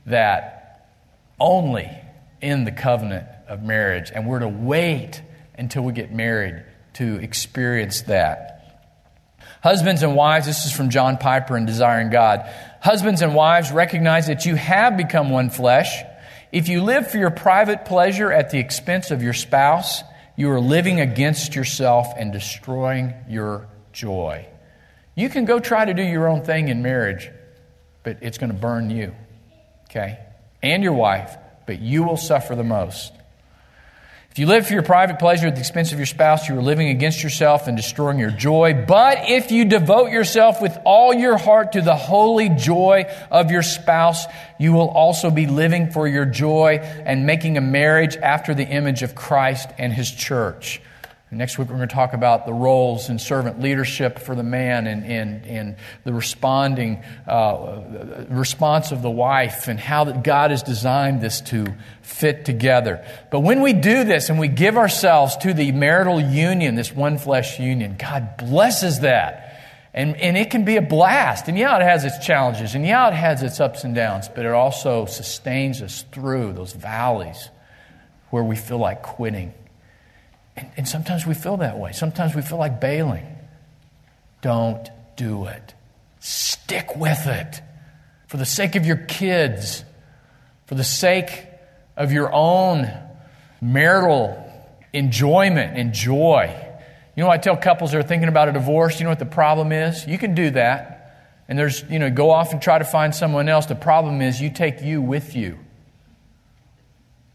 that 0.06 0.88
only 1.40 1.92
in 2.42 2.64
the 2.64 2.72
covenant 2.72 3.28
of 3.48 3.62
marriage. 3.62 4.12
And 4.14 4.28
we're 4.28 4.40
to 4.40 4.48
wait 4.48 5.22
until 5.58 5.84
we 5.84 5.94
get 5.94 6.14
married 6.14 6.64
to 6.94 7.16
experience 7.18 8.02
that. 8.04 8.56
Husbands 9.62 10.04
and 10.04 10.16
wives, 10.16 10.46
this 10.46 10.66
is 10.66 10.72
from 10.72 10.90
John 10.90 11.18
Piper 11.18 11.58
in 11.58 11.66
Desiring 11.66 12.10
God. 12.10 12.48
Husbands 12.82 13.22
and 13.22 13.34
wives, 13.34 13.72
recognize 13.72 14.28
that 14.28 14.46
you 14.46 14.56
have 14.56 14.96
become 14.96 15.30
one 15.30 15.50
flesh. 15.50 16.04
If 16.52 16.68
you 16.68 16.84
live 16.84 17.10
for 17.10 17.18
your 17.18 17.32
private 17.32 17.86
pleasure 17.86 18.32
at 18.32 18.52
the 18.52 18.60
expense 18.60 19.12
of 19.12 19.24
your 19.24 19.34
spouse, 19.34 20.04
you 20.36 20.52
are 20.52 20.60
living 20.60 21.00
against 21.00 21.56
yourself 21.56 22.08
and 22.16 22.32
destroying 22.32 23.14
your 23.28 23.68
joy. 23.92 24.48
You 25.16 25.30
can 25.30 25.46
go 25.46 25.60
try 25.60 25.86
to 25.86 25.94
do 25.94 26.04
your 26.04 26.28
own 26.28 26.44
thing 26.44 26.68
in 26.68 26.84
marriage, 26.84 27.32
but 28.04 28.20
it's 28.22 28.38
going 28.38 28.52
to 28.52 28.58
burn 28.58 28.90
you, 28.90 29.16
okay? 29.90 30.20
And 30.62 30.84
your 30.84 30.94
wife, 30.94 31.36
but 31.66 31.80
you 31.80 32.04
will 32.04 32.18
suffer 32.18 32.56
the 32.56 32.64
most. 32.64 33.14
If 34.36 34.40
you 34.40 34.48
live 34.48 34.68
for 34.68 34.74
your 34.74 34.84
private 34.84 35.18
pleasure 35.18 35.48
at 35.48 35.56
the 35.56 35.62
expense 35.62 35.94
of 35.94 35.98
your 35.98 36.06
spouse, 36.06 36.50
you 36.50 36.58
are 36.58 36.62
living 36.62 36.90
against 36.90 37.24
yourself 37.24 37.70
and 37.70 37.78
destroying 37.78 38.20
your 38.20 38.32
joy. 38.32 38.84
But 38.86 39.30
if 39.30 39.50
you 39.50 39.64
devote 39.64 40.12
yourself 40.12 40.62
with 40.62 40.78
all 40.84 41.14
your 41.14 41.38
heart 41.38 41.72
to 41.72 41.82
the 41.82 41.96
holy 41.96 42.50
joy 42.50 43.06
of 43.32 43.50
your 43.50 43.64
spouse, 43.64 44.26
you 44.60 44.74
will 44.74 44.90
also 44.90 45.32
be 45.32 45.48
living 45.48 45.90
for 45.90 46.06
your 46.06 46.26
joy 46.26 46.80
and 47.06 47.26
making 47.26 47.56
a 47.56 47.62
marriage 47.62 48.18
after 48.18 48.54
the 48.54 48.68
image 48.68 49.04
of 49.04 49.16
Christ 49.16 49.70
and 49.78 49.94
his 49.94 50.12
church. 50.12 50.82
Next 51.32 51.58
week, 51.58 51.70
we're 51.70 51.78
going 51.78 51.90
to 51.90 51.94
talk 51.94 52.14
about 52.14 52.46
the 52.46 52.54
roles 52.54 53.10
in 53.10 53.18
servant 53.18 53.60
leadership 53.60 54.20
for 54.20 54.36
the 54.36 54.44
man 54.44 54.86
and, 54.86 55.04
and, 55.04 55.46
and 55.46 55.76
the 56.04 56.14
responding 56.14 57.04
uh, 57.28 58.28
response 58.30 58.92
of 58.92 59.02
the 59.02 59.10
wife 59.10 59.68
and 59.68 59.80
how 59.80 60.04
that 60.04 60.24
God 60.24 60.52
has 60.52 60.62
designed 60.62 61.22
this 61.22 61.42
to 61.42 61.66
fit 62.04 62.46
together. 62.46 63.04
But 63.32 63.40
when 63.40 63.62
we 63.62 63.74
do 63.74 64.04
this 64.04 64.30
and 64.30 64.40
we 64.40 64.48
give 64.48 64.78
ourselves 64.78 65.36
to 65.38 65.54
the 65.54 65.72
marital 65.72 66.22
union, 66.22 66.76
this 66.76 66.94
one 66.94 67.18
flesh 67.18 67.60
union, 67.60 67.98
God 67.98 68.38
blesses 68.38 69.00
that. 69.00 69.42
And, 69.96 70.16
and 70.18 70.38
it 70.38 70.52
can 70.52 70.64
be 70.64 70.76
a 70.76 70.82
blast. 70.82 71.48
And 71.48 71.58
yeah, 71.58 71.76
it 71.78 71.82
has 71.82 72.06
its 72.06 72.24
challenges. 72.24 72.76
And 72.76 72.86
yeah, 72.86 73.08
it 73.08 73.14
has 73.16 73.42
its 73.42 73.60
ups 73.60 73.84
and 73.84 73.96
downs. 73.96 74.30
But 74.30 74.46
it 74.46 74.52
also 74.52 75.06
sustains 75.06 75.82
us 75.82 76.06
through 76.12 76.54
those 76.54 76.74
valleys 76.74 77.50
where 78.30 78.44
we 78.44 78.56
feel 78.56 78.78
like 78.78 79.02
quitting 79.02 79.54
and, 80.58 80.70
and 80.78 80.88
sometimes 80.88 81.26
we 81.26 81.34
feel 81.34 81.58
that 81.58 81.78
way. 81.78 81.92
Sometimes 81.92 82.36
we 82.36 82.42
feel 82.42 82.58
like 82.58 82.80
bailing. 82.80 83.26
Don't 84.42 84.88
do 85.16 85.46
it. 85.46 85.74
Stick 86.20 86.96
with 86.96 87.28
it. 87.28 87.62
For 88.28 88.38
the 88.38 88.46
sake 88.46 88.76
of 88.76 88.86
your 88.86 88.98
kids, 88.98 89.84
for 90.66 90.76
the 90.76 90.84
sake 90.84 91.48
of 91.96 92.12
your 92.12 92.32
own 92.34 92.92
marital 93.62 94.42
enjoyment 94.94 95.78
and 95.78 95.94
joy. 95.94 96.56
You 97.16 97.24
know, 97.24 97.30
I 97.30 97.38
tell 97.38 97.56
couples 97.56 97.92
that 97.92 97.98
are 97.98 98.04
thinking 98.04 98.28
about 98.28 98.50
a 98.50 98.52
divorce, 98.52 99.00
you 99.00 99.04
know 99.04 99.10
what 99.10 99.20
the 99.20 99.26
problem 99.26 99.72
is? 99.72 100.06
You 100.06 100.18
can 100.18 100.36
do 100.36 100.50
that. 100.52 100.92
And 101.48 101.58
there's, 101.58 101.84
you 101.90 102.00
know, 102.00 102.10
go 102.10 102.32
off 102.32 102.52
and 102.52 102.62
try 102.62 102.78
to 102.78 102.84
find 102.84 103.14
someone 103.14 103.48
else. 103.48 103.68
The 103.68 103.76
problem 103.76 104.22
is 104.22 104.42
you 104.42 104.50
take 104.50 104.82
you 104.82 105.02
with 105.02 105.36
you. 105.36 105.60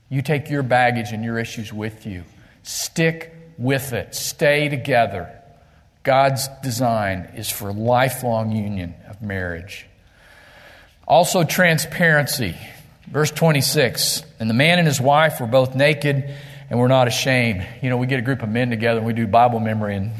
You 0.08 0.22
take 0.22 0.50
your 0.50 0.64
baggage 0.64 1.12
and 1.12 1.24
your 1.24 1.38
issues 1.38 1.72
with 1.72 2.06
you. 2.06 2.24
Stick 2.62 3.34
with 3.58 3.92
it, 3.92 4.14
stay 4.14 4.68
together. 4.68 5.36
God's 6.02 6.48
design 6.62 7.32
is 7.36 7.50
for 7.50 7.72
lifelong 7.72 8.52
union 8.52 8.94
of 9.08 9.20
marriage. 9.20 9.86
Also, 11.06 11.44
transparency. 11.44 12.56
Verse 13.08 13.30
26 13.30 14.22
And 14.38 14.48
the 14.48 14.54
man 14.54 14.78
and 14.78 14.86
his 14.86 15.00
wife 15.00 15.40
were 15.40 15.46
both 15.46 15.74
naked 15.74 16.34
and 16.70 16.78
were 16.78 16.88
not 16.88 17.08
ashamed. 17.08 17.66
You 17.82 17.90
know, 17.90 17.96
we 17.96 18.06
get 18.06 18.18
a 18.18 18.22
group 18.22 18.42
of 18.42 18.48
men 18.48 18.70
together 18.70 18.98
and 18.98 19.06
we 19.06 19.12
do 19.12 19.26
Bible 19.26 19.60
memory, 19.60 19.96
and 19.96 20.12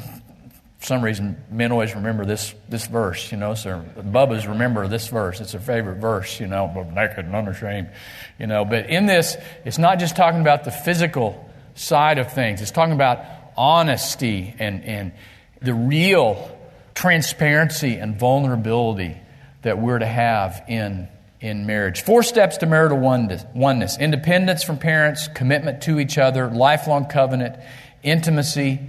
for 0.78 0.86
some 0.86 1.02
reason, 1.02 1.36
men 1.50 1.72
always 1.72 1.94
remember 1.94 2.24
this, 2.24 2.54
this 2.68 2.86
verse, 2.86 3.30
you 3.30 3.38
know. 3.38 3.54
So, 3.54 3.84
Bubba's 3.96 4.46
remember 4.46 4.88
this 4.88 5.08
verse. 5.08 5.40
It's 5.40 5.52
their 5.52 5.60
favorite 5.60 5.96
verse, 5.96 6.40
you 6.40 6.46
know, 6.46 6.66
naked 6.94 7.26
and 7.26 7.34
unashamed, 7.34 7.90
you 8.38 8.46
know. 8.46 8.64
But 8.64 8.90
in 8.90 9.06
this, 9.06 9.36
it's 9.64 9.78
not 9.78 9.98
just 9.98 10.16
talking 10.16 10.40
about 10.40 10.64
the 10.64 10.70
physical 10.70 11.49
side 11.74 12.18
of 12.18 12.32
things. 12.32 12.60
It's 12.60 12.70
talking 12.70 12.94
about 12.94 13.24
honesty 13.56 14.54
and, 14.58 14.84
and 14.84 15.12
the 15.60 15.74
real 15.74 16.58
transparency 16.94 17.96
and 17.96 18.18
vulnerability 18.18 19.16
that 19.62 19.78
we're 19.78 19.98
to 19.98 20.06
have 20.06 20.62
in, 20.68 21.08
in 21.40 21.66
marriage. 21.66 22.02
Four 22.02 22.22
steps 22.22 22.58
to 22.58 22.66
marital 22.66 22.98
oneness, 22.98 23.44
oneness 23.54 23.98
independence 23.98 24.62
from 24.62 24.78
parents, 24.78 25.28
commitment 25.28 25.82
to 25.82 26.00
each 26.00 26.18
other, 26.18 26.48
lifelong 26.48 27.06
covenant, 27.06 27.56
intimacy, 28.02 28.80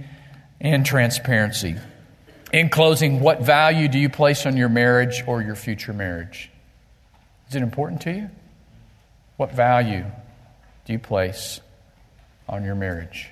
and 0.60 0.86
transparency. 0.86 1.76
In 2.52 2.68
closing, 2.68 3.20
what 3.20 3.42
value 3.42 3.88
do 3.88 3.98
you 3.98 4.08
place 4.08 4.44
on 4.46 4.56
your 4.56 4.68
marriage 4.68 5.24
or 5.26 5.42
your 5.42 5.54
future 5.54 5.92
marriage? 5.92 6.50
Is 7.48 7.56
it 7.56 7.62
important 7.62 8.02
to 8.02 8.12
you? 8.12 8.30
What 9.36 9.54
value 9.54 10.04
do 10.84 10.92
you 10.92 10.98
place 10.98 11.60
on 12.48 12.64
your 12.64 12.74
marriage? 12.74 13.28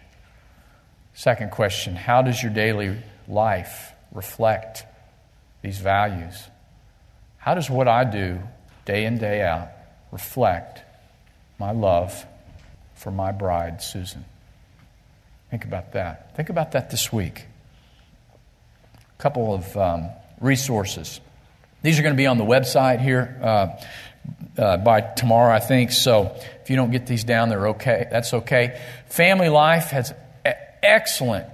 Second 1.15 1.51
question 1.51 1.97
How 1.97 2.23
does 2.23 2.43
your 2.43 2.53
daily 2.53 2.97
life 3.29 3.93
reflect 4.13 4.85
these 5.63 5.79
values? 5.79 6.43
How 7.39 7.55
does 7.55 7.71
what 7.71 7.89
I 7.89 8.05
do 8.05 8.41
day 8.85 9.05
in, 9.05 9.19
day 9.19 9.43
out 9.43 9.69
reflect 10.13 10.83
my 11.59 11.73
love 11.73 12.27
for 12.95 13.11
my 13.11 13.33
bride, 13.33 13.83
Susan? 13.83 14.25
Think 15.51 15.65
about 15.65 15.93
that. 15.93 16.37
Think 16.37 16.49
about 16.49 16.73
that 16.73 16.91
this 16.91 17.13
week. 17.13 17.47
A 19.19 19.23
couple 19.23 19.53
of 19.53 19.77
um, 19.77 20.11
resources. 20.41 21.21
These 21.83 21.99
are 21.99 22.03
going 22.03 22.15
to 22.15 22.19
be 22.19 22.27
on 22.27 22.39
the 22.39 22.45
website 22.45 23.01
here 23.01 23.39
uh, 23.43 23.69
uh, 24.57 24.77
by 24.77 25.01
tomorrow, 25.01 25.53
I 25.55 25.61
think. 25.61 25.93
So 25.93 26.37
if 26.71 26.75
you 26.75 26.77
don't 26.77 26.93
get 26.93 27.09
these 27.09 27.25
down, 27.25 27.49
they're 27.49 27.71
okay. 27.71 28.07
That's 28.13 28.33
okay. 28.33 28.81
Family 29.07 29.49
Life 29.49 29.87
has 29.87 30.15
excellent 30.85 31.49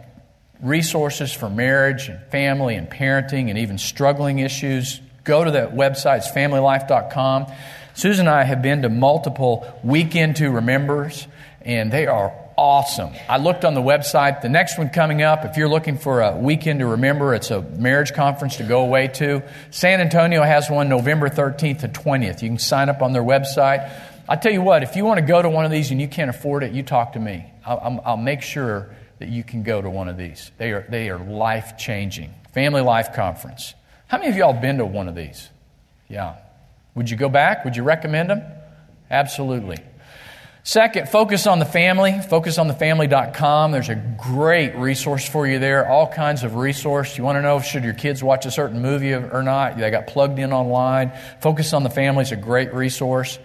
resources 0.61 1.33
for 1.33 1.49
marriage 1.49 2.11
and 2.11 2.21
family 2.27 2.75
and 2.75 2.87
parenting 2.91 3.49
and 3.49 3.57
even 3.57 3.79
struggling 3.79 4.41
issues. 4.41 5.01
Go 5.25 5.43
to 5.43 5.53
that 5.53 5.75
website, 5.75 6.19
it's 6.19 6.31
familylife.com. 6.31 7.47
Susan 7.95 8.27
and 8.27 8.37
I 8.37 8.45
have 8.45 8.61
been 8.61 8.83
to 8.83 8.91
multiple 8.91 9.67
weekend 9.83 10.37
to 10.37 10.51
remembers, 10.51 11.27
and 11.63 11.91
they 11.91 12.07
are 12.07 12.35
awesome. 12.59 13.15
I 13.27 13.39
looked 13.39 13.65
on 13.65 13.73
the 13.73 13.81
website. 13.81 14.43
The 14.43 14.51
next 14.51 14.77
one 14.77 14.91
coming 14.91 15.23
up, 15.23 15.47
if 15.47 15.57
you're 15.57 15.71
looking 15.71 15.97
for 15.97 16.21
a 16.21 16.37
weekend 16.37 16.81
to 16.81 16.87
remember, 16.89 17.35
it's 17.35 17.51
a 17.51 17.63
marriage 17.63 18.13
conference 18.13 18.59
to 18.59 18.65
go 18.65 18.83
away 18.83 19.09
to. 19.15 19.43
San 19.71 20.03
Antonio 20.03 20.43
has 20.43 20.69
one 20.69 20.91
November 20.91 21.31
13th 21.31 21.81
to 21.81 21.89
20th. 21.89 22.43
You 22.43 22.51
can 22.51 22.59
sign 22.59 22.91
up 22.91 23.01
on 23.01 23.15
their 23.15 23.23
website. 23.23 23.91
I 24.29 24.37
tell 24.37 24.53
you 24.53 24.63
what, 24.63 24.83
if 24.83 24.97
you 24.97 25.05
want 25.05 25.21
to 25.21 25.27
go 25.27 25.41
to 25.41 25.49
one 25.49 25.65
of 25.65 25.71
these 25.71 25.91
and 25.91 26.01
you 26.01 26.09
can't 26.09 26.31
afford 26.31 26.65
it, 26.65 26.73
you 26.73 26.83
talk 26.83 27.13
to 27.13 27.21
me. 27.21 27.47
I'll, 27.65 28.01
I'll 28.05 28.17
make 28.17 28.43
sure 28.43 28.91
that 29.19 29.29
you 29.29 29.45
can 29.45 29.63
go 29.63 29.81
to 29.81 29.89
one 29.89 30.09
of 30.09 30.17
these. 30.17 30.51
They 30.59 30.73
are, 30.73 30.85
they 30.89 31.11
are 31.11 31.19
life 31.19 31.79
changing. 31.79 32.35
Family 32.53 32.81
Life 32.81 33.13
Conference. 33.15 33.75
How 34.09 34.19
many 34.19 34.31
of 34.31 34.37
y'all 34.37 34.53
been 34.53 34.79
to 34.79 34.87
one 34.87 35.09
of 35.09 35.15
these? 35.15 35.49
Yeah. 36.09 36.37
Would 36.95 37.11
you 37.11 37.17
go 37.17 37.29
back? 37.29 37.65
Would 37.65 37.77
you 37.77 37.83
recommend 37.83 38.31
them? 38.31 38.43
Absolutely. 39.11 39.79
Second, 40.63 41.09
focus 41.09 41.47
on 41.47 41.61
the 41.61 41.65
family. 41.65 42.11
Focusonthefamily.com. 42.11 43.71
There's 43.71 43.89
a 43.89 43.95
great 43.95 44.75
resource 44.75 45.29
for 45.29 45.47
you 45.47 45.61
there. 45.61 45.89
All 45.89 46.09
kinds 46.09 46.43
of 46.43 46.57
resource. 46.57 47.17
You 47.17 47.23
want 47.23 47.37
to 47.37 47.43
know 47.43 47.61
should 47.61 47.85
your 47.85 47.95
kids 47.95 48.23
watch 48.23 48.47
a 48.47 48.51
certain 48.51 48.83
movie 48.83 49.15
or 49.15 49.43
not? 49.45 49.79
They 49.79 49.91
got 49.91 50.09
plugged 50.09 50.41
in 50.41 50.53
online. 50.53 51.13
Focus 51.41 51.73
on 51.73 51.85
the 51.85 51.91
Family 51.91 52.23
is 52.23 52.33
a 52.33 52.37
great 52.37 52.75
resource. 52.75 53.39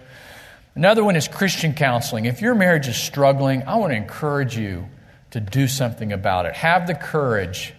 Another 0.74 1.04
one 1.04 1.16
is 1.16 1.28
Christian 1.28 1.74
counseling. 1.74 2.24
If 2.24 2.40
your 2.40 2.54
marriage 2.54 2.88
is 2.88 2.96
struggling, 2.96 3.62
I 3.64 3.76
want 3.76 3.92
to 3.92 3.96
encourage 3.96 4.56
you 4.56 4.86
to 5.32 5.40
do 5.40 5.68
something 5.68 6.12
about 6.12 6.46
it. 6.46 6.54
Have 6.54 6.86
the 6.86 6.94
courage 6.94 7.74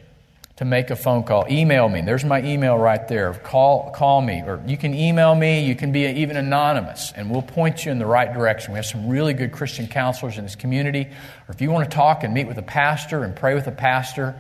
to 0.58 0.66
make 0.66 0.92
a 0.92 0.96
phone 0.96 1.24
call. 1.24 1.46
Email 1.50 1.90
me. 1.90 2.02
There's 2.02 2.24
my 2.24 2.44
email 2.44 2.78
right 2.78 3.08
there. 3.08 3.34
Call, 3.34 3.90
call 3.96 4.22
me. 4.22 4.44
Or 4.46 4.62
you 4.68 4.78
can 4.78 4.94
email 4.94 5.34
me. 5.34 5.66
You 5.66 5.76
can 5.76 5.92
be 5.92 6.06
even 6.06 6.38
anonymous, 6.38 7.12
and 7.16 7.32
we'll 7.32 7.42
point 7.42 7.84
you 7.84 7.92
in 7.92 7.98
the 7.98 8.06
right 8.06 8.32
direction. 8.32 8.74
We 8.74 8.78
have 8.78 8.86
some 8.86 9.10
really 9.10 9.34
good 9.34 9.52
Christian 9.52 9.88
counselors 9.88 10.38
in 10.38 10.44
this 10.44 10.56
community. 10.56 11.06
Or 11.48 11.52
if 11.54 11.62
you 11.62 11.72
want 11.72 11.90
to 11.90 11.96
talk 11.96 12.24
and 12.24 12.32
meet 12.32 12.48
with 12.48 12.60
a 12.60 12.64
pastor 12.64 13.24
and 13.24 13.36
pray 13.36 13.56
with 13.56 13.66
a 13.66 13.72
pastor, 13.72 14.36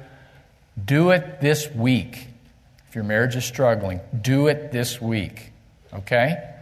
do 0.83 1.09
it 1.09 1.41
this 1.41 1.71
week. 1.71 2.27
If 2.87 2.93
your 2.93 3.03
marriage 3.03 3.35
is 3.35 3.45
struggling, 3.45 3.99
do 4.21 4.45
it 4.47 4.71
this 4.71 5.01
week. 5.01 5.51
Okay? 5.91 6.52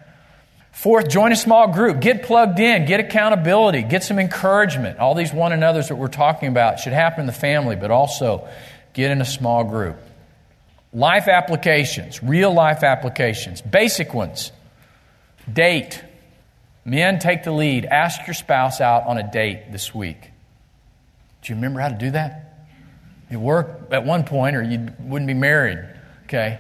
Fourth, 0.71 1.09
join 1.09 1.31
a 1.31 1.35
small 1.35 1.67
group. 1.67 1.99
Get 1.99 2.23
plugged 2.23 2.59
in. 2.59 2.85
Get 2.85 2.99
accountability. 2.99 3.83
Get 3.83 4.03
some 4.03 4.19
encouragement. 4.19 4.99
All 4.99 5.15
these 5.15 5.33
one 5.33 5.51
another's 5.51 5.89
that 5.89 5.95
we're 5.95 6.07
talking 6.07 6.49
about 6.49 6.79
should 6.79 6.93
happen 6.93 7.21
in 7.21 7.25
the 7.27 7.33
family, 7.33 7.75
but 7.75 7.91
also 7.91 8.47
get 8.93 9.11
in 9.11 9.21
a 9.21 9.25
small 9.25 9.63
group. 9.63 9.97
Life 10.93 11.27
applications, 11.27 12.21
real 12.21 12.53
life 12.53 12.83
applications, 12.83 13.61
basic 13.61 14.13
ones. 14.13 14.51
Date. 15.51 16.03
Men, 16.83 17.19
take 17.19 17.43
the 17.43 17.51
lead. 17.51 17.85
Ask 17.85 18.25
your 18.27 18.33
spouse 18.33 18.81
out 18.81 19.05
on 19.05 19.17
a 19.17 19.31
date 19.31 19.71
this 19.71 19.93
week. 19.93 20.31
Do 21.41 21.53
you 21.53 21.55
remember 21.55 21.79
how 21.79 21.89
to 21.89 21.97
do 21.97 22.11
that? 22.11 22.67
You 23.29 23.39
work 23.39 23.89
at 23.91 24.05
one 24.05 24.23
point, 24.23 24.55
or 24.55 24.63
you 24.63 24.89
wouldn't 24.99 25.27
be 25.27 25.33
married. 25.33 25.79
Okay? 26.25 26.59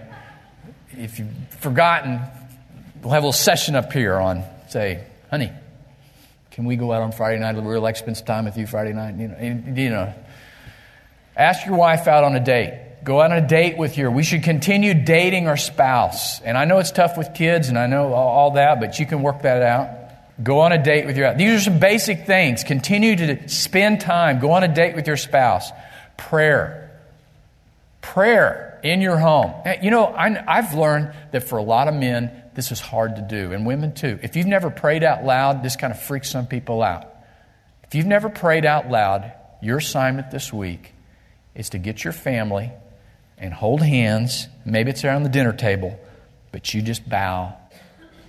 If 0.91 1.19
you've 1.19 1.29
forgotten, 1.59 2.21
we'll 3.01 3.13
have 3.13 3.23
a 3.23 3.27
little 3.27 3.33
session 3.33 3.75
up 3.75 3.91
here 3.91 4.15
on, 4.15 4.43
say, 4.69 5.03
honey, 5.29 5.51
can 6.51 6.65
we 6.65 6.75
go 6.75 6.91
out 6.91 7.01
on 7.01 7.11
Friday 7.11 7.39
night? 7.39 7.55
We'd 7.55 7.65
really 7.65 7.79
like 7.79 7.95
to 7.95 7.99
spend 7.99 8.17
some 8.17 8.25
time 8.25 8.45
with 8.45 8.57
you 8.57 8.67
Friday 8.67 8.93
night. 8.93 9.15
You 9.15 9.27
know, 9.29 9.73
you 9.75 9.89
know, 9.89 10.13
ask 11.35 11.65
your 11.65 11.75
wife 11.75 12.07
out 12.07 12.23
on 12.23 12.35
a 12.35 12.43
date. 12.43 13.03
Go 13.03 13.21
out 13.21 13.31
on 13.31 13.43
a 13.43 13.47
date 13.47 13.77
with 13.77 13.97
your. 13.97 14.11
We 14.11 14.21
should 14.21 14.43
continue 14.43 14.93
dating 14.93 15.47
our 15.47 15.57
spouse. 15.57 16.39
And 16.41 16.57
I 16.57 16.65
know 16.65 16.77
it's 16.77 16.91
tough 16.91 17.17
with 17.17 17.33
kids, 17.33 17.69
and 17.69 17.79
I 17.79 17.87
know 17.87 18.13
all 18.13 18.51
that, 18.51 18.79
but 18.79 18.99
you 18.99 19.07
can 19.07 19.23
work 19.23 19.41
that 19.41 19.63
out. 19.63 19.89
Go 20.43 20.59
on 20.59 20.71
a 20.71 20.83
date 20.83 21.05
with 21.05 21.17
your. 21.17 21.33
These 21.33 21.61
are 21.61 21.63
some 21.63 21.79
basic 21.79 22.27
things. 22.27 22.63
Continue 22.63 23.15
to 23.15 23.49
spend 23.49 24.01
time. 24.01 24.39
Go 24.39 24.51
on 24.51 24.63
a 24.63 24.67
date 24.67 24.95
with 24.95 25.07
your 25.07 25.17
spouse. 25.17 25.71
Prayer. 26.17 26.91
Prayer 28.01 28.79
in 28.83 29.01
your 29.01 29.17
home. 29.17 29.53
You 29.81 29.89
know, 29.91 30.07
I've 30.07 30.73
learned 30.73 31.13
that 31.31 31.43
for 31.43 31.57
a 31.57 31.63
lot 31.63 31.87
of 31.87 31.93
men, 31.95 32.40
this 32.53 32.71
is 32.71 32.79
hard 32.79 33.15
to 33.15 33.21
do, 33.21 33.53
and 33.53 33.65
women 33.65 33.93
too. 33.93 34.19
If 34.21 34.35
you've 34.35 34.47
never 34.47 34.69
prayed 34.69 35.03
out 35.03 35.23
loud, 35.23 35.63
this 35.63 35.75
kind 35.75 35.91
of 35.91 36.01
freaks 36.01 36.29
some 36.29 36.47
people 36.47 36.81
out. 36.81 37.05
If 37.83 37.95
you've 37.95 38.05
never 38.05 38.29
prayed 38.29 38.65
out 38.65 38.89
loud, 38.89 39.31
your 39.61 39.77
assignment 39.77 40.31
this 40.31 40.51
week 40.51 40.93
is 41.55 41.69
to 41.69 41.77
get 41.77 42.03
your 42.03 42.13
family 42.13 42.71
and 43.37 43.53
hold 43.53 43.81
hands. 43.81 44.47
Maybe 44.65 44.91
it's 44.91 45.03
around 45.03 45.23
the 45.23 45.29
dinner 45.29 45.53
table, 45.53 45.99
but 46.51 46.73
you 46.73 46.81
just 46.81 47.07
bow 47.07 47.55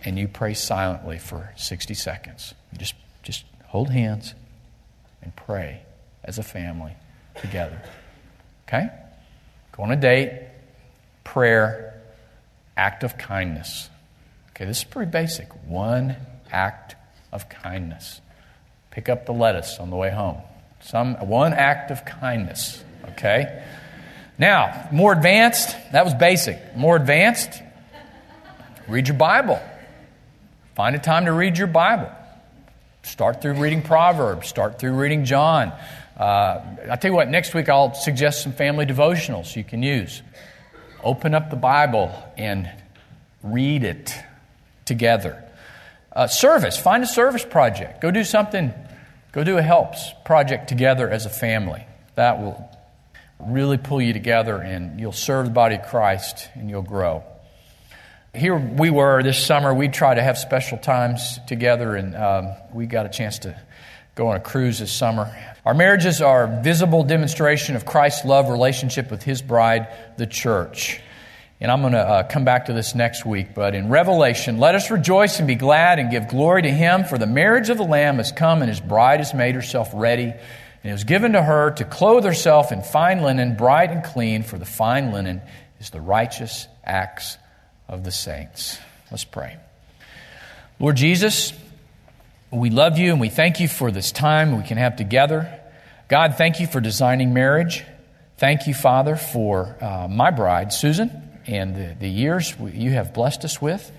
and 0.04 0.18
you 0.18 0.28
pray 0.28 0.54
silently 0.54 1.18
for 1.18 1.52
60 1.56 1.94
seconds. 1.94 2.54
You 2.72 2.78
just, 2.78 2.94
just 3.22 3.44
hold 3.66 3.90
hands 3.90 4.34
and 5.22 5.34
pray 5.36 5.82
as 6.24 6.38
a 6.38 6.42
family 6.42 6.94
together. 7.40 7.80
Okay? 8.66 8.88
Go 9.72 9.84
on 9.84 9.92
a 9.92 9.96
date, 9.96 10.48
prayer, 11.24 12.02
act 12.76 13.04
of 13.04 13.16
kindness. 13.16 13.88
Okay, 14.54 14.66
this 14.66 14.78
is 14.78 14.84
pretty 14.84 15.10
basic. 15.10 15.48
One 15.66 16.16
act 16.50 16.94
of 17.32 17.48
kindness. 17.48 18.20
Pick 18.90 19.08
up 19.08 19.24
the 19.24 19.32
lettuce 19.32 19.78
on 19.78 19.88
the 19.88 19.96
way 19.96 20.10
home. 20.10 20.42
Some 20.80 21.14
one 21.26 21.54
act 21.54 21.90
of 21.90 22.04
kindness. 22.04 22.84
Okay? 23.10 23.64
Now, 24.38 24.88
more 24.92 25.12
advanced, 25.12 25.76
that 25.92 26.04
was 26.04 26.14
basic. 26.14 26.76
More 26.76 26.96
advanced, 26.96 27.62
read 28.88 29.08
your 29.08 29.16
Bible. 29.16 29.60
Find 30.74 30.96
a 30.96 30.98
time 30.98 31.26
to 31.26 31.32
read 31.32 31.56
your 31.56 31.66
Bible. 31.66 32.10
Start 33.02 33.40
through 33.40 33.54
reading 33.54 33.82
Proverbs, 33.82 34.48
start 34.48 34.78
through 34.78 34.94
reading 34.94 35.24
John. 35.24 35.72
Uh, 36.16 36.60
I'll 36.90 36.96
tell 36.98 37.10
you 37.10 37.16
what, 37.16 37.28
next 37.28 37.54
week 37.54 37.68
I'll 37.68 37.94
suggest 37.94 38.42
some 38.42 38.52
family 38.52 38.84
devotionals 38.84 39.56
you 39.56 39.64
can 39.64 39.82
use. 39.82 40.22
Open 41.02 41.34
up 41.34 41.50
the 41.50 41.56
Bible 41.56 42.12
and 42.36 42.70
read 43.42 43.82
it 43.82 44.14
together. 44.84 45.42
Uh, 46.14 46.26
service, 46.26 46.76
find 46.76 47.02
a 47.02 47.06
service 47.06 47.44
project. 47.44 48.00
Go 48.00 48.10
do 48.10 48.24
something, 48.24 48.72
go 49.32 49.44
do 49.44 49.56
a 49.56 49.62
helps 49.62 50.10
project 50.24 50.68
together 50.68 51.08
as 51.08 51.26
a 51.26 51.30
family. 51.30 51.86
That 52.14 52.40
will 52.40 52.68
really 53.40 53.78
pull 53.78 54.00
you 54.00 54.12
together 54.12 54.56
and 54.56 55.00
you'll 55.00 55.12
serve 55.12 55.46
the 55.46 55.52
body 55.52 55.76
of 55.76 55.82
Christ 55.82 56.48
and 56.54 56.68
you'll 56.68 56.82
grow. 56.82 57.24
Here 58.34 58.56
we 58.56 58.88
were 58.88 59.22
this 59.22 59.44
summer, 59.44 59.74
we 59.74 59.88
try 59.88 60.14
to 60.14 60.22
have 60.22 60.38
special 60.38 60.78
times 60.78 61.38
together, 61.46 61.96
and 61.96 62.16
um, 62.16 62.54
we 62.72 62.86
got 62.86 63.04
a 63.04 63.10
chance 63.10 63.40
to 63.40 63.60
go 64.14 64.28
on 64.28 64.36
a 64.36 64.40
cruise 64.40 64.78
this 64.78 64.90
summer. 64.90 65.30
Our 65.66 65.74
marriages 65.74 66.22
are 66.22 66.44
a 66.44 66.62
visible 66.62 67.04
demonstration 67.04 67.76
of 67.76 67.84
Christ's 67.84 68.24
love 68.24 68.48
relationship 68.48 69.10
with 69.10 69.22
his 69.22 69.42
bride, 69.42 69.88
the 70.16 70.26
church. 70.26 71.02
And 71.62 71.70
I'm 71.70 71.80
going 71.80 71.92
to 71.92 72.00
uh, 72.00 72.22
come 72.24 72.44
back 72.44 72.66
to 72.66 72.72
this 72.72 72.96
next 72.96 73.24
week. 73.24 73.54
But 73.54 73.76
in 73.76 73.88
Revelation, 73.88 74.58
let 74.58 74.74
us 74.74 74.90
rejoice 74.90 75.38
and 75.38 75.46
be 75.46 75.54
glad 75.54 76.00
and 76.00 76.10
give 76.10 76.26
glory 76.26 76.62
to 76.62 76.70
him, 76.70 77.04
for 77.04 77.18
the 77.18 77.26
marriage 77.28 77.70
of 77.70 77.78
the 77.78 77.84
Lamb 77.84 78.16
has 78.16 78.32
come, 78.32 78.62
and 78.62 78.68
his 78.68 78.80
bride 78.80 79.20
has 79.20 79.32
made 79.32 79.54
herself 79.54 79.88
ready. 79.94 80.24
And 80.24 80.90
it 80.90 80.92
was 80.92 81.04
given 81.04 81.34
to 81.34 81.42
her 81.42 81.70
to 81.70 81.84
clothe 81.84 82.24
herself 82.24 82.72
in 82.72 82.82
fine 82.82 83.22
linen, 83.22 83.54
bright 83.54 83.92
and 83.92 84.02
clean, 84.02 84.42
for 84.42 84.58
the 84.58 84.64
fine 84.64 85.12
linen 85.12 85.40
is 85.78 85.90
the 85.90 86.00
righteous 86.00 86.66
acts 86.82 87.38
of 87.86 88.02
the 88.02 88.10
saints. 88.10 88.80
Let's 89.12 89.24
pray. 89.24 89.56
Lord 90.80 90.96
Jesus, 90.96 91.52
we 92.50 92.70
love 92.70 92.98
you 92.98 93.12
and 93.12 93.20
we 93.20 93.28
thank 93.28 93.60
you 93.60 93.68
for 93.68 93.92
this 93.92 94.10
time 94.10 94.56
we 94.56 94.64
can 94.64 94.78
have 94.78 94.96
together. 94.96 95.60
God, 96.08 96.34
thank 96.36 96.58
you 96.58 96.66
for 96.66 96.80
designing 96.80 97.32
marriage. 97.32 97.84
Thank 98.36 98.66
you, 98.66 98.74
Father, 98.74 99.14
for 99.14 99.76
uh, 99.80 100.08
my 100.08 100.32
bride, 100.32 100.72
Susan, 100.72 101.21
and 101.46 101.74
the, 101.74 101.96
the 101.98 102.08
years 102.08 102.54
you 102.60 102.90
have 102.92 103.14
blessed 103.14 103.44
us 103.44 103.60
with. 103.60 103.90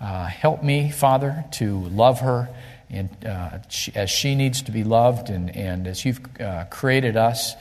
Uh, 0.00 0.26
help 0.26 0.62
me, 0.62 0.90
Father, 0.90 1.44
to 1.52 1.80
love 1.88 2.20
her 2.20 2.48
and, 2.90 3.08
uh, 3.24 3.58
she, 3.68 3.92
as 3.94 4.10
she 4.10 4.34
needs 4.34 4.62
to 4.62 4.72
be 4.72 4.84
loved 4.84 5.30
and, 5.30 5.54
and 5.56 5.86
as 5.86 6.04
you've 6.04 6.20
uh, 6.40 6.64
created 6.70 7.16
us. 7.16 7.54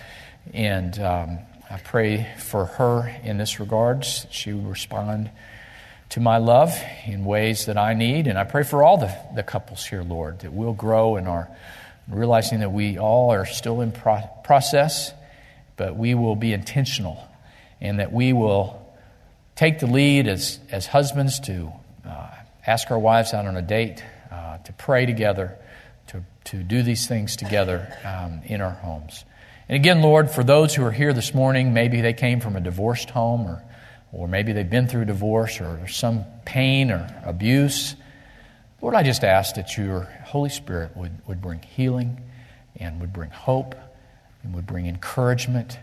And 0.53 0.97
um, 0.99 1.39
I 1.69 1.77
pray 1.77 2.27
for 2.39 2.65
her 2.65 3.15
in 3.23 3.37
this 3.37 3.59
regard. 3.59 4.03
She 4.05 4.53
will 4.53 4.69
respond 4.69 5.29
to 6.09 6.19
my 6.19 6.37
love 6.37 6.73
in 7.05 7.23
ways 7.23 7.67
that 7.67 7.77
I 7.77 7.93
need. 7.93 8.27
And 8.27 8.37
I 8.37 8.43
pray 8.43 8.63
for 8.63 8.83
all 8.83 8.97
the, 8.97 9.15
the 9.35 9.43
couples 9.43 9.85
here, 9.85 10.03
Lord, 10.03 10.39
that 10.39 10.51
we'll 10.51 10.73
grow 10.73 11.15
in 11.15 11.27
our 11.27 11.49
realizing 12.07 12.59
that 12.59 12.71
we 12.71 12.97
all 12.97 13.31
are 13.31 13.45
still 13.45 13.81
in 13.81 13.91
pro- 13.91 14.27
process, 14.43 15.13
but 15.77 15.95
we 15.95 16.13
will 16.13 16.35
be 16.35 16.53
intentional 16.53 17.27
and 17.79 17.99
that 17.99 18.11
we 18.11 18.33
will 18.33 18.80
take 19.61 19.77
the 19.77 19.85
lead 19.85 20.27
as, 20.27 20.59
as 20.71 20.87
husbands 20.87 21.39
to 21.39 21.71
uh, 22.03 22.27
ask 22.65 22.89
our 22.89 22.97
wives 22.97 23.31
out 23.31 23.45
on 23.45 23.55
a 23.55 23.61
date, 23.61 24.03
uh, 24.31 24.57
to 24.57 24.73
pray 24.73 25.05
together, 25.05 25.55
to, 26.07 26.23
to 26.43 26.63
do 26.63 26.81
these 26.81 27.05
things 27.05 27.35
together 27.35 27.95
um, 28.03 28.41
in 28.45 28.59
our 28.59 28.71
homes. 28.71 29.23
And 29.69 29.75
again, 29.75 30.01
Lord, 30.01 30.31
for 30.31 30.43
those 30.43 30.73
who 30.73 30.83
are 30.83 30.91
here 30.91 31.13
this 31.13 31.35
morning, 31.35 31.75
maybe 31.75 32.01
they 32.01 32.13
came 32.13 32.39
from 32.39 32.55
a 32.55 32.59
divorced 32.59 33.11
home 33.11 33.41
or, 33.41 33.63
or 34.11 34.27
maybe 34.27 34.51
they've 34.51 34.67
been 34.67 34.87
through 34.87 35.05
divorce 35.05 35.61
or 35.61 35.87
some 35.87 36.25
pain 36.43 36.89
or 36.89 37.07
abuse. 37.23 37.95
Lord, 38.81 38.95
I 38.95 39.03
just 39.03 39.23
ask 39.23 39.53
that 39.57 39.77
your 39.77 40.05
Holy 40.25 40.49
Spirit 40.49 40.97
would, 40.97 41.11
would 41.27 41.39
bring 41.39 41.61
healing 41.61 42.19
and 42.77 42.99
would 42.99 43.13
bring 43.13 43.29
hope 43.29 43.75
and 44.41 44.55
would 44.55 44.65
bring 44.65 44.87
encouragement 44.87 45.77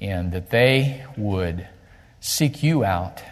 and 0.00 0.30
that 0.30 0.50
they 0.50 1.04
would 1.16 1.66
seek 2.20 2.62
you 2.62 2.84
out, 2.84 3.22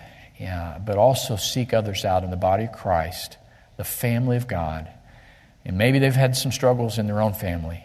uh, 0.41 0.79
but 0.79 0.97
also 0.97 1.37
seek 1.37 1.73
others 1.73 2.05
out 2.05 2.25
in 2.25 2.31
the 2.31 2.37
body 2.37 2.65
of 2.65 2.73
Christ, 2.73 3.37
the 3.77 3.85
family 3.85 4.37
of 4.37 4.47
God. 4.47 4.89
And 5.65 5.77
maybe 5.79 5.99
they've 5.99 6.15
had 6.15 6.37
some 6.37 6.53
struggles 6.53 6.99
in 6.99 7.07
their 7.07 7.21
own 7.21 7.35
family. 7.35 7.85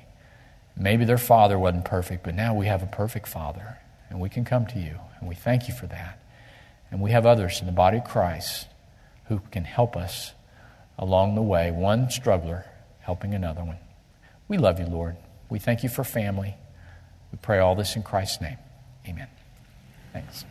Maybe 0.78 1.06
their 1.06 1.18
father 1.18 1.58
wasn't 1.58 1.86
perfect, 1.86 2.24
but 2.24 2.36
now 2.36 2.54
we 2.54 2.68
have 2.68 2.84
a 2.84 2.88
perfect 2.88 3.28
father, 3.28 3.78
and 4.10 4.20
we 4.20 4.30
can 4.30 4.46
come 4.46 4.66
to 4.68 4.80
you, 4.80 5.00
and 5.20 5.28
we 5.28 5.36
thank 5.36 5.68
you 5.68 5.74
for 5.74 5.88
that. 5.88 6.22
And 6.92 7.02
we 7.02 7.12
have 7.12 7.26
others 7.26 7.60
in 7.60 7.66
the 7.66 7.72
body 7.72 7.98
of 7.98 8.04
Christ 8.04 8.68
who 9.28 9.42
can 9.52 9.64
help 9.64 9.96
us 9.96 10.34
along 10.98 11.36
the 11.36 11.42
way, 11.42 11.72
one 11.72 12.10
struggler 12.10 12.66
helping 13.00 13.34
another 13.34 13.64
one. 13.64 13.78
We 14.48 14.58
love 14.58 14.80
you, 14.80 14.86
Lord. 14.86 15.16
We 15.50 15.60
thank 15.60 15.84
you 15.84 15.90
for 15.90 16.04
family. 16.04 16.56
We 17.32 17.38
pray 17.42 17.60
all 17.60 17.76
this 17.76 17.96
in 17.96 18.04
Christ's 18.04 18.42
name. 18.42 18.58
Amen. 19.08 19.28
Thanks. 20.14 20.46